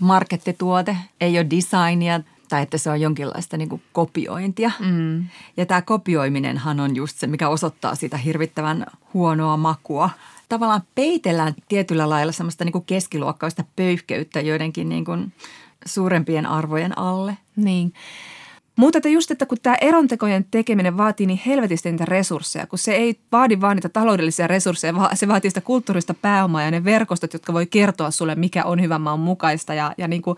markettituote, 0.00 0.96
ei 1.20 1.38
ole 1.38 1.46
designia 1.50 2.20
tai 2.48 2.62
että 2.62 2.78
se 2.78 2.90
on 2.90 3.00
jonkinlaista 3.00 3.56
niin 3.56 3.68
kuin 3.68 3.82
kopiointia. 3.92 4.70
Mm. 4.80 5.24
Ja 5.56 5.66
tämä 5.66 5.82
kopioiminenhan 5.82 6.80
on 6.80 6.96
just 6.96 7.18
se, 7.18 7.26
mikä 7.26 7.48
osoittaa 7.48 7.94
sitä 7.94 8.16
hirvittävän 8.16 8.86
huonoa 9.14 9.56
makua. 9.56 10.10
Tavallaan 10.48 10.82
peitellään 10.94 11.54
tietyllä 11.68 12.08
lailla 12.08 12.32
semmoista 12.32 12.64
niin 12.64 12.72
kuin 12.72 12.84
keskiluokkaista 12.84 13.64
pöyhkeyttä 13.76 14.40
joidenkin 14.40 14.88
niin 14.88 15.04
kuin 15.04 15.32
suurempien 15.86 16.46
arvojen 16.46 16.98
alle. 16.98 17.38
Niin. 17.56 17.92
Mutta 18.76 18.98
että 18.98 19.08
just, 19.08 19.30
että 19.30 19.46
kun 19.46 19.58
tämä 19.62 19.76
erontekojen 19.80 20.46
tekeminen 20.50 20.96
vaatii 20.96 21.26
niin 21.26 21.40
helvetisti 21.46 21.90
niitä 21.90 22.04
resursseja, 22.04 22.66
kun 22.66 22.78
se 22.78 22.94
ei 22.94 23.18
vaadi 23.32 23.60
vaan 23.60 23.76
niitä 23.76 23.88
taloudellisia 23.88 24.46
resursseja, 24.46 24.94
vaan 24.94 25.16
se 25.16 25.28
vaatii 25.28 25.50
sitä 25.50 25.60
kulttuurista 25.60 26.14
pääomaa 26.14 26.62
ja 26.62 26.70
ne 26.70 26.84
verkostot, 26.84 27.32
jotka 27.32 27.52
voi 27.52 27.66
kertoa 27.66 28.10
sulle, 28.10 28.34
mikä 28.34 28.64
on 28.64 28.82
hyvän 28.82 29.00
maan 29.00 29.20
mukaista. 29.20 29.74
Ja, 29.74 29.94
ja 29.98 30.08
niin 30.08 30.22
kuin, 30.22 30.36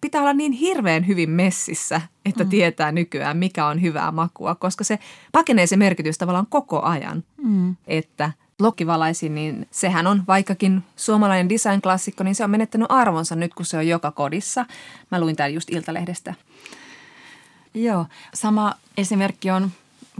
pitää 0.00 0.20
olla 0.20 0.32
niin 0.32 0.52
hirveän 0.52 1.06
hyvin 1.06 1.30
messissä, 1.30 2.00
että 2.24 2.44
mm. 2.44 2.50
tietää 2.50 2.92
nykyään, 2.92 3.36
mikä 3.36 3.66
on 3.66 3.82
hyvää 3.82 4.12
makua, 4.12 4.54
koska 4.54 4.84
se 4.84 4.98
pakenee 5.32 5.66
se 5.66 5.76
merkitys 5.76 6.18
tavallaan 6.18 6.46
koko 6.50 6.82
ajan, 6.82 7.24
mm. 7.42 7.76
että 7.86 8.30
Lokkivalaisin, 8.60 9.34
niin 9.34 9.66
sehän 9.70 10.06
on 10.06 10.22
vaikkakin 10.28 10.82
suomalainen 10.96 11.48
design-klassikko, 11.48 12.24
niin 12.24 12.34
se 12.34 12.44
on 12.44 12.50
menettänyt 12.50 12.86
arvonsa 12.90 13.36
nyt, 13.36 13.54
kun 13.54 13.66
se 13.66 13.76
on 13.76 13.88
joka 13.88 14.10
kodissa. 14.10 14.66
Mä 15.10 15.20
luin 15.20 15.36
tämän 15.36 15.54
just 15.54 15.70
Iltalehdestä. 15.70 16.34
Joo, 17.82 18.06
sama 18.34 18.74
esimerkki 18.96 19.50
on 19.50 19.70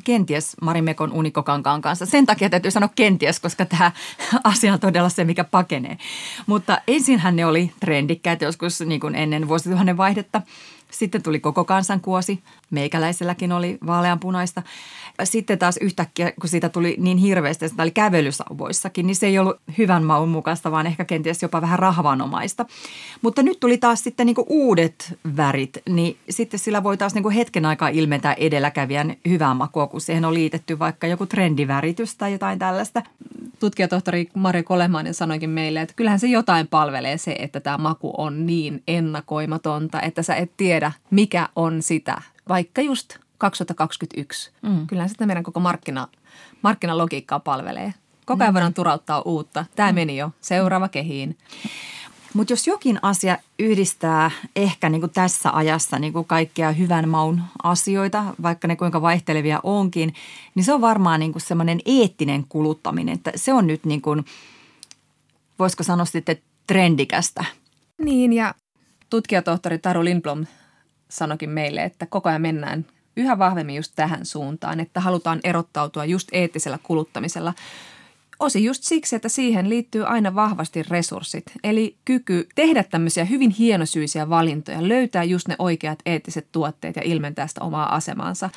kenties 0.04 0.56
Marimekon 0.62 1.12
unikokankaan 1.12 1.80
kanssa. 1.80 2.06
Sen 2.06 2.26
takia 2.26 2.50
täytyy 2.50 2.70
sanoa 2.70 2.90
kenties, 2.94 3.40
koska 3.40 3.64
tämä 3.64 3.92
asia 4.44 4.72
on 4.72 4.80
todella 4.80 5.08
se, 5.08 5.24
mikä 5.24 5.44
pakenee. 5.44 5.98
Mutta 6.46 6.80
ensinhän 6.88 7.36
ne 7.36 7.46
oli 7.46 7.72
trendikkäitä 7.80 8.44
joskus 8.44 8.80
niin 8.80 9.00
kuin 9.00 9.14
ennen 9.14 9.48
vuosituhannen 9.48 9.96
vaihdetta. 9.96 10.42
Sitten 10.90 11.22
tuli 11.22 11.40
koko 11.40 11.64
kansankuosi. 11.64 12.42
Meikäläiselläkin 12.70 13.52
oli 13.52 13.78
vaaleanpunaista 13.86 14.62
sitten 15.24 15.58
taas 15.58 15.76
yhtäkkiä, 15.76 16.32
kun 16.40 16.48
siitä 16.48 16.68
tuli 16.68 16.96
niin 16.98 17.18
hirveästi, 17.18 17.64
että 17.64 17.82
oli 17.82 17.90
kävelysauvoissakin, 17.90 19.06
niin 19.06 19.16
se 19.16 19.26
ei 19.26 19.38
ollut 19.38 19.60
hyvän 19.78 20.04
maun 20.04 20.28
mukaista, 20.28 20.70
vaan 20.70 20.86
ehkä 20.86 21.04
kenties 21.04 21.42
jopa 21.42 21.60
vähän 21.60 21.78
rahvanomaista. 21.78 22.66
Mutta 23.22 23.42
nyt 23.42 23.60
tuli 23.60 23.78
taas 23.78 24.04
sitten 24.04 24.26
niin 24.26 24.36
uudet 24.46 25.18
värit, 25.36 25.78
niin 25.88 26.16
sitten 26.30 26.60
sillä 26.60 26.82
voi 26.82 26.96
taas 26.96 27.14
niin 27.14 27.30
hetken 27.30 27.66
aikaa 27.66 27.88
ilmentää 27.88 28.32
edelläkävijän 28.32 29.16
hyvää 29.28 29.54
makua, 29.54 29.86
kun 29.86 30.00
siihen 30.00 30.24
on 30.24 30.34
liitetty 30.34 30.78
vaikka 30.78 31.06
joku 31.06 31.26
trendiväritys 31.26 32.16
tai 32.16 32.32
jotain 32.32 32.58
tällaista. 32.58 33.02
Tutkijatohtori 33.60 34.28
Mari 34.34 34.62
Kolemainen 34.62 35.14
sanoikin 35.14 35.50
meille, 35.50 35.80
että 35.80 35.94
kyllähän 35.94 36.20
se 36.20 36.26
jotain 36.26 36.68
palvelee 36.68 37.18
se, 37.18 37.36
että 37.38 37.60
tämä 37.60 37.78
maku 37.78 38.12
on 38.16 38.46
niin 38.46 38.82
ennakoimatonta, 38.88 40.00
että 40.00 40.22
sä 40.22 40.34
et 40.34 40.50
tiedä, 40.56 40.77
mikä 41.10 41.48
on 41.56 41.82
sitä. 41.82 42.22
Vaikka 42.48 42.82
just 42.82 43.18
2021. 43.38 44.50
Mm. 44.62 44.86
Kyllähän 44.86 45.08
sitä 45.08 45.26
meidän 45.26 45.44
koko 45.44 45.60
markkina, 45.60 46.08
markkinalogiikkaa 46.62 47.40
palvelee. 47.40 47.94
Koko 48.26 48.44
ajan 48.44 48.52
mm. 48.52 48.54
voidaan 48.54 48.74
turauttaa 48.74 49.22
uutta. 49.22 49.64
Tämä 49.76 49.92
mm. 49.92 49.94
meni 49.94 50.16
jo. 50.16 50.30
Seuraava 50.40 50.88
kehiin. 50.88 51.36
Mutta 52.34 52.52
jos 52.52 52.66
jokin 52.66 52.98
asia 53.02 53.38
yhdistää 53.58 54.30
ehkä 54.56 54.88
niin 54.88 55.00
kuin 55.00 55.12
tässä 55.12 55.50
ajassa 55.50 55.98
niin 55.98 56.12
kuin 56.12 56.24
kaikkia 56.24 56.72
hyvän 56.72 57.08
maun 57.08 57.42
asioita, 57.62 58.24
vaikka 58.42 58.68
ne 58.68 58.76
kuinka 58.76 59.02
vaihtelevia 59.02 59.60
onkin, 59.62 60.14
niin 60.54 60.64
se 60.64 60.72
on 60.72 60.80
varmaan 60.80 61.20
niin 61.20 61.32
kuin 61.32 61.42
semmoinen 61.42 61.80
eettinen 61.86 62.44
kuluttaminen. 62.48 63.14
Että 63.14 63.32
se 63.36 63.52
on 63.52 63.66
nyt 63.66 63.84
niin 63.84 64.02
kuin, 64.02 64.24
voisiko 65.58 65.82
sanoa 65.82 66.04
sitten 66.04 66.36
trendikästä. 66.66 67.44
Niin 67.98 68.32
ja 68.32 68.54
tutkijatohtori 69.10 69.78
Taru 69.78 70.04
Lindblom 70.04 70.46
sanokin 71.08 71.50
meille, 71.50 71.84
että 71.84 72.06
koko 72.06 72.28
ajan 72.28 72.42
mennään 72.42 72.86
yhä 73.16 73.38
vahvemmin 73.38 73.76
just 73.76 73.92
tähän 73.96 74.26
suuntaan, 74.26 74.80
että 74.80 75.00
halutaan 75.00 75.40
erottautua 75.44 76.04
just 76.04 76.28
eettisellä 76.32 76.78
kuluttamisella. 76.82 77.54
Osi 78.40 78.64
just 78.64 78.82
siksi, 78.82 79.16
että 79.16 79.28
siihen 79.28 79.68
liittyy 79.68 80.04
aina 80.04 80.34
vahvasti 80.34 80.82
resurssit, 80.82 81.44
eli 81.64 81.96
kyky 82.04 82.48
tehdä 82.54 82.82
tämmöisiä 82.82 83.24
hyvin 83.24 83.50
hienosyisiä 83.50 84.28
valintoja, 84.28 84.88
löytää 84.88 85.24
just 85.24 85.48
ne 85.48 85.56
oikeat 85.58 85.98
eettiset 86.06 86.46
tuotteet 86.52 86.96
ja 86.96 87.02
ilmentää 87.04 87.46
sitä 87.46 87.64
omaa 87.64 87.94
asemaansa 87.94 88.50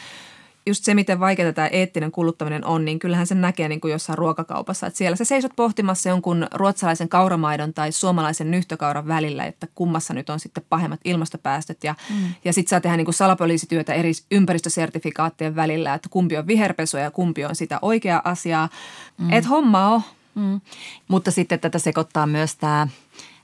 just 0.65 0.83
se, 0.83 0.93
miten 0.93 1.19
vaikeaa 1.19 1.53
tämä 1.53 1.67
eettinen 1.67 2.11
kuluttaminen 2.11 2.65
on, 2.65 2.85
niin 2.85 2.99
kyllähän 2.99 3.27
se 3.27 3.35
näkee 3.35 3.67
niin 3.67 3.81
kuin 3.81 3.91
jossain 3.91 4.17
ruokakaupassa. 4.17 4.87
Että 4.87 4.97
siellä 4.97 5.15
sä 5.15 5.25
seisot 5.25 5.51
pohtimassa 5.55 6.09
jonkun 6.09 6.47
ruotsalaisen 6.53 7.09
kauramaidon 7.09 7.73
tai 7.73 7.91
suomalaisen 7.91 8.51
nyhtökauran 8.51 9.07
välillä, 9.07 9.45
että 9.45 9.67
kummassa 9.75 10.13
nyt 10.13 10.29
on 10.29 10.39
sitten 10.39 10.63
pahemmat 10.69 10.99
ilmastopäästöt. 11.05 11.83
Ja, 11.83 11.95
mm. 12.09 12.33
ja 12.45 12.53
sitten 12.53 12.69
saa 12.69 12.81
tehdä 12.81 12.97
niin 12.97 13.05
kuin 13.05 13.15
salapoliisityötä 13.15 13.93
eri 13.93 14.11
ympäristösertifikaattien 14.31 15.55
välillä, 15.55 15.93
että 15.93 16.09
kumpi 16.09 16.37
on 16.37 16.47
viherpesua 16.47 16.99
ja 16.99 17.11
kumpi 17.11 17.45
on 17.45 17.55
sitä 17.55 17.79
oikeaa 17.81 18.21
asiaa. 18.23 18.69
Mm. 19.17 19.33
Että 19.33 19.49
homma 19.49 19.87
on. 19.87 20.01
Mm. 20.35 20.61
Mutta 21.07 21.31
sitten 21.31 21.59
tätä 21.59 21.79
sekoittaa 21.79 22.27
myös 22.27 22.55
tämä 22.55 22.87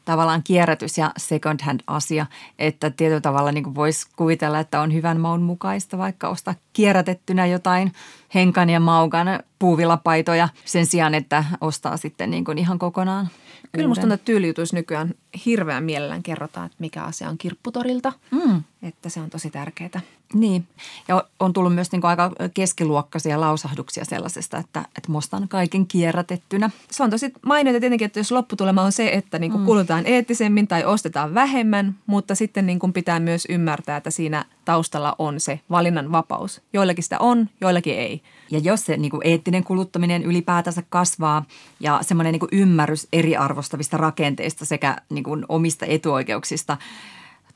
tavallaan 0.08 0.44
kierrätys 0.44 0.98
ja 0.98 1.12
second 1.18 1.60
hand 1.64 1.80
asia, 1.88 2.26
että 2.60 2.90
tietyllä 2.90 3.22
tavalla 3.22 3.52
niin 3.52 3.76
voisi 3.76 4.08
kuvitella, 4.16 4.60
että 4.60 4.82
on 4.82 4.94
hyvän 4.94 5.20
maun 5.20 5.42
mukaista 5.42 5.98
vaikka 5.98 6.30
ostaa 6.30 6.56
kierrätettynä 6.74 7.46
jotain 7.46 7.92
henkan 8.36 8.70
ja 8.70 8.80
maukan 8.80 9.28
puuvillapaitoja 9.60 10.50
sen 10.66 10.86
sijaan, 10.86 11.14
että 11.14 11.44
ostaa 11.62 11.98
sitten 11.98 12.32
niin 12.32 12.46
kuin 12.46 12.58
ihan 12.58 12.80
kokonaan 12.80 13.30
Kyllä 13.72 13.88
musta 13.88 14.08
tuntuu, 14.08 14.64
että 14.64 14.76
nykyään 14.76 15.14
hirveän 15.46 15.84
mielellään 15.84 16.24
kerrotaan, 16.24 16.66
että 16.66 16.78
mikä 16.80 17.04
asia 17.04 17.30
on 17.30 17.38
kirpputorilta. 17.38 18.14
Mm. 18.32 18.64
Että 18.82 19.10
se 19.10 19.20
on 19.20 19.30
tosi 19.30 19.50
tärkeää. 19.50 20.02
Niin. 20.34 20.68
Ja 21.08 21.24
on 21.40 21.54
tullut 21.54 21.76
myös 21.76 21.92
niin 21.92 22.06
aika 22.06 22.32
keskiluokkaisia 22.54 23.42
lausahduksia 23.42 24.06
sellaisesta, 24.06 24.58
että, 24.58 24.80
että 24.98 25.12
mostan 25.12 25.48
kaiken 25.48 25.88
kierrätettynä. 25.88 26.70
Se 26.92 27.04
on 27.04 27.10
tosi 27.10 27.34
mainita 27.46 27.80
tietenkin, 27.80 28.06
että 28.06 28.20
jos 28.20 28.32
lopputulema 28.32 28.82
on 28.82 28.92
se, 28.92 29.10
että 29.14 29.40
niin 29.40 29.52
kuin 29.52 29.62
mm. 29.62 29.66
kulutaan 29.66 30.06
eettisemmin 30.06 30.68
tai 30.68 30.86
ostetaan 30.86 31.34
vähemmän, 31.34 31.96
mutta 32.06 32.36
sitten 32.36 32.66
niin 32.66 32.80
kuin 32.80 32.94
pitää 32.94 33.20
myös 33.20 33.48
ymmärtää, 33.50 33.98
että 33.98 34.12
siinä 34.12 34.46
taustalla 34.66 35.16
on 35.20 35.40
se 35.40 35.60
valinnan 35.70 36.12
vapaus. 36.12 36.62
Joillakin 36.74 37.04
sitä 37.04 37.20
on, 37.20 37.50
joillakin 37.62 37.98
ei. 37.98 38.22
Ja 38.52 38.60
jos 38.60 38.86
se 38.86 38.98
niin 38.98 39.12
kuin 39.12 39.22
eettinen 39.24 39.64
kuluttaminen 39.64 40.24
ylipäätänsä 40.24 40.84
kasvaa 40.90 41.46
ja 41.80 42.00
semmoinen 42.02 42.32
niin 42.32 42.40
kuin 42.40 42.50
ymmärrys 42.52 43.08
eriarvostavista 43.14 43.98
rakenteista 43.98 44.66
sekä 44.66 44.98
niin 45.10 45.24
kuin 45.24 45.46
omista 45.50 45.86
etuoikeuksista 45.86 46.78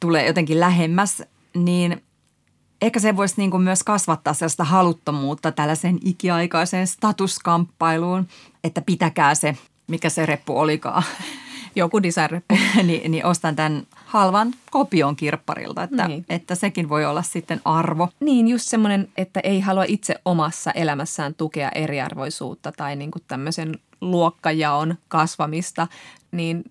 tulee 0.01 0.27
jotenkin 0.27 0.59
lähemmäs, 0.59 1.23
niin 1.55 2.03
ehkä 2.81 2.99
se 2.99 3.17
voisi 3.17 3.35
niin 3.37 3.51
kuin 3.51 3.63
myös 3.63 3.83
kasvattaa 3.83 4.33
sellaista 4.33 4.63
haluttomuutta 4.63 5.51
tällaiseen 5.51 5.99
ikiaikaiseen 6.05 6.87
statuskamppailuun, 6.87 8.27
että 8.63 8.81
pitäkää 8.81 9.35
se, 9.35 9.57
mikä 9.87 10.09
se 10.09 10.25
reppu 10.25 10.59
olikaan. 10.59 11.03
Joku 11.75 12.03
designreppu. 12.03 12.55
niin, 12.83 13.11
niin 13.11 13.25
ostan 13.25 13.55
tämän 13.55 13.87
halvan 13.93 14.53
kopion 14.71 15.15
kirpparilta, 15.15 15.83
että, 15.83 16.07
niin. 16.07 16.25
että 16.29 16.55
sekin 16.55 16.89
voi 16.89 17.05
olla 17.05 17.21
sitten 17.21 17.61
arvo. 17.65 18.09
Niin, 18.19 18.47
just 18.47 18.67
semmoinen, 18.67 19.07
että 19.17 19.39
ei 19.43 19.59
halua 19.59 19.83
itse 19.87 20.15
omassa 20.25 20.71
elämässään 20.71 21.33
tukea 21.33 21.69
eriarvoisuutta 21.75 22.71
tai 22.71 22.95
niin 22.95 23.11
kuin 23.11 23.23
tämmöisen 23.27 23.79
luokkajaon 24.01 24.95
kasvamista, 25.07 25.87
niin 26.31 26.63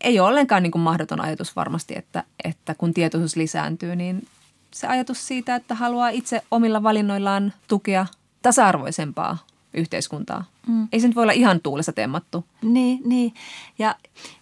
ei 0.00 0.20
ole 0.20 0.28
ollenkaan 0.28 0.62
niin 0.62 0.70
kuin 0.70 0.82
mahdoton 0.82 1.20
ajatus 1.20 1.56
varmasti, 1.56 1.96
että, 1.96 2.24
että 2.44 2.74
kun 2.74 2.94
tietoisuus 2.94 3.36
lisääntyy, 3.36 3.96
niin 3.96 4.28
se 4.70 4.86
ajatus 4.86 5.26
siitä, 5.26 5.54
että 5.54 5.74
haluaa 5.74 6.08
itse 6.08 6.42
omilla 6.50 6.82
valinnoillaan 6.82 7.52
tukea 7.68 8.06
tasa-arvoisempaa 8.42 9.38
yhteiskuntaa. 9.74 10.44
Mm. 10.66 10.88
Ei 10.92 11.00
se 11.00 11.06
nyt 11.06 11.16
voi 11.16 11.24
olla 11.24 11.32
ihan 11.32 11.60
tuulessa 11.60 11.92
temmattu. 11.92 12.44
Niin, 12.62 13.00
niin. 13.04 13.34
Ja, 13.78 13.94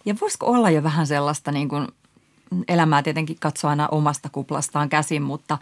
ja 0.05 0.15
voisiko 0.21 0.45
olla 0.45 0.69
jo 0.69 0.83
vähän 0.83 1.07
sellaista 1.07 1.51
niin 1.51 1.69
kuin 1.69 1.87
elämää 2.67 3.03
tietenkin 3.03 3.37
katsoa 3.39 3.69
aina 3.69 3.87
omasta 3.87 4.29
kuplastaan 4.31 4.89
käsin, 4.89 5.23
mutta 5.23 5.57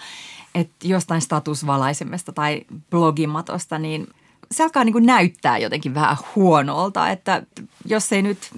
että 0.56 0.88
jostain 0.88 1.22
statusvalaisemesta 1.22 2.32
tai 2.32 2.62
blogimatosta, 2.90 3.80
niin 3.80 4.08
se 4.52 4.64
alkaa 4.64 4.84
niin 4.84 4.94
kuin 4.94 5.06
näyttää 5.06 5.58
jotenkin 5.58 5.94
vähän 5.94 6.18
huonolta, 6.36 7.10
että 7.10 7.44
jos 7.86 8.14
ei 8.14 8.22
nyt 8.22 8.52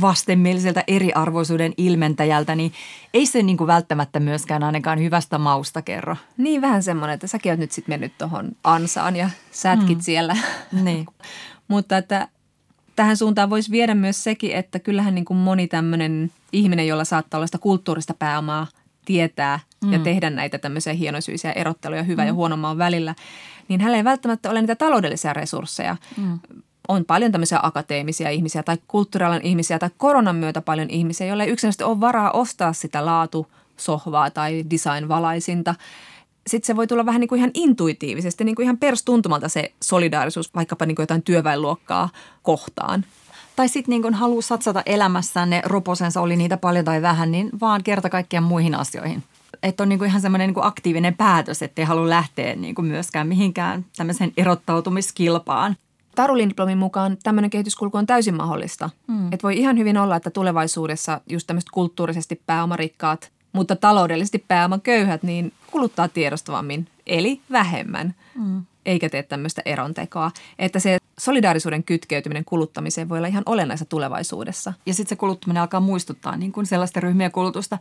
vastenmieliseltä 0.00 0.84
eriarvoisuuden 0.86 1.72
ilmentäjältä, 1.76 2.54
niin 2.54 2.72
ei 3.14 3.26
se 3.26 3.42
niin 3.42 3.56
kuin 3.56 3.66
välttämättä 3.66 4.20
myöskään 4.20 4.64
ainakaan 4.64 5.00
hyvästä 5.00 5.38
mausta 5.38 5.82
kerro. 5.82 6.16
Niin 6.36 6.62
vähän 6.62 6.82
semmoinen, 6.82 7.14
että 7.14 7.26
säkin 7.26 7.52
oot 7.52 7.58
nyt 7.58 7.72
sitten 7.72 7.92
mennyt 7.92 8.18
tuohon 8.18 8.52
ansaan 8.64 9.16
ja 9.16 9.30
sätkit 9.50 9.98
mm. 9.98 10.02
siellä. 10.02 10.36
Niin. 10.82 11.06
Mutta 11.68 11.96
että 11.96 12.28
tähän 12.96 13.16
suuntaan 13.16 13.50
voisi 13.50 13.70
viedä 13.70 13.94
myös 13.94 14.24
sekin, 14.24 14.52
että 14.52 14.78
kyllähän 14.78 15.14
niin 15.14 15.24
kuin 15.24 15.36
moni 15.36 15.68
tämmöinen 15.68 16.32
ihminen, 16.52 16.86
jolla 16.86 17.04
saattaa 17.04 17.38
olla 17.38 17.46
sitä 17.46 17.58
kulttuurista 17.58 18.14
pääomaa, 18.14 18.66
tietää 19.04 19.60
mm. 19.84 19.92
ja 19.92 19.98
tehdä 19.98 20.30
näitä 20.30 20.58
tämmöisiä 20.58 20.92
hienosyisiä 20.92 21.52
erotteluja 21.52 22.02
hyvän 22.02 22.24
mm. 22.24 22.28
ja 22.28 22.34
huonomman 22.34 22.78
välillä, 22.78 23.14
niin 23.68 23.80
hänellä 23.80 23.96
ei 23.96 24.04
välttämättä 24.04 24.50
ole 24.50 24.60
niitä 24.60 24.76
taloudellisia 24.76 25.32
resursseja. 25.32 25.96
Mm 26.16 26.38
on 26.88 27.04
paljon 27.04 27.32
tämmöisiä 27.32 27.60
akateemisia 27.62 28.30
ihmisiä 28.30 28.62
tai 28.62 28.78
kulttuurialan 28.88 29.42
ihmisiä 29.42 29.78
tai 29.78 29.90
koronan 29.96 30.36
myötä 30.36 30.60
paljon 30.60 30.90
ihmisiä, 30.90 31.26
joille 31.26 31.44
ei 31.44 31.50
yksinkertaisesti 31.50 31.84
ole 31.84 32.00
varaa 32.00 32.30
ostaa 32.30 32.72
sitä 32.72 33.06
laatusohvaa 33.06 34.30
tai 34.30 34.64
design-valaisinta. 34.70 35.74
Sitten 36.46 36.66
se 36.66 36.76
voi 36.76 36.86
tulla 36.86 37.06
vähän 37.06 37.20
niin 37.20 37.28
kuin 37.28 37.38
ihan 37.38 37.50
intuitiivisesti, 37.54 38.44
niin 38.44 38.54
kuin 38.54 38.64
ihan 38.64 38.78
perstuntumalta 38.78 39.48
se 39.48 39.72
solidaarisuus 39.82 40.54
vaikkapa 40.54 40.86
niin 40.86 40.96
kuin 40.96 41.02
jotain 41.02 41.22
työväenluokkaa 41.22 42.08
kohtaan. 42.42 43.04
Tai 43.56 43.68
sitten 43.68 43.92
niin 43.92 44.02
kun 44.02 44.14
haluaa 44.14 44.42
satsata 44.42 44.82
elämässään 44.86 45.50
ne 45.50 45.62
roposensa, 45.64 46.20
oli 46.20 46.36
niitä 46.36 46.56
paljon 46.56 46.84
tai 46.84 47.02
vähän, 47.02 47.30
niin 47.30 47.50
vaan 47.60 47.82
kerta 47.82 48.10
kaikkiaan 48.10 48.44
muihin 48.44 48.74
asioihin. 48.74 49.22
Että 49.62 49.82
on 49.82 49.88
niin 49.88 49.98
kuin 49.98 50.08
ihan 50.08 50.20
semmoinen 50.20 50.48
niin 50.48 50.54
kuin 50.54 50.66
aktiivinen 50.66 51.16
päätös, 51.16 51.62
ettei 51.62 51.84
halua 51.84 52.08
lähteä 52.08 52.56
niin 52.56 52.74
kuin 52.74 52.86
myöskään 52.86 53.28
mihinkään 53.28 53.84
tämmöiseen 53.96 54.32
erottautumiskilpaan. 54.36 55.76
Taru 56.14 56.36
Lindblomin 56.36 56.78
mukaan 56.78 57.16
tämmöinen 57.22 57.50
kehityskulku 57.50 57.98
on 57.98 58.06
täysin 58.06 58.34
mahdollista. 58.34 58.90
Mm. 59.06 59.26
Että 59.26 59.42
voi 59.42 59.58
ihan 59.58 59.78
hyvin 59.78 59.98
olla, 59.98 60.16
että 60.16 60.30
tulevaisuudessa 60.30 61.20
just 61.28 61.46
tämmöiset 61.46 61.70
kulttuurisesti 61.70 62.42
pääomarikkaat, 62.46 63.32
mutta 63.52 63.76
taloudellisesti 63.76 64.44
pääomaköyhät, 64.48 65.22
niin 65.22 65.52
kuluttaa 65.70 66.08
tiedostavammin, 66.08 66.88
eli 67.06 67.40
vähemmän. 67.50 68.14
Mm 68.34 68.62
eikä 68.86 69.08
tee 69.08 69.22
tämmöistä 69.22 69.62
erontekoa. 69.64 70.30
Että 70.58 70.78
se 70.78 70.98
solidaarisuuden 71.18 71.84
kytkeytyminen 71.84 72.44
kuluttamiseen 72.44 73.08
voi 73.08 73.18
olla 73.18 73.28
ihan 73.28 73.42
olennaista 73.46 73.84
tulevaisuudessa. 73.84 74.72
Ja 74.86 74.94
sitten 74.94 75.08
se 75.08 75.16
kuluttaminen 75.16 75.60
alkaa 75.60 75.80
muistuttaa 75.80 76.36
niin 76.36 76.52
kuin 76.52 76.66
sellaista 76.66 77.00
ryhmien 77.00 77.32
kulutusta, 77.32 77.78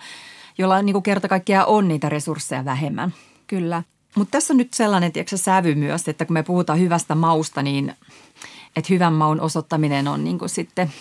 jolla 0.58 0.82
niin 0.82 0.94
kuin 0.94 1.04
kerta 1.04 1.28
kaikkiaan 1.28 1.68
on 1.68 1.88
niitä 1.88 2.10
resursseja 2.10 2.66
vähemmän. 2.66 3.14
Kyllä. 3.48 3.84
Mutta 4.16 4.32
tässä 4.32 4.54
on 4.54 4.58
nyt 4.58 4.74
sellainen 4.74 5.12
tiedätkö, 5.12 5.38
sävy 5.38 5.76
myös, 5.76 6.08
että 6.08 6.26
kun 6.26 6.34
me 6.34 6.44
puhutaan 6.44 6.80
hyvästä 6.80 7.16
mausta, 7.16 7.62
niin 7.62 7.96
että 8.76 8.94
hyvän 8.94 9.14
maun 9.14 9.42
osoittaminen 9.42 10.08
on 10.08 10.24
niin 10.24 10.40
kuin 10.40 10.50
sitten 10.50 10.94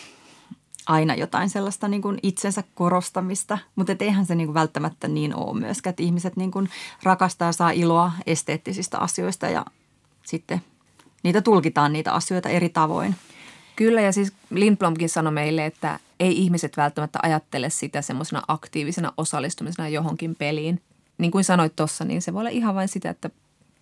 aina 0.87 1.15
jotain 1.15 1.51
sellaista 1.51 1.89
niin 1.89 2.03
kuin 2.03 2.19
itsensä 2.23 2.65
korostamista, 2.75 3.59
mutta 3.77 3.97
eihän 4.01 4.27
se 4.27 4.35
niin 4.35 4.47
kuin 4.47 4.55
välttämättä 4.55 5.09
niin 5.09 5.35
ole 5.35 5.61
myöskään, 5.61 5.91
että 5.91 6.03
ihmiset 6.03 6.37
niin 6.37 6.51
kuin 6.51 6.71
rakastaa 7.03 7.49
ja 7.49 7.53
saa 7.53 7.71
iloa 7.71 8.13
esteettisistä 8.27 8.99
asioista 8.99 9.47
ja 9.47 9.65
sitten 10.23 10.63
niitä 11.23 11.43
tulkitaan 11.43 11.93
niitä 11.93 12.13
asioita 12.13 12.49
eri 12.49 12.69
tavoin. 12.69 13.15
Kyllä 13.77 14.01
ja 14.01 14.13
siis 14.13 14.33
Lindblomkin 14.51 15.09
sanoi 15.09 15.33
meille, 15.33 15.67
että 15.67 16.01
ei 16.21 16.43
ihmiset 16.43 16.77
välttämättä 16.77 17.19
ajattele 17.23 17.71
sitä 17.71 18.03
semmoisena 18.03 18.43
aktiivisena 18.49 19.13
osallistumisena 19.17 19.89
johonkin 19.89 20.35
peliin. 20.35 20.81
Niin 21.21 21.31
kuin 21.31 21.45
sanoit 21.45 21.77
tuossa, 21.77 22.05
niin 22.05 22.23
se 22.23 22.33
voi 22.33 22.41
olla 22.41 22.51
ihan 22.51 22.75
vain 22.75 22.89
sitä, 22.89 23.11
että 23.11 23.31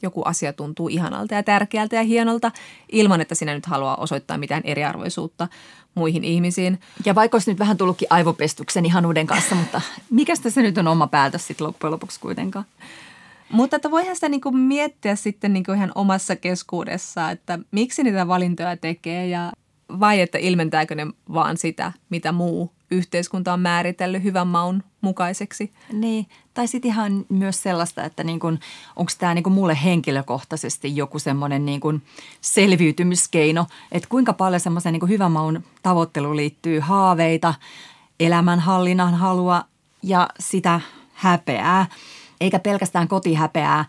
joku 0.02 0.22
asia 0.22 0.52
tuntuu 0.52 0.88
ihanalta 0.88 1.34
ja 1.34 1.42
tärkeältä 1.42 1.96
ja 1.96 2.02
hienolta 2.02 2.52
ilman, 2.92 3.20
että 3.20 3.34
sinä 3.34 3.54
nyt 3.54 3.66
haluaa 3.66 3.96
osoittaa 3.96 4.38
mitään 4.38 4.62
eriarvoisuutta 4.64 5.48
muihin 5.94 6.24
ihmisiin. 6.24 6.80
Ja 7.04 7.14
vaikka 7.14 7.34
olisi 7.34 7.50
nyt 7.50 7.58
vähän 7.58 7.76
tullutkin 7.76 8.08
aivopestuksen 8.10 8.86
ihanuuden 8.86 9.26
kanssa, 9.26 9.54
mutta 9.54 9.80
mikä 10.10 10.34
se 10.36 10.62
nyt 10.62 10.78
on 10.78 10.88
oma 10.88 11.06
päätös 11.06 11.46
sitten 11.46 11.66
loppujen 11.66 11.92
lopuksi 11.92 12.20
kuitenkaan? 12.20 12.64
Mutta 13.50 13.76
että 13.76 13.90
voihan 13.90 14.14
sitä 14.14 14.28
niin 14.28 14.56
miettiä 14.56 15.16
sitten 15.16 15.52
niin 15.52 15.64
ihan 15.76 15.92
omassa 15.94 16.36
keskuudessa, 16.36 17.30
että 17.30 17.58
miksi 17.70 18.02
niitä 18.02 18.28
valintoja 18.28 18.76
tekee 18.76 19.26
ja 19.26 19.52
vai 20.00 20.20
että 20.20 20.38
ilmentääkö 20.38 20.94
ne 20.94 21.06
vaan 21.32 21.56
sitä, 21.56 21.92
mitä 22.10 22.32
muu 22.32 22.72
yhteiskunta 22.90 23.52
on 23.52 23.60
määritellyt 23.60 24.22
hyvän 24.22 24.46
maun 24.46 24.82
mukaiseksi. 25.00 25.72
Niin, 25.92 26.26
tai 26.54 26.66
sitten 26.66 26.88
ihan 26.88 27.26
myös 27.28 27.62
sellaista, 27.62 28.04
että 28.04 28.24
niin 28.24 28.40
onko 28.96 29.12
tämä 29.18 29.34
niin 29.34 29.52
mulle 29.52 29.78
henkilökohtaisesti 29.84 30.96
joku 30.96 31.18
semmoinen 31.18 31.66
niin 31.66 32.02
selviytymiskeino, 32.40 33.66
että 33.92 34.08
kuinka 34.08 34.32
paljon 34.32 34.60
semmoisen 34.60 34.92
niin 34.92 35.08
hyvän 35.08 35.32
maun 35.32 35.64
tavoitteluun 35.82 36.36
liittyy 36.36 36.80
haaveita, 36.80 37.54
elämänhallinnan 38.20 39.14
halua 39.14 39.64
ja 40.02 40.28
sitä 40.38 40.80
häpeää– 41.14 41.86
eikä 42.40 42.58
pelkästään 42.58 43.08
kotihäpeää 43.08 43.84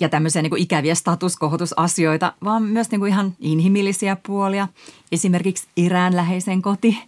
ja 0.00 0.08
tämmöisiä 0.08 0.42
niin 0.42 0.50
kuin 0.50 0.62
ikäviä 0.62 0.94
statuskohotusasioita, 0.94 2.32
vaan 2.44 2.62
myös 2.62 2.90
niin 2.90 3.00
kuin 3.00 3.12
ihan 3.12 3.34
inhimillisiä 3.40 4.16
puolia. 4.26 4.68
Esimerkiksi 5.12 5.68
läheisen 6.10 6.62
koti 6.62 6.98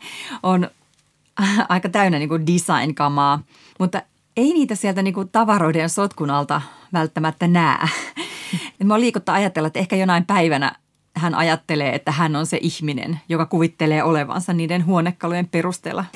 on 0.43 0.71
aika 1.69 1.89
täynnä 1.89 2.19
niin 2.19 2.29
kuin 2.29 2.47
design-kamaa, 2.47 3.43
mutta 3.79 4.03
ei 4.37 4.53
niitä 4.53 4.75
sieltä 4.75 5.03
niin 5.03 5.15
kuin 5.15 5.29
tavaroiden 5.29 5.91
sotkun 5.91 6.31
alta 6.31 6.63
välttämättä 6.93 7.49
näe. 7.49 7.89
Mä 8.85 9.01
liikuttaa 9.01 9.35
ajatella, 9.35 9.67
että 9.67 9.79
ehkä 9.79 9.97
jonain 9.97 10.25
päivänä 10.25 10.73
hän 11.17 11.35
ajattelee, 11.35 11.95
että 11.95 12.13
hän 12.13 12.37
on 12.37 12.47
se 12.47 12.59
ihminen, 12.63 13.21
joka 13.29 13.47
kuvittelee 13.47 14.03
olevansa 14.03 14.53
niiden 14.53 14.87
huonekalujen 14.87 15.49
perusteella 15.49 16.05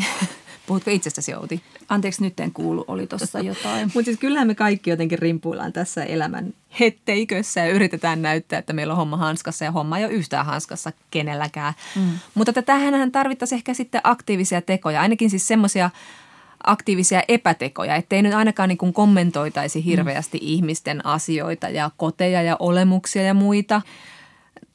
Puhutko 0.71 0.91
itsestäsi 0.91 1.35
Outi? 1.35 1.63
Anteeksi, 1.89 2.23
nyt 2.23 2.41
en 2.41 2.53
kuulu, 2.53 2.85
oli 2.89 3.07
tuossa 3.07 3.41
jotain. 3.41 3.87
Mutta 3.95 4.05
siis 4.05 4.19
kyllähän 4.19 4.47
me 4.47 4.55
kaikki 4.55 4.91
jotenkin 4.91 5.19
rimpuillaan 5.19 5.73
tässä 5.73 6.05
elämän 6.05 6.55
hetteikössä 6.81 7.61
ja 7.61 7.73
yritetään 7.73 8.23
näyttää, 8.23 8.59
että 8.59 8.73
meillä 8.73 8.93
on 8.93 8.97
homma 8.97 9.17
hanskassa 9.17 9.65
ja 9.65 9.73
homma 9.73 9.99
ei 9.99 10.05
ole 10.05 10.13
yhtään 10.13 10.47
hanskassa 10.47 10.93
kenelläkään. 11.11 11.75
Mm. 11.97 12.11
Mutta 12.35 12.63
tähän 12.63 13.13
tarvittaisiin 13.13 13.57
ehkä 13.57 13.75
sitten 13.75 14.01
aktiivisia 14.05 14.63
tekoja, 14.63 15.01
ainakin 15.01 15.31
siis 15.31 15.47
semmoisia 15.47 15.91
aktiivisia 16.67 17.23
epätekoja, 17.29 17.97
ettei 17.97 18.23
nyt 18.23 18.35
ainakaan 18.35 18.69
niin 18.69 18.79
kuin 18.79 18.93
kommentoitaisi 18.93 19.85
hirveästi 19.85 20.39
mm. 20.39 20.47
ihmisten 20.47 21.07
asioita 21.07 21.69
ja 21.69 21.91
koteja 21.97 22.43
ja 22.43 22.57
olemuksia 22.59 23.23
ja 23.23 23.35
muita– 23.35 23.83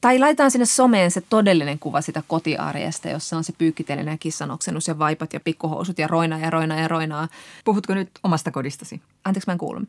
tai 0.06 0.18
laitetaan 0.18 0.50
sinne 0.50 0.66
someen 0.66 1.10
se 1.10 1.20
todellinen 1.20 1.78
kuva 1.78 2.00
sitä 2.00 2.22
kotiarjesta, 2.28 3.08
jossa 3.08 3.36
on 3.36 3.44
se 3.44 3.52
pyykkitelinen 3.52 4.12
ja 4.12 4.18
kissanoksennus 4.18 4.88
ja 4.88 4.98
vaipat 4.98 5.32
ja 5.32 5.40
pikkuhousut 5.40 5.98
ja 5.98 6.06
roinaa 6.06 6.38
ja 6.38 6.50
roinaa 6.50 6.78
ja 6.78 6.88
roinaa. 6.88 7.28
Puhutko 7.64 7.94
nyt 7.94 8.10
omasta 8.22 8.50
kodistasi? 8.50 9.00
Anteeksi, 9.24 9.48
mä 9.48 9.52
en 9.52 9.58
kuulu. 9.58 9.80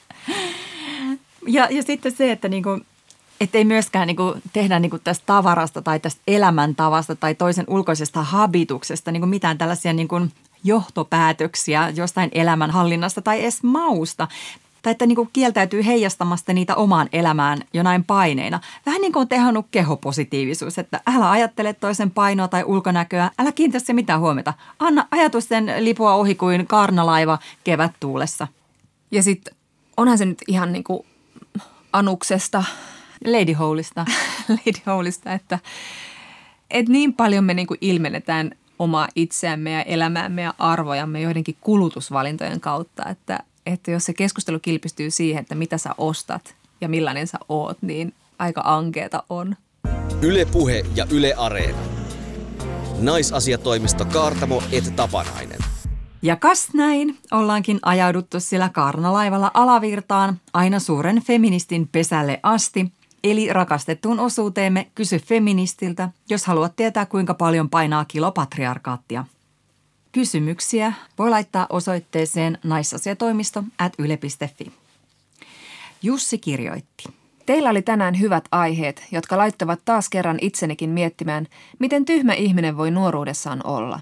Ja, 1.48 1.68
ja 1.72 1.84
sitten 1.84 2.12
se, 2.12 2.32
että 2.32 2.50
niinku, 2.50 2.80
ei 3.54 3.66
myöskään 3.66 4.08
niinku 4.08 4.36
tehdä 4.54 4.80
niinku 4.80 5.00
tästä 5.00 5.24
tavarasta 5.26 5.82
tai 5.82 6.00
tästä 6.00 6.22
elämäntavasta 6.28 7.16
tai 7.16 7.36
toisen 7.36 7.66
ulkoisesta 7.68 8.24
habituksesta 8.24 9.12
niinku 9.12 9.28
mitään 9.28 9.58
tällaisia 9.58 9.94
niinku 9.94 10.28
johtopäätöksiä 10.64 11.90
jostain 11.96 12.30
elämänhallinnasta 12.34 13.22
tai 13.22 13.42
edes 13.42 13.64
mausta 13.64 14.28
tai 14.88 14.92
että 14.92 15.06
niin 15.06 15.16
kuin 15.16 15.30
kieltäytyy 15.34 15.86
heijastamasta 15.86 16.54
niitä 16.54 16.76
omaan 16.76 17.10
elämään 17.14 17.62
jonain 17.74 18.04
paineina. 18.04 18.60
Vähän 18.86 19.02
niin 19.02 19.14
kuin 19.14 19.22
on 19.22 19.28
tehonnut 19.28 19.66
kehopositiivisuus, 19.72 20.78
että 20.78 21.02
älä 21.16 21.32
ajattele 21.32 21.74
toisen 21.74 22.12
painoa 22.12 22.48
tai 22.48 22.64
ulkonäköä, 22.64 23.32
älä 23.40 23.52
kiinnitä 23.52 23.86
se 23.86 23.94
mitään 23.94 24.20
huomiota. 24.20 24.54
Anna 24.80 25.08
ajatusten 25.12 25.74
lipua 25.80 26.14
ohi 26.14 26.36
kuin 26.36 26.68
karnalaiva 26.68 27.40
kevättuulessa. 27.64 28.48
Ja 29.12 29.24
sitten 29.24 29.56
onhan 29.98 30.18
se 30.18 30.26
nyt 30.26 30.38
ihan 30.48 30.74
niin 30.74 30.84
kuin 30.84 31.06
anuksesta. 31.94 32.64
Lady 33.26 33.54
Holeista. 33.54 34.06
Lady 34.50 34.82
Holeista, 34.86 35.34
että, 35.34 35.60
että 36.72 36.92
niin 36.92 37.14
paljon 37.14 37.44
me 37.44 37.54
niin 37.54 37.68
kuin 37.68 37.78
ilmennetään 37.82 38.52
omaa 38.80 39.08
itseämme 39.16 39.72
ja 39.72 39.84
elämäämme 39.84 40.42
ja 40.42 40.54
arvojamme 40.60 41.22
joidenkin 41.22 41.58
kulutusvalintojen 41.62 42.62
kautta, 42.62 43.10
että 43.10 43.40
että 43.68 43.92
jos 43.92 44.06
se 44.06 44.14
keskustelu 44.14 44.60
kilpistyy 44.60 45.12
siihen, 45.12 45.42
että 45.42 45.56
mitä 45.56 45.78
sä 45.78 45.90
ostat 45.98 46.56
ja 46.82 46.90
millainen 46.90 47.28
sä 47.28 47.38
oot, 47.50 47.78
niin 47.82 48.14
aika 48.40 48.62
ankeeta 48.66 49.24
on. 49.30 49.56
Ylepuhe 50.22 50.86
ja 50.96 51.08
Yle 51.12 51.34
Areena. 51.38 51.78
Naisasiatoimisto 53.00 54.06
Kaartamo 54.06 54.64
et 54.72 54.96
Tapanainen. 54.96 55.60
Ja 56.22 56.36
kas 56.36 56.74
näin, 56.74 57.18
ollaankin 57.32 57.80
ajauduttu 57.82 58.40
sillä 58.40 58.70
kaarnalaivalla 58.70 59.52
alavirtaan 59.54 60.40
aina 60.54 60.80
suuren 60.80 61.22
feministin 61.22 61.88
pesälle 61.88 62.40
asti, 62.44 62.92
eli 63.24 63.54
rakastettuun 63.54 64.20
osuuteemme 64.20 64.92
Kysy 64.96 65.20
feministiltä, 65.20 66.10
jos 66.30 66.46
haluat 66.46 66.76
tietää 66.76 67.06
kuinka 67.06 67.34
paljon 67.34 67.70
painaa 67.70 68.06
kilo 68.06 68.32
patriarkaattia– 68.32 69.26
Kysymyksiä 70.18 70.94
voi 71.18 71.30
laittaa 71.30 71.68
osoitteeseen 71.70 72.58
naisasiatoimisto 72.64 73.64
at 73.80 73.94
yle.fi. 74.00 74.72
Jussi 76.02 76.38
kirjoitti. 76.38 77.04
Teillä 77.46 77.70
oli 77.70 77.82
tänään 77.82 78.20
hyvät 78.20 78.46
aiheet, 78.52 79.04
jotka 79.12 79.38
laittavat 79.38 79.80
taas 79.86 80.10
kerran 80.10 80.38
itsenikin 80.42 80.90
miettimään, 80.90 81.48
miten 81.80 82.06
tyhmä 82.06 82.34
ihminen 82.34 82.78
voi 82.78 82.92
nuoruudessaan 82.92 83.62
olla. 83.64 84.00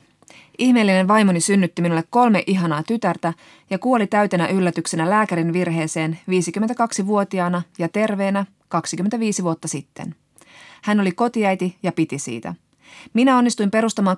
Ihmeellinen 0.58 1.08
vaimoni 1.08 1.40
synnytti 1.40 1.82
minulle 1.82 2.04
kolme 2.10 2.44
ihanaa 2.48 2.84
tytärtä 2.84 3.34
ja 3.70 3.80
kuoli 3.80 4.08
täytenä 4.08 4.48
yllätyksenä 4.48 5.10
lääkärin 5.10 5.54
virheeseen 5.54 6.20
52-vuotiaana 6.30 7.62
ja 7.78 7.90
terveenä 7.90 8.46
25 8.70 9.44
vuotta 9.44 9.68
sitten. 9.68 10.16
Hän 10.84 11.00
oli 11.00 11.12
kotiäiti 11.12 11.76
ja 11.84 11.92
piti 11.92 12.20
siitä– 12.20 12.56
minä 13.14 13.38
onnistuin 13.38 13.72
perustamaan 13.72 14.18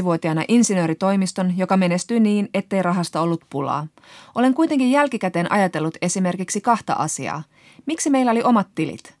25-vuotiaana 0.00 0.44
insinööritoimiston, 0.48 1.58
joka 1.58 1.76
menestyi 1.76 2.20
niin, 2.20 2.48
ettei 2.54 2.82
rahasta 2.82 3.20
ollut 3.20 3.44
pulaa. 3.50 3.86
Olen 4.34 4.54
kuitenkin 4.54 4.90
jälkikäteen 4.90 5.52
ajatellut 5.52 5.98
esimerkiksi 6.02 6.60
kahta 6.60 6.92
asiaa. 6.92 7.42
Miksi 7.86 8.10
meillä 8.10 8.30
oli 8.30 8.42
omat 8.42 8.68
tilit? 8.74 9.14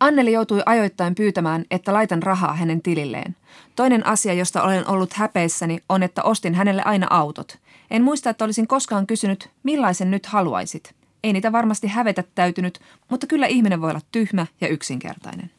Anneli 0.00 0.32
joutui 0.32 0.62
ajoittain 0.66 1.14
pyytämään, 1.14 1.64
että 1.70 1.92
laitan 1.92 2.22
rahaa 2.22 2.54
hänen 2.54 2.82
tililleen. 2.82 3.36
Toinen 3.76 4.06
asia, 4.06 4.34
josta 4.34 4.62
olen 4.62 4.88
ollut 4.88 5.12
häpeissäni, 5.12 5.78
on, 5.88 6.02
että 6.02 6.22
ostin 6.22 6.54
hänelle 6.54 6.82
aina 6.82 7.06
autot. 7.10 7.58
En 7.90 8.02
muista, 8.02 8.30
että 8.30 8.44
olisin 8.44 8.66
koskaan 8.66 9.06
kysynyt, 9.06 9.50
millaisen 9.62 10.10
nyt 10.10 10.26
haluaisit. 10.26 10.94
Ei 11.24 11.32
niitä 11.32 11.52
varmasti 11.52 11.86
hävetä 11.86 12.24
täytynyt, 12.34 12.80
mutta 13.08 13.26
kyllä 13.26 13.46
ihminen 13.46 13.80
voi 13.80 13.90
olla 13.90 14.00
tyhmä 14.12 14.46
ja 14.60 14.68
yksinkertainen. 14.68 15.50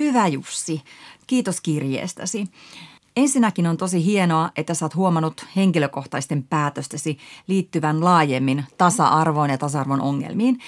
Hyvä 0.00 0.26
Jussi, 0.26 0.82
kiitos 1.26 1.60
kirjeestäsi. 1.60 2.46
Ensinnäkin 3.16 3.66
on 3.66 3.76
tosi 3.76 4.04
hienoa, 4.04 4.50
että 4.56 4.74
sä 4.74 4.84
oot 4.84 4.94
huomannut 4.94 5.46
henkilökohtaisten 5.56 6.42
päätöstesi 6.42 7.18
liittyvän 7.46 8.04
laajemmin 8.04 8.64
tasa-arvoon 8.78 9.50
ja 9.50 9.58
tasa-arvon 9.58 10.00
ongelmiin. 10.00 10.58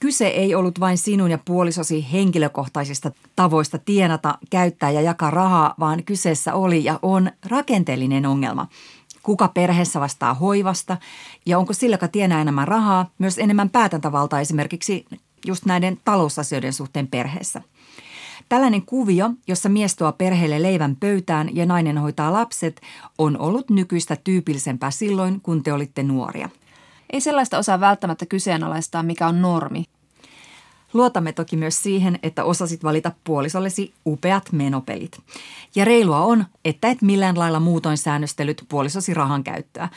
Kyse 0.00 0.26
ei 0.26 0.54
ollut 0.54 0.80
vain 0.80 0.98
sinun 0.98 1.30
ja 1.30 1.38
puolisosi 1.38 2.06
henkilökohtaisista 2.12 3.10
tavoista 3.36 3.78
tienata, 3.78 4.38
käyttää 4.50 4.90
ja 4.90 5.00
jakaa 5.00 5.30
rahaa, 5.30 5.74
vaan 5.80 6.04
kyseessä 6.04 6.54
oli 6.54 6.84
ja 6.84 6.98
on 7.02 7.30
rakenteellinen 7.46 8.26
ongelma. 8.26 8.66
Kuka 9.22 9.48
perheessä 9.48 10.00
vastaa 10.00 10.34
hoivasta 10.34 10.96
ja 11.46 11.58
onko 11.58 11.72
sillä, 11.72 11.94
joka 11.94 12.08
tienaa 12.08 12.40
enemmän 12.40 12.68
rahaa, 12.68 13.10
myös 13.18 13.38
enemmän 13.38 13.70
päätäntävaltaa 13.70 14.40
esimerkiksi 14.40 15.06
just 15.46 15.64
näiden 15.64 16.00
talousasioiden 16.04 16.72
suhteen 16.72 17.06
perheessä– 17.06 17.62
Tällainen 18.48 18.82
kuvio, 18.82 19.30
jossa 19.46 19.68
mies 19.68 19.96
tuo 19.96 20.12
perheelle 20.12 20.62
leivän 20.62 20.96
pöytään 20.96 21.56
ja 21.56 21.66
nainen 21.66 21.98
hoitaa 21.98 22.32
lapset, 22.32 22.80
on 23.18 23.38
ollut 23.38 23.70
nykyistä 23.70 24.16
tyypillisempää 24.24 24.90
silloin, 24.90 25.40
kun 25.40 25.62
te 25.62 25.72
olitte 25.72 26.02
nuoria. 26.02 26.48
Ei 27.12 27.20
sellaista 27.20 27.58
osaa 27.58 27.80
välttämättä 27.80 28.26
kyseenalaistaa, 28.26 29.02
mikä 29.02 29.26
on 29.26 29.42
normi. 29.42 29.84
Luotamme 30.92 31.32
toki 31.32 31.56
myös 31.56 31.82
siihen, 31.82 32.18
että 32.22 32.44
osasit 32.44 32.84
valita 32.84 33.12
puolisollesi 33.24 33.94
upeat 34.06 34.52
menopelit. 34.52 35.20
Ja 35.74 35.84
reilua 35.84 36.20
on, 36.20 36.44
että 36.64 36.88
et 36.88 37.02
millään 37.02 37.38
lailla 37.38 37.60
muutoin 37.60 37.98
säännöstelyt 37.98 38.64
puolisosi 38.68 39.14
rahan 39.14 39.44
käyttöä. 39.44 39.88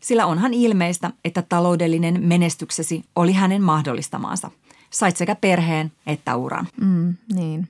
Sillä 0.00 0.26
onhan 0.26 0.54
ilmeistä, 0.54 1.10
että 1.24 1.42
taloudellinen 1.42 2.22
menestyksesi 2.22 3.04
oli 3.16 3.32
hänen 3.32 3.62
mahdollistamaansa. 3.62 4.50
Sait 4.90 5.16
sekä 5.16 5.34
perheen 5.34 5.92
että 6.06 6.36
uran. 6.36 6.68
Mm, 6.80 7.14
niin. 7.34 7.68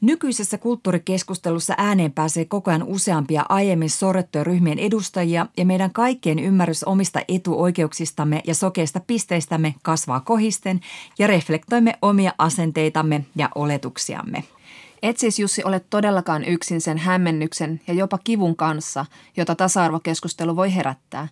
Nykyisessä 0.00 0.58
kulttuurikeskustelussa 0.58 1.74
ääneen 1.76 2.12
pääsee 2.12 2.44
koko 2.44 2.70
ajan 2.70 2.82
useampia 2.82 3.44
aiemmin 3.48 3.90
sorrettuja 3.90 4.44
ryhmien 4.44 4.78
edustajia 4.78 5.46
ja 5.56 5.64
meidän 5.64 5.92
kaikkien 5.92 6.38
ymmärrys 6.38 6.84
omista 6.84 7.20
etuoikeuksistamme 7.28 8.40
ja 8.46 8.54
sokeista 8.54 9.00
pisteistämme 9.00 9.74
kasvaa 9.82 10.20
kohisten 10.20 10.80
ja 11.18 11.26
reflektoimme 11.26 11.98
omia 12.02 12.32
asenteitamme 12.38 13.24
ja 13.36 13.48
oletuksiamme. 13.54 14.44
Et 15.02 15.18
siis 15.18 15.38
Jussi 15.38 15.64
ole 15.64 15.80
todellakaan 15.90 16.44
yksin 16.44 16.80
sen 16.80 16.98
hämmennyksen 16.98 17.80
ja 17.86 17.94
jopa 17.94 18.18
kivun 18.24 18.56
kanssa, 18.56 19.06
jota 19.36 19.54
tasa-arvokeskustelu 19.54 20.56
voi 20.56 20.74
herättää. 20.74 21.28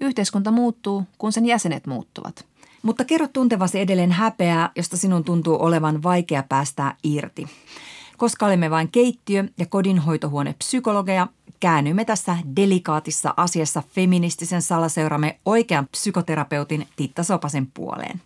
Yhteiskunta 0.00 0.50
muuttuu, 0.50 1.02
kun 1.18 1.32
sen 1.32 1.46
jäsenet 1.46 1.86
muuttuvat. 1.86 2.44
Mutta 2.82 3.04
kerro 3.04 3.28
tuntevasi 3.32 3.80
edelleen 3.80 4.12
häpeää, 4.12 4.70
josta 4.76 4.96
sinun 4.96 5.24
tuntuu 5.24 5.56
olevan 5.60 6.02
vaikea 6.02 6.42
päästää 6.48 6.96
irti. 7.04 7.46
Koska 8.22 8.46
olemme 8.46 8.70
vain 8.70 8.88
keittiö- 8.92 9.44
ja 9.58 9.66
kodinhoitohuone 9.66 10.54
psykologeja, 10.58 11.28
käännymme 11.60 12.04
tässä 12.04 12.36
delikaatissa 12.56 13.34
asiassa 13.36 13.82
feministisen 13.94 14.62
salaseuramme 14.62 15.38
oikean 15.44 15.88
psykoterapeutin 15.90 16.88
Titta 16.96 17.22
Sopasen 17.22 17.66
puoleen. 17.66 18.22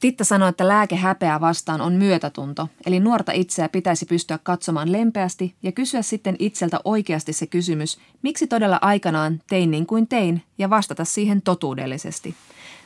Titta 0.00 0.24
sanoi, 0.24 0.48
että 0.48 0.68
lääke 0.68 0.96
häpeää 0.96 1.40
vastaan 1.40 1.80
on 1.80 1.92
myötätunto, 1.92 2.68
eli 2.86 3.00
nuorta 3.00 3.32
itseä 3.32 3.68
pitäisi 3.68 4.06
pystyä 4.06 4.38
katsomaan 4.42 4.92
lempeästi 4.92 5.54
ja 5.62 5.72
kysyä 5.72 6.02
sitten 6.02 6.36
itseltä 6.38 6.80
oikeasti 6.84 7.32
se 7.32 7.46
kysymys, 7.46 7.98
miksi 8.22 8.46
todella 8.46 8.78
aikanaan 8.82 9.42
tein 9.48 9.70
niin 9.70 9.86
kuin 9.86 10.08
tein, 10.08 10.42
ja 10.58 10.70
vastata 10.70 11.04
siihen 11.04 11.42
totuudellisesti. 11.42 12.34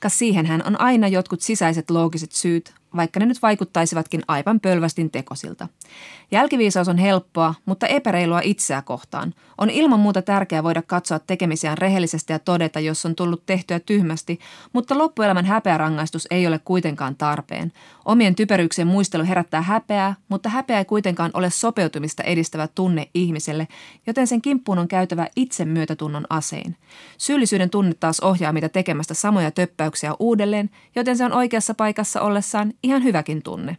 Kas 0.01 0.19
siihenhän 0.19 0.63
on 0.67 0.81
aina 0.81 1.09
jotkut 1.09 1.41
sisäiset 1.41 1.91
loogiset 1.91 2.33
syyt, 2.33 2.80
vaikka 2.97 3.21
ne 3.21 3.27
nyt 3.27 3.43
vaikuttaisivatkin 3.43 4.23
aivan 4.29 4.61
pölvästin 4.61 5.11
tekosilta. 5.11 5.69
Jälkiviisaus 6.31 6.89
on 6.89 6.99
helppoa, 6.99 7.55
mutta 7.67 7.87
epäreilua 7.87 8.41
itseä 8.45 8.83
kohtaan. 8.83 9.35
On 9.59 9.71
ilman 9.71 10.01
muuta 10.01 10.23
tärkeää 10.23 10.63
voida 10.63 10.83
katsoa 10.83 11.19
tekemisiään 11.19 11.79
rehellisesti 11.79 12.33
ja 12.33 12.39
todeta, 12.39 12.81
jos 12.81 13.07
on 13.07 13.15
tullut 13.15 13.47
tehtyä 13.47 13.81
tyhmästi, 13.81 14.39
mutta 14.73 14.99
loppuelämän 14.99 15.45
häpeärangaistus 15.45 16.27
ei 16.31 16.47
ole 16.47 16.59
kuitenkaan 16.59 17.17
tarpeen. 17.17 17.73
Omien 18.05 18.35
typeryyksien 18.35 18.89
muistelu 18.89 19.25
herättää 19.25 19.63
häpeää, 19.63 20.15
mutta 20.29 20.49
häpeä 20.49 20.79
ei 20.79 20.85
kuitenkaan 20.85 21.31
ole 21.35 21.51
sopeutumista 21.51 22.23
edistävä 22.23 22.69
tunne 22.69 23.09
ihmiselle, 23.15 23.69
joten 24.07 24.27
sen 24.27 24.43
kimppuun 24.43 24.79
on 24.79 24.89
käytävä 24.89 25.27
itsemyötätunnon 25.37 26.27
asein. 26.31 26.77
Syyllisyyden 27.19 27.71
tunne 27.71 27.95
taas 27.95 28.21
ohjaa 28.21 28.53
mitä 28.53 28.69
tekemästä 28.69 29.15
samoja 29.15 29.51
töppäyksiä 29.51 30.15
uudelleen, 30.19 30.71
joten 30.97 31.17
se 31.17 31.25
on 31.25 31.33
oikeassa 31.33 31.75
paikassa 31.75 32.21
ollessaan 32.21 32.73
ihan 32.83 33.05
hyväkin 33.05 33.43
tunne. 33.43 33.77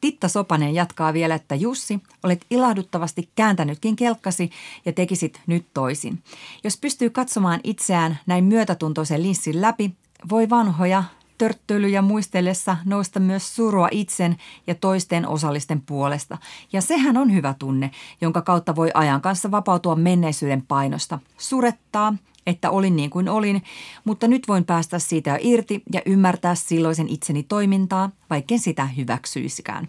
Titta 0.00 0.28
Sopanen 0.28 0.74
jatkaa 0.74 1.12
vielä, 1.12 1.34
että 1.34 1.54
Jussi, 1.54 2.00
olet 2.22 2.44
ilahduttavasti 2.50 3.28
kääntänytkin 3.34 3.96
kelkkasi 3.96 4.50
ja 4.84 4.92
tekisit 4.92 5.40
nyt 5.46 5.66
toisin. 5.74 6.22
Jos 6.64 6.76
pystyy 6.76 7.10
katsomaan 7.10 7.60
itseään 7.64 8.18
näin 8.26 8.44
myötätuntoisen 8.44 9.22
linssin 9.22 9.60
läpi, 9.60 9.94
voi 10.30 10.50
vanhoja 10.50 11.04
törttöilyjä 11.40 12.02
muistellessa 12.02 12.76
nousta 12.84 13.20
myös 13.20 13.56
surua 13.56 13.88
itsen 13.90 14.36
ja 14.66 14.74
toisten 14.74 15.28
osallisten 15.28 15.80
puolesta. 15.80 16.38
Ja 16.72 16.80
sehän 16.80 17.16
on 17.16 17.34
hyvä 17.34 17.54
tunne, 17.58 17.90
jonka 18.20 18.42
kautta 18.42 18.76
voi 18.76 18.90
ajan 18.94 19.20
kanssa 19.20 19.50
vapautua 19.50 19.96
menneisyyden 19.96 20.62
painosta. 20.62 21.18
Surettaa, 21.38 22.14
että 22.46 22.70
olin 22.70 22.96
niin 22.96 23.10
kuin 23.10 23.28
olin, 23.28 23.62
mutta 24.04 24.28
nyt 24.28 24.48
voin 24.48 24.64
päästä 24.64 24.98
siitä 24.98 25.38
irti 25.40 25.82
ja 25.92 26.02
ymmärtää 26.06 26.54
silloisen 26.54 27.08
itseni 27.08 27.42
toimintaa, 27.42 28.10
vaikken 28.30 28.58
sitä 28.58 28.86
hyväksyisikään. 28.86 29.88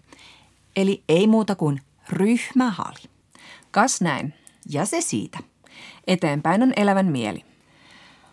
Eli 0.76 1.04
ei 1.10 1.28
muuta 1.28 1.56
kuin 1.56 1.82
ryhmähali. 2.10 3.10
Kas 3.72 4.02
näin. 4.02 4.34
Ja 4.70 4.86
se 4.86 5.02
siitä. 5.02 5.38
Eteenpäin 6.08 6.64
on 6.64 6.74
elävän 6.76 7.08
mieli. 7.08 7.51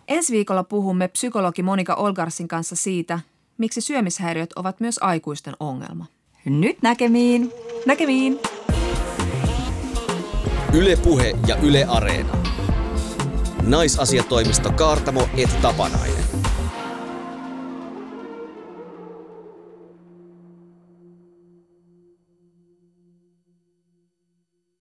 Ensi 0.09 0.33
viikolla 0.33 0.63
puhumme 0.63 1.07
psykologi 1.07 1.63
Monika 1.63 1.93
Olgarsin 1.93 2.47
kanssa 2.47 2.75
siitä, 2.75 3.19
miksi 3.57 3.81
syömishäiriöt 3.81 4.53
ovat 4.55 4.79
myös 4.79 4.99
aikuisten 5.01 5.53
ongelma. 5.59 6.05
Nyt 6.45 6.77
näkemiin! 6.81 7.51
Näkemiin! 7.85 8.39
Ylepuhe 10.73 11.33
ja 11.47 11.55
Yle 11.55 11.85
Areena. 11.85 12.37
Naisasiatoimisto 13.61 14.71
Kaartamo 14.71 15.29
et 15.37 15.61
Tapanainen. 15.61 16.23